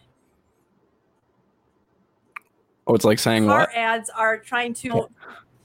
[2.86, 3.74] oh it's like saying car what?
[3.74, 5.08] ads are trying to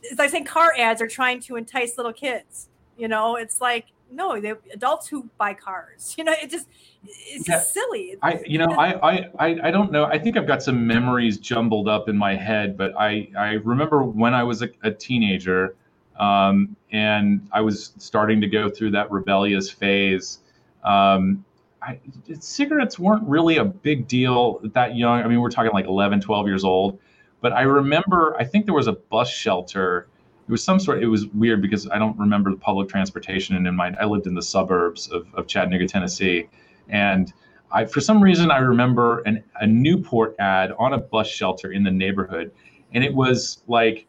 [0.02, 2.70] it's like saying car ads are trying to entice little kids
[3.00, 3.38] you know?
[3.38, 6.16] It's like no, they adults who buy cars.
[6.18, 6.68] You know, it just
[7.04, 7.56] it's yeah.
[7.56, 8.18] just silly.
[8.22, 10.06] I you know I, I I don't know.
[10.06, 14.04] I think I've got some memories jumbled up in my head, but I I remember
[14.04, 15.76] when I was a, a teenager,
[16.20, 20.40] um, and I was starting to go through that rebellious phase.
[20.84, 21.46] Um,
[21.82, 22.00] I,
[22.40, 25.22] cigarettes weren't really a big deal that young.
[25.22, 27.00] I mean, we're talking like 11, 12 years old.
[27.42, 30.08] But I remember, I think there was a bus shelter
[30.50, 31.04] it was some sort.
[31.04, 33.68] It was weird because I don't remember the public transportation.
[33.68, 36.50] In my, I lived in the suburbs of, of Chattanooga, Tennessee,
[36.88, 37.32] and
[37.72, 41.84] I, for some reason, I remember an, a Newport ad on a bus shelter in
[41.84, 42.52] the neighborhood,
[42.92, 44.08] and it was like,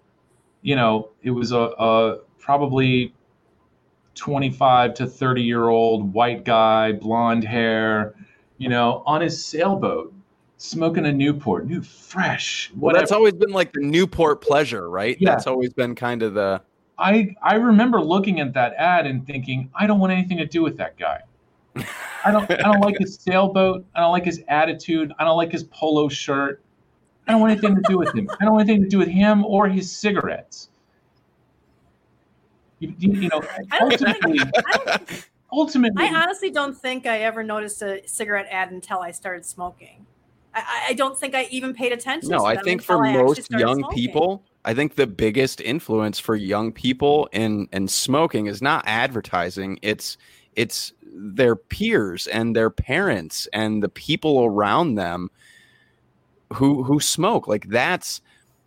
[0.62, 3.12] you know, it was a, a probably
[4.14, 8.14] 25 to 30 year old white guy, blonde hair,
[8.56, 10.14] you know, on his sailboat
[10.60, 12.70] smoking a Newport, new fresh.
[12.76, 15.16] Well, that's always been like the Newport pleasure, right?
[15.18, 15.30] Yeah.
[15.30, 16.60] That's always been kind of the
[16.98, 20.62] I I remember looking at that ad and thinking, I don't want anything to do
[20.62, 21.22] with that guy.
[22.24, 23.86] I don't I don't like his sailboat.
[23.94, 25.12] I don't like his attitude.
[25.18, 26.62] I don't like his polo shirt.
[27.26, 28.28] I don't want anything to do with him.
[28.38, 30.68] I don't want anything to do with him or his cigarettes.
[32.80, 35.20] You, you, you know, I don't think- ultimately,
[35.52, 40.06] ultimately, I honestly don't think I ever noticed a cigarette ad until I started smoking.
[40.66, 42.30] I- I, don't think I even paid attention.
[42.30, 43.96] No, to I think for most young smoking.
[43.96, 49.78] people, I think the biggest influence for young people in in smoking is not advertising.
[49.82, 50.16] It's
[50.56, 55.30] it's their peers and their parents and the people around them
[56.52, 57.48] who who smoke.
[57.48, 58.20] Like that's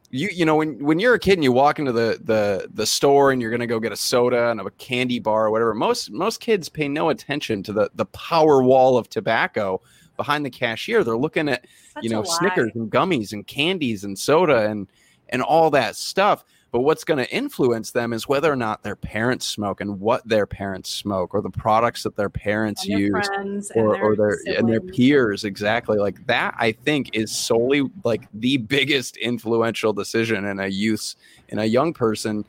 [0.09, 2.85] you you know when when you're a kid and you walk into the the the
[2.85, 5.73] store and you're going to go get a soda and a candy bar or whatever
[5.73, 9.81] most most kids pay no attention to the the power wall of tobacco
[10.17, 12.23] behind the cashier they're looking at Such you know.
[12.23, 14.87] Snickers and gummies and candies and soda and
[15.29, 16.45] and all that stuff.
[16.71, 20.27] But what's going to influence them is whether or not their parents smoke and what
[20.27, 24.15] their parents smoke or the products that their parents their use friends and or, or
[24.15, 29.93] their and their peers exactly like that i think is solely like the biggest influential
[29.93, 31.13] decision in a youth
[31.49, 32.43] in a young person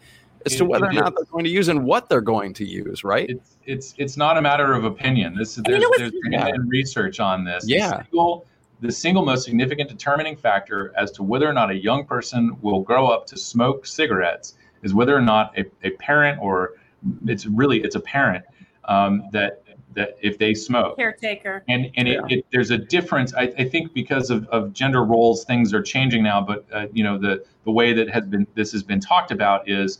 [0.46, 3.04] as to whether or not they're going to use and what they're going to use
[3.04, 5.34] right it's it's it's not a matter of opinion.
[5.36, 7.64] This is you there's, know there's what's- been research on this.
[7.66, 7.88] Yeah.
[7.90, 8.46] The single,
[8.80, 12.80] the single most significant determining factor as to whether or not a young person will
[12.82, 16.72] grow up to smoke cigarettes is whether or not a, a parent or
[17.26, 18.44] it's really it's a parent
[18.84, 19.62] um, that
[19.94, 21.62] that if they smoke caretaker.
[21.68, 22.20] and and Yeah.
[22.28, 25.82] it, it, there's a difference I, I think because of, of gender roles things are
[25.82, 29.00] changing now but uh, you know the the way that has been this has been
[29.00, 29.98] talked about is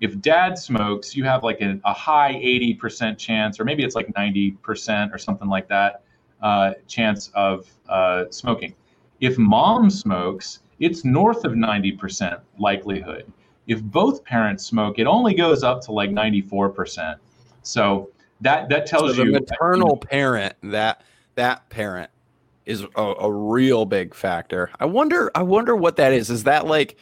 [0.00, 4.08] if dad smokes you have like a, a high 80% chance or maybe it's like
[4.14, 6.02] 90% or something like that
[6.42, 8.74] uh, chance of uh, smoking.
[9.20, 13.32] If mom smokes it's north of 90% likelihood.
[13.66, 17.16] If both parents smoke it only goes up to like 94%
[17.62, 18.10] so
[18.42, 21.02] that that so tells the you maternal parent that
[21.36, 22.10] that parent
[22.66, 24.70] is a, a real big factor.
[24.78, 26.30] I wonder i wonder what that is.
[26.30, 26.96] Is that like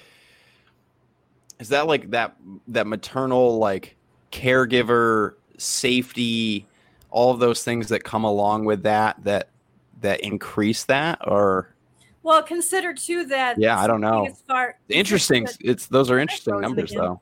[1.59, 2.37] is that like that
[2.69, 3.97] that maternal like
[4.33, 6.67] caregiver safety
[7.11, 9.49] all of those things that come along with that that
[10.01, 11.75] that increase that or
[12.23, 13.59] Well, consider too that.
[13.59, 14.29] Yeah, I don't know.
[14.47, 17.05] Far, interesting it's those are interesting numbers again.
[17.05, 17.21] though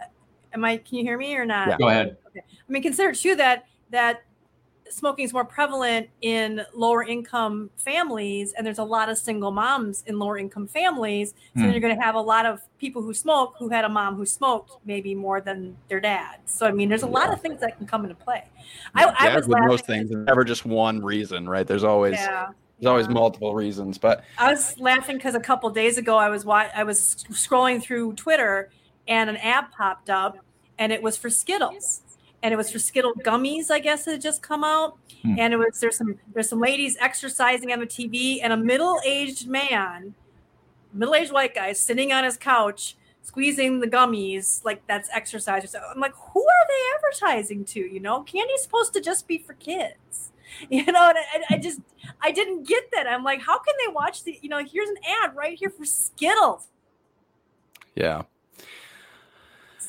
[0.00, 0.04] uh,
[0.52, 0.76] Am I?
[0.78, 1.68] Can you hear me or not?
[1.68, 1.76] Yeah.
[1.78, 2.44] go ahead okay.
[2.46, 4.22] I mean, consider too that that
[4.90, 10.04] smoking is more prevalent in lower income families, and there's a lot of single moms
[10.06, 11.30] in lower income families.
[11.30, 11.70] So then hmm.
[11.72, 14.26] you're going to have a lot of people who smoke who had a mom who
[14.26, 16.36] smoked maybe more than their dad.
[16.44, 18.44] So I mean, there's a lot of things that can come into play.
[18.94, 22.48] I, I was with most things there's never just one reason right there's always Yeah.
[22.78, 26.44] there's always multiple reasons but I was laughing because a couple days ago I was
[26.44, 28.70] wa- I was scrolling through Twitter
[29.08, 30.38] and an ad popped up
[30.78, 32.02] and it was for Skittles
[32.44, 35.36] and it was for Skittle gummies I guess it had just come out Hmm.
[35.38, 39.00] and it was there's some there's some ladies exercising on the TV and a middle
[39.06, 40.14] aged man
[40.92, 45.70] middle aged white guy sitting on his couch squeezing the gummies like that's exercise.
[45.70, 47.80] So I'm like, who are they advertising to?
[47.80, 50.30] You know, candy's supposed to just be for kids.
[50.70, 51.18] You know, and
[51.50, 51.80] I, I just
[52.20, 53.08] I didn't get that.
[53.08, 54.38] I'm like, how can they watch the?
[54.40, 56.68] You know, here's an ad right here for Skittles.
[57.96, 58.22] yeah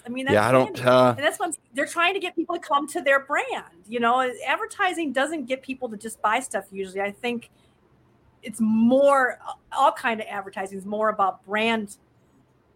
[0.06, 2.56] I mean, that's yeah i don't uh and that's what they're trying to get people
[2.56, 3.66] to come to their brand.
[3.88, 7.02] You know, advertising doesn't get people to just buy stuff usually.
[7.02, 7.50] I think
[8.44, 9.40] it's more
[9.76, 11.98] all kind of advertising is more about brand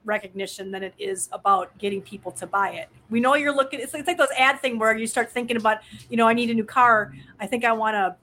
[0.05, 2.89] recognition than it is about getting people to buy it.
[3.09, 5.57] We know you're looking it's like, it's like those ad thing where you start thinking
[5.57, 5.79] about,
[6.09, 7.13] you know, I need a new car.
[7.39, 8.15] I think I want a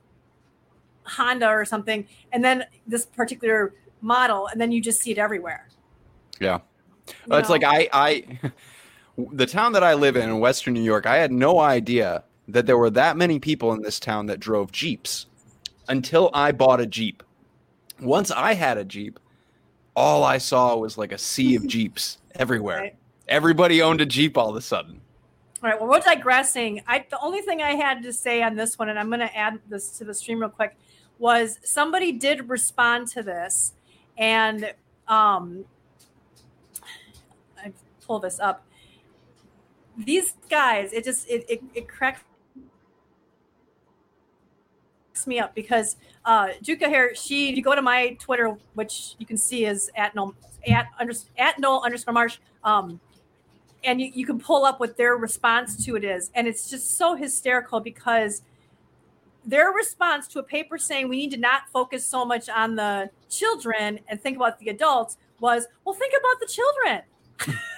[1.04, 5.68] Honda or something and then this particular model and then you just see it everywhere.
[6.40, 6.60] Yeah.
[7.30, 7.52] You it's know?
[7.52, 8.38] like I, I,
[9.32, 12.66] the town that I live in in Western New York, I had no idea that
[12.66, 15.26] there were that many people in this town that drove Jeeps
[15.88, 17.22] until I bought a Jeep.
[18.00, 19.18] Once I had a Jeep,
[19.94, 22.78] all I saw was like a sea of Jeeps everywhere.
[22.78, 22.96] Right.
[23.28, 25.00] Everybody owned a Jeep all of a sudden.
[25.62, 25.80] All right.
[25.80, 26.82] Well, we're digressing.
[26.86, 29.36] I the only thing I had to say on this one, and I'm going to
[29.36, 30.76] add this to the stream real quick,
[31.18, 33.72] was somebody did respond to this,
[34.18, 34.74] and
[35.08, 35.64] um,
[37.58, 37.72] I
[38.06, 38.65] pull this up.
[39.96, 42.22] These guys, it just it it, it cracks
[45.26, 49.26] me up because uh Juka here, she if you go to my Twitter, which you
[49.26, 50.34] can see is at no
[50.66, 52.38] at under at no underscore marsh.
[52.62, 53.00] Um,
[53.84, 56.30] and you, you can pull up what their response to it is.
[56.34, 58.42] And it's just so hysterical because
[59.44, 63.10] their response to a paper saying we need to not focus so much on the
[63.30, 67.62] children and think about the adults was, well, think about the children.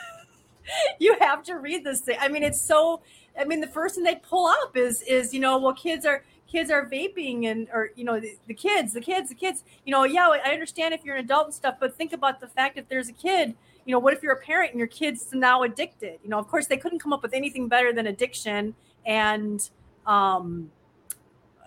[0.99, 2.19] you have to read this thing.
[2.21, 3.03] I mean, it's so.
[3.39, 6.25] I mean, the first thing they pull up is is you know, well, kids are
[6.51, 9.65] kids are vaping and or you know the, the kids, the kids, the kids.
[9.85, 12.49] You know, yeah, I understand if you're an adult and stuff, but think about the
[12.49, 13.55] fact if there's a kid.
[13.85, 16.19] You know, what if you're a parent and your kid's now addicted?
[16.23, 18.75] You know, of course, they couldn't come up with anything better than addiction
[19.07, 19.69] and
[20.07, 20.71] um,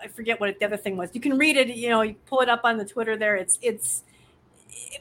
[0.00, 1.10] I forget what the other thing was.
[1.12, 1.68] You can read it.
[1.68, 3.36] You know, you pull it up on the Twitter there.
[3.36, 4.04] It's it's,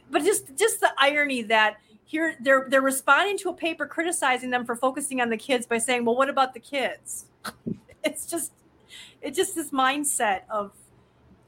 [0.09, 1.77] but just just the irony that
[2.11, 5.77] here they're they're responding to a paper criticizing them for focusing on the kids by
[5.77, 7.27] saying, "Well, what about the kids?"
[8.03, 8.51] it's just
[9.21, 10.73] it's just this mindset of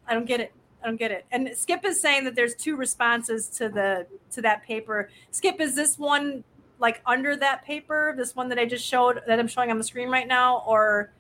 [0.08, 0.54] I don't get it.
[0.82, 1.26] I don't get it.
[1.32, 5.10] And Skip is saying that there's two responses to the to that paper.
[5.32, 6.46] Skip, is this one
[6.80, 8.14] like under that paper?
[8.18, 11.12] This one that I just showed that I'm showing on the screen right now, or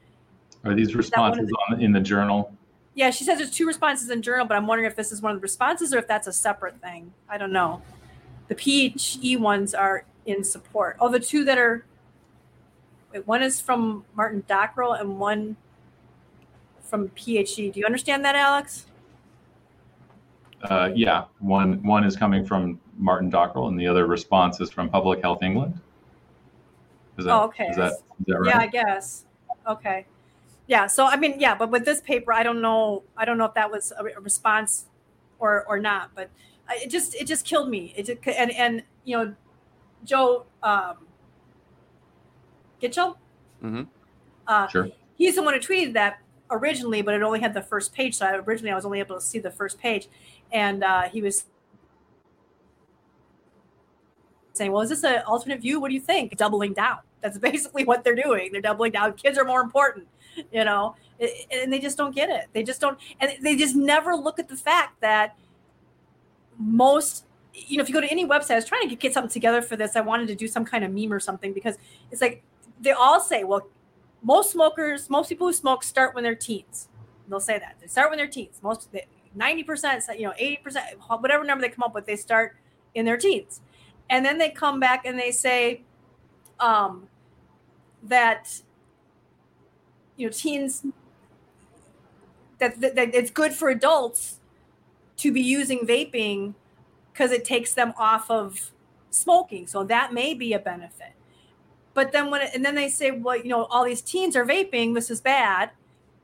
[0.64, 2.56] are these responses the, on, in the journal?
[2.96, 5.34] Yeah, she says there's two responses in journal, but I'm wondering if this is one
[5.34, 7.12] of the responses or if that's a separate thing.
[7.28, 7.82] I don't know.
[8.54, 10.98] The PHE ones are in support.
[11.00, 11.86] Oh, the two that are
[13.12, 15.56] wait, one is from Martin Dockrell and one
[16.82, 17.72] from PHE.
[17.72, 18.86] Do you understand that, Alex?
[20.64, 24.90] Uh, yeah, one one is coming from Martin Dockrell, and the other response is from
[24.90, 25.80] Public Health England.
[27.18, 27.68] Is that, oh, okay.
[27.68, 28.50] Is that, is that right?
[28.50, 29.26] Yeah, I guess.
[29.68, 30.06] Okay.
[30.68, 30.88] Yeah.
[30.88, 33.04] So I mean, yeah, but with this paper, I don't know.
[33.18, 34.86] I don't know if that was a, a response
[35.40, 36.12] or or not.
[36.16, 36.30] But
[36.72, 37.94] it just it just killed me.
[37.96, 39.36] It just, and and you know,
[40.04, 40.98] Joe um,
[42.82, 43.16] Gitchell.
[43.64, 43.84] Mm-hmm.
[44.48, 44.90] Uh, sure.
[45.16, 46.20] He's the one who tweeted that
[46.52, 48.16] originally, but it only had the first page.
[48.16, 50.08] So I, originally, I was only able to see the first page,
[50.52, 51.46] and uh, he was
[54.54, 55.80] saying, "Well, is this an alternate view?
[55.80, 57.00] What do you think?" Doubling down.
[57.22, 58.52] That's basically what they're doing.
[58.52, 59.14] They're doubling down.
[59.14, 60.08] Kids are more important,
[60.52, 60.96] you know,
[61.52, 62.48] and they just don't get it.
[62.52, 65.38] They just don't, and they just never look at the fact that
[66.58, 69.30] most you know, if you go to any website, I was trying to get something
[69.30, 69.96] together for this.
[69.96, 71.78] I wanted to do some kind of meme or something because
[72.12, 72.42] it's like
[72.82, 73.68] they all say, well,
[74.24, 76.88] most smokers, most people who smoke start when they're teens.
[77.28, 78.60] They'll say that they start when they're teens.
[78.62, 78.90] Most
[79.36, 80.86] ninety percent, you know, eighty percent,
[81.20, 82.58] whatever number they come up with, they start
[82.96, 83.62] in their teens,
[84.10, 85.82] and then they come back and they say
[86.60, 87.08] um,
[88.04, 88.62] that
[90.18, 90.86] you know teens
[92.60, 94.40] that, that, that it's good for adults
[95.24, 96.54] to be using vaping
[97.12, 98.72] because it takes them off of
[99.10, 99.66] smoking.
[99.68, 101.14] So that may be a benefit.
[101.94, 104.46] But then when it, and then they say, well, you know, all these teens are
[104.46, 104.94] vaping.
[104.94, 105.72] This is bad.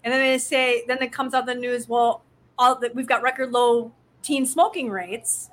[0.04, 1.88] And then they say, then it comes out the news.
[1.88, 2.24] Well,
[2.58, 5.50] all that we've got record low teen smoking rates,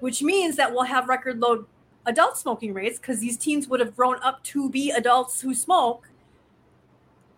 [0.00, 1.66] which means that we'll have record low
[2.06, 6.08] adult smoking rates because these teens would have grown up to be adults who smoke.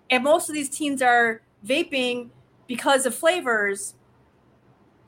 [0.08, 2.30] And most of these teens are vaping
[2.66, 3.95] because of flavors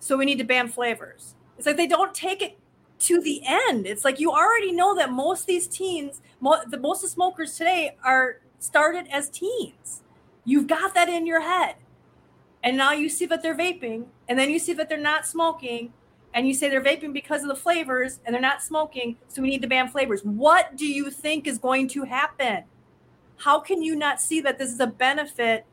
[0.01, 1.35] so we need to ban flavors.
[1.57, 2.59] It's like they don't take it
[3.01, 3.87] to the end.
[3.87, 7.97] It's like you already know that most of these teens, the most of smokers today
[8.05, 10.03] are started as teens.
[10.45, 11.77] You've got that in your head.
[12.63, 15.93] And now you see that they're vaping, and then you see that they're not smoking,
[16.35, 19.49] and you say they're vaping because of the flavors and they're not smoking, so we
[19.49, 20.23] need to ban flavors.
[20.23, 22.65] What do you think is going to happen?
[23.39, 25.65] How can you not see that this is a benefit?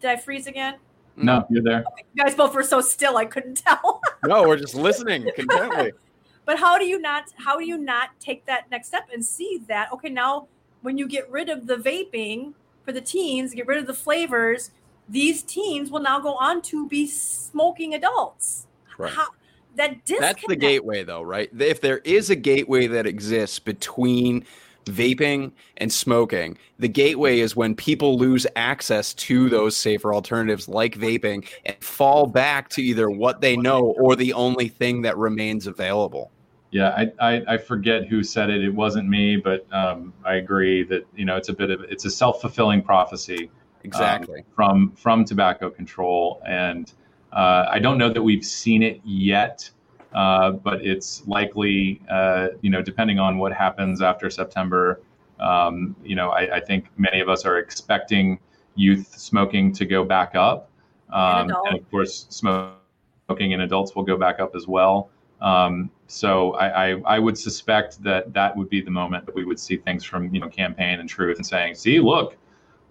[0.00, 0.76] Did I freeze again?
[1.16, 1.46] No, mm.
[1.50, 1.84] you're there.
[2.14, 4.00] You guys both were so still, I couldn't tell.
[4.24, 5.92] no, we're just listening contently.
[6.44, 7.24] but how do you not?
[7.36, 9.92] How do you not take that next step and see that?
[9.92, 10.48] Okay, now
[10.82, 14.70] when you get rid of the vaping for the teens, get rid of the flavors,
[15.08, 18.66] these teens will now go on to be smoking adults.
[18.98, 19.12] Right.
[19.12, 19.28] How,
[19.76, 20.40] that disconnect.
[20.40, 21.48] That's the gateway, though, right?
[21.58, 24.44] If there is a gateway that exists between
[24.84, 26.58] vaping and smoking.
[26.78, 32.26] The gateway is when people lose access to those safer alternatives like vaping and fall
[32.26, 36.30] back to either what they know or the only thing that remains available.
[36.70, 38.64] Yeah, I, I, I forget who said it.
[38.64, 42.06] It wasn't me, but um, I agree that you know it's a bit of it's
[42.06, 43.44] a self fulfilling prophecy.
[43.44, 46.90] Um, exactly um, from from tobacco control, and
[47.32, 49.70] uh, I don't know that we've seen it yet.
[50.14, 55.00] Uh, but it's likely, uh, you know, depending on what happens after September,
[55.40, 58.38] um, you know, I, I, think many of us are expecting
[58.74, 60.70] youth smoking to go back up.
[61.10, 65.10] Um, and, and, of course, smoking in adults will go back up as well.
[65.40, 69.44] Um, so I, I, I, would suspect that that would be the moment that we
[69.44, 72.36] would see things from, you know, campaign and truth and saying, see, look,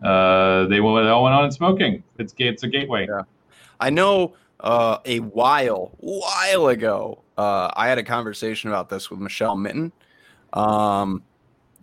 [0.03, 2.03] uh, they, went, they all went on in smoking.
[2.17, 3.07] It's, it's a gateway.
[3.07, 3.21] Yeah.
[3.79, 9.19] I know uh, a while, while ago, uh, I had a conversation about this with
[9.19, 9.91] Michelle Minton.
[10.53, 11.23] Um,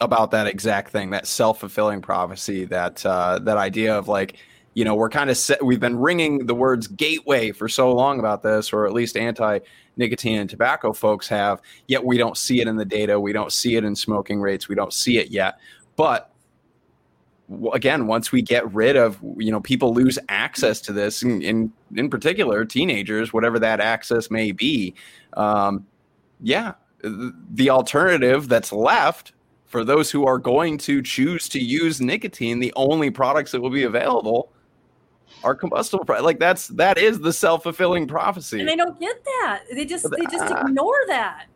[0.01, 4.37] about that exact thing, that self fulfilling prophecy, that uh, that idea of like,
[4.75, 8.19] you know, we're kind of set, we've been ringing the words gateway for so long
[8.19, 9.59] about this, or at least anti
[9.97, 13.53] nicotine and tobacco folks have, yet we don't see it in the data, we don't
[13.53, 15.59] see it in smoking rates, we don't see it yet.
[15.97, 16.33] But
[17.73, 21.73] again, once we get rid of, you know, people lose access to this, in in,
[21.95, 24.95] in particular, teenagers, whatever that access may be.
[25.35, 25.87] Um,
[26.41, 29.33] yeah, the alternative that's left
[29.67, 33.71] for those who are going to choose to use nicotine, the only products that will
[33.71, 34.51] be available
[35.45, 36.05] are combustible.
[36.23, 38.61] Like that's that is the self fulfilling prophecy.
[38.61, 39.63] And they don't get that.
[39.73, 41.47] They just they just ignore that.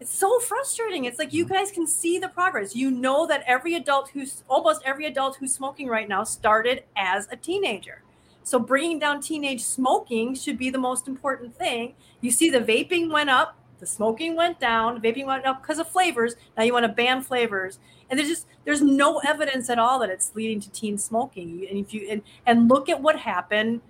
[0.00, 1.04] It's so frustrating.
[1.04, 1.50] It's like you mm.
[1.50, 2.76] guys can see the progress.
[2.76, 7.28] You know that every adult who's almost every adult who's smoking right now started as
[7.30, 8.02] a teenager.
[8.42, 11.94] So bringing down teenage smoking should be the most important thing.
[12.20, 15.88] You see the vaping went up the smoking went down, vaping went up because of
[15.88, 16.34] flavors.
[16.56, 17.78] Now you want to ban flavors,
[18.08, 21.66] and there's just there's no evidence at all that it's leading to teen smoking.
[21.68, 23.82] And if you and and look at what happened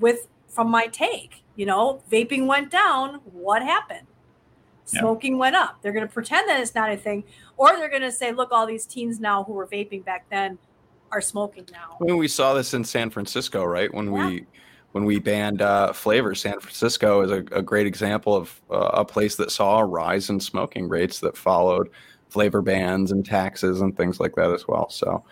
[0.00, 3.16] with from my take, you know, vaping went down.
[3.24, 4.06] What happened?
[4.86, 5.38] Smoking yeah.
[5.38, 5.82] went up.
[5.82, 7.24] They're going to pretend that it's not a thing,
[7.56, 10.58] or they're going to say, look, all these teens now who were vaping back then
[11.10, 11.98] are smoking now.
[12.00, 13.92] I mean, we saw this in San Francisco, right?
[13.92, 14.26] When yeah.
[14.28, 14.46] we
[14.92, 16.40] when we banned uh, flavors.
[16.40, 20.30] San Francisco is a, a great example of uh, a place that saw a rise
[20.30, 21.90] in smoking rates that followed
[22.30, 24.88] flavor bans and taxes and things like that as well.
[24.88, 25.22] So,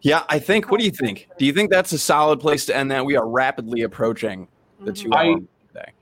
[0.00, 0.72] yeah, I think.
[0.72, 1.28] What do you think?
[1.38, 3.06] Do you think that's a solid place to end that?
[3.06, 4.48] We are rapidly approaching
[4.80, 5.36] the two I,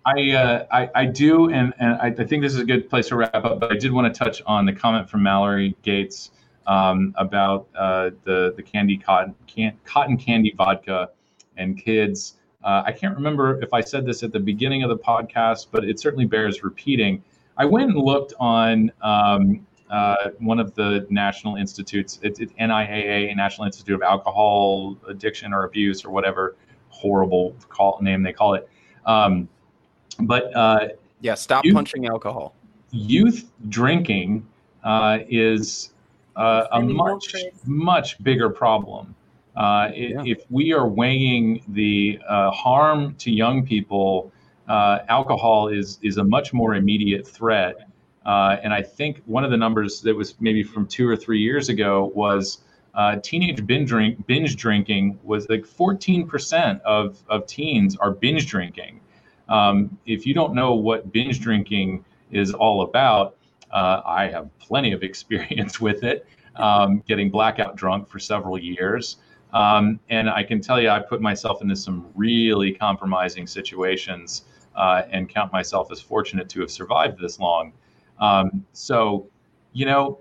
[0.05, 3.09] I, uh, I, I do, and, and I, I, think this is a good place
[3.09, 3.61] to wrap up.
[3.61, 6.31] But I did want to touch on the comment from Mallory Gates
[6.67, 11.11] um, about uh, the the candy cotton can, cotton candy vodka
[11.57, 12.37] and kids
[12.67, 15.85] uh, I can't remember if I said this at the beginning of the podcast, but
[15.85, 17.23] it certainly bears repeating.
[17.57, 23.35] I went and looked on um, uh, one of the national institutes, it's, it's NIAA,
[23.37, 26.57] National Institute of Alcohol Addiction or Abuse or whatever
[26.89, 28.69] horrible call, name they call it.
[29.05, 29.49] Um,
[30.21, 30.89] but uh,
[31.21, 32.55] yeah, stop youth, punching alcohol.
[32.91, 34.47] Youth drinking
[34.85, 35.91] uh, is
[36.37, 37.35] uh, a much
[37.65, 39.15] much bigger problem
[39.57, 40.23] uh, yeah.
[40.25, 44.31] If we are weighing the uh, harm to young people,
[44.69, 47.89] uh, alcohol is is a much more immediate threat.
[48.27, 51.39] Uh, and I think one of the numbers that was maybe from two or three
[51.39, 52.59] years ago was
[52.95, 59.01] uh, teenage binge, drink, binge drinking was like 14% of, of teens are binge drinking.
[59.49, 63.37] Um, if you don't know what binge drinking is all about,
[63.71, 69.17] uh, I have plenty of experience with it, um, getting blackout drunk for several years.
[69.53, 74.45] Um, and I can tell you, I put myself into some really compromising situations
[74.75, 77.73] uh, and count myself as fortunate to have survived this long.
[78.19, 79.29] Um, so,
[79.73, 80.21] you know,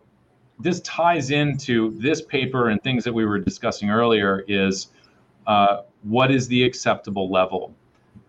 [0.60, 4.88] this ties into this paper and things that we were discussing earlier is
[5.48, 7.76] uh, what is the acceptable level?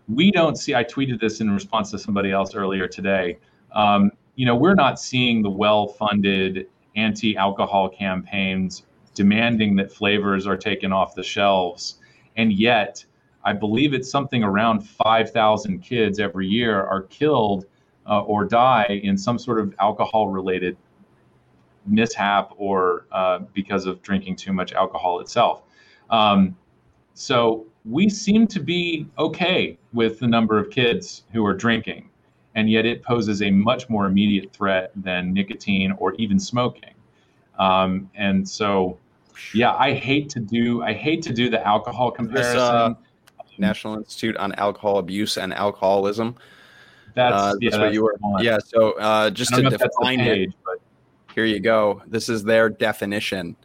[0.07, 3.37] We don't see, I tweeted this in response to somebody else earlier today.
[3.73, 10.45] Um, you know, we're not seeing the well funded anti alcohol campaigns demanding that flavors
[10.45, 11.95] are taken off the shelves.
[12.35, 13.03] And yet,
[13.43, 17.65] I believe it's something around 5,000 kids every year are killed
[18.07, 20.77] uh, or die in some sort of alcohol related
[21.85, 25.63] mishap or uh, because of drinking too much alcohol itself.
[26.09, 26.55] Um,
[27.13, 32.09] so we seem to be okay with the number of kids who are drinking,
[32.55, 36.93] and yet it poses a much more immediate threat than nicotine or even smoking.
[37.59, 38.97] Um, and so
[39.53, 42.53] yeah, I hate to do I hate to do the alcohol comparison.
[42.53, 42.93] This, uh,
[43.59, 46.35] National Institute on Alcohol Abuse and Alcoholism.
[47.15, 48.15] That's, uh, yeah, that's what you were.
[48.39, 48.59] Yeah.
[48.63, 50.77] So uh, just to define page, it, but...
[51.33, 52.03] here you go.
[52.05, 53.55] This is their definition.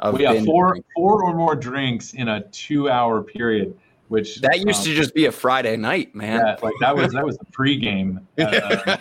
[0.00, 3.76] Of well, yeah, four four or more drinks in a two hour period
[4.08, 6.40] which that used um, to just be a Friday night, man.
[6.40, 8.96] Yeah, like that was that was the pregame uh,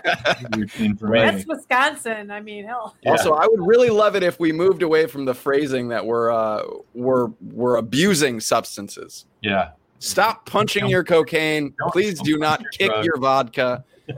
[0.58, 1.20] routine for me.
[1.20, 2.30] That's Wisconsin.
[2.30, 2.96] I mean, hell.
[3.04, 3.12] Yeah.
[3.12, 6.30] Also, I would really love it if we moved away from the phrasing that we're
[6.30, 6.64] uh,
[6.94, 9.26] we're we're abusing substances.
[9.42, 9.72] Yeah.
[10.00, 11.74] Stop punching don't, your cocaine.
[11.90, 13.84] Please do not your kick your vodka.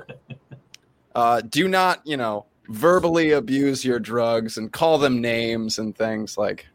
[1.15, 6.37] Uh, do not, you know, verbally abuse your drugs and call them names and things
[6.37, 6.67] like.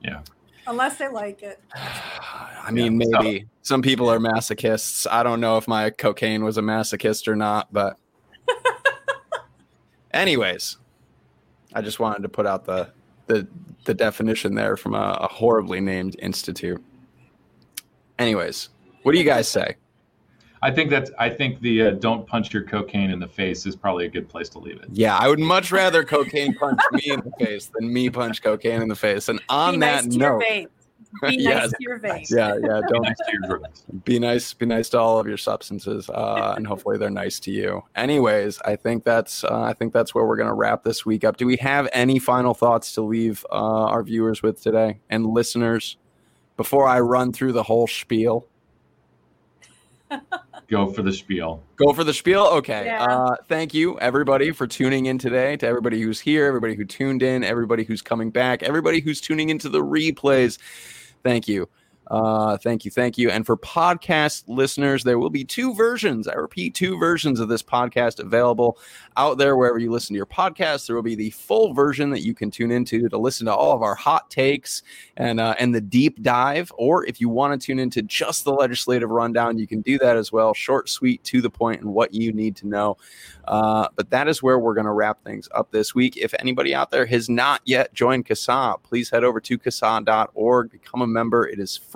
[0.00, 0.22] Yeah.
[0.66, 1.60] Unless they like it.
[1.74, 3.46] I mean, yeah, maybe so.
[3.62, 5.06] some people are masochists.
[5.10, 7.98] I don't know if my cocaine was a masochist or not, but
[10.12, 10.78] anyways,
[11.74, 12.90] I just wanted to put out the
[13.26, 13.46] the
[13.84, 16.82] the definition there from a, a horribly named institute.
[18.18, 18.70] Anyways,
[19.02, 19.76] what do you guys say?
[20.64, 21.10] I think that's.
[21.18, 24.28] I think the uh, "don't punch your cocaine in the face" is probably a good
[24.28, 24.88] place to leave it.
[24.92, 28.80] Yeah, I would much rather cocaine punch me in the face than me punch cocaine
[28.80, 29.28] in the face.
[29.28, 30.40] And on Be that your note.
[31.22, 31.62] Be Yes.
[31.62, 32.30] nice to your vape.
[32.30, 33.84] yeah, yeah, don't Nice to your drugs.
[34.04, 37.52] be nice be nice to all of your substances uh, and hopefully they're nice to
[37.52, 41.06] you anyways i think that's uh, i think that's where we're going to wrap this
[41.06, 44.98] week up do we have any final thoughts to leave uh, our viewers with today
[45.08, 45.98] and listeners
[46.56, 48.48] before i run through the whole spiel
[50.68, 51.62] Go for the spiel.
[51.76, 52.44] Go for the spiel.
[52.44, 52.86] Okay.
[52.86, 53.04] Yeah.
[53.04, 55.56] Uh, thank you, everybody, for tuning in today.
[55.58, 59.50] To everybody who's here, everybody who tuned in, everybody who's coming back, everybody who's tuning
[59.50, 60.58] into the replays.
[61.22, 61.68] Thank you.
[62.08, 62.90] Uh, thank you.
[62.90, 63.30] Thank you.
[63.30, 66.28] And for podcast listeners, there will be two versions.
[66.28, 68.78] I repeat, two versions of this podcast available
[69.16, 70.86] out there wherever you listen to your podcast.
[70.86, 73.74] There will be the full version that you can tune into to listen to all
[73.74, 74.82] of our hot takes
[75.16, 76.70] and uh, and the deep dive.
[76.76, 80.16] Or if you want to tune into just the legislative rundown, you can do that
[80.16, 80.52] as well.
[80.52, 82.96] Short, sweet, to the point, and what you need to know.
[83.46, 86.16] Uh, but that is where we're going to wrap things up this week.
[86.16, 91.02] If anybody out there has not yet joined CASAA, please head over to CASAA.org, become
[91.02, 91.46] a member.
[91.46, 91.93] It is free.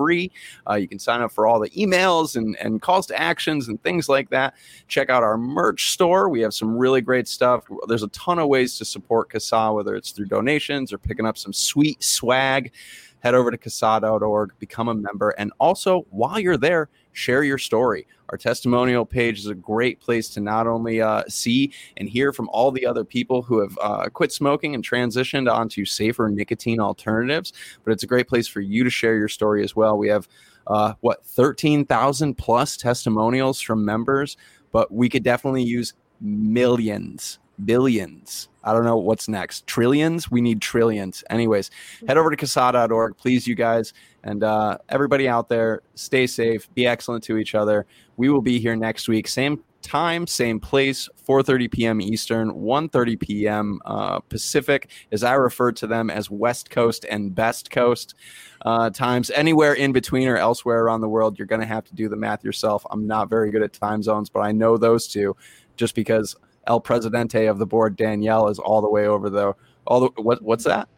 [0.68, 3.82] Uh, you can sign up for all the emails and, and calls to actions and
[3.82, 4.54] things like that.
[4.86, 6.28] Check out our merch store.
[6.28, 7.64] We have some really great stuff.
[7.86, 11.36] There's a ton of ways to support CASAA, whether it's through donations or picking up
[11.36, 12.72] some sweet swag.
[13.20, 18.06] Head over to CASAA.org, become a member, and also while you're there, share your story.
[18.30, 22.48] Our testimonial page is a great place to not only uh, see and hear from
[22.50, 27.52] all the other people who have uh, quit smoking and transitioned onto safer nicotine alternatives,
[27.84, 29.96] but it's a great place for you to share your story as well.
[29.96, 30.28] We have
[30.66, 34.36] uh, what 13,000 plus testimonials from members,
[34.70, 38.48] but we could definitely use millions, billions.
[38.64, 39.66] I don't know what's next.
[39.66, 40.30] Trillions?
[40.30, 41.24] We need trillions.
[41.30, 41.70] Anyways,
[42.06, 43.94] head over to CASAA.org, please, you guys.
[44.22, 47.86] And uh, everybody out there, stay safe, be excellent to each other.
[48.16, 52.00] We will be here next week, same time, same place, 4:30 p.m.
[52.00, 53.80] Eastern, 1:30 p.m.
[53.84, 58.14] Uh, Pacific, as I refer to them as West Coast and Best Coast
[58.62, 59.30] uh, times.
[59.30, 62.16] Anywhere in between or elsewhere around the world, you're going to have to do the
[62.16, 62.84] math yourself.
[62.90, 65.36] I'm not very good at time zones, but I know those two,
[65.76, 66.36] just because
[66.68, 69.54] El Presidente of the board, Danielle, is all the way over the
[69.86, 70.88] all the what, what's that?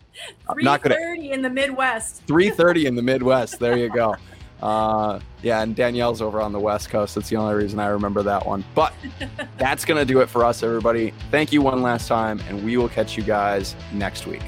[0.48, 2.26] I'm not 3:30 in the Midwest.
[2.26, 3.58] 3:30 in the Midwest.
[3.58, 4.16] There you go.
[4.62, 7.14] Uh, yeah, and Danielle's over on the West Coast.
[7.14, 8.62] That's the only reason I remember that one.
[8.74, 8.92] But
[9.58, 11.14] that's gonna do it for us, everybody.
[11.30, 14.42] Thank you one last time, and we will catch you guys next week.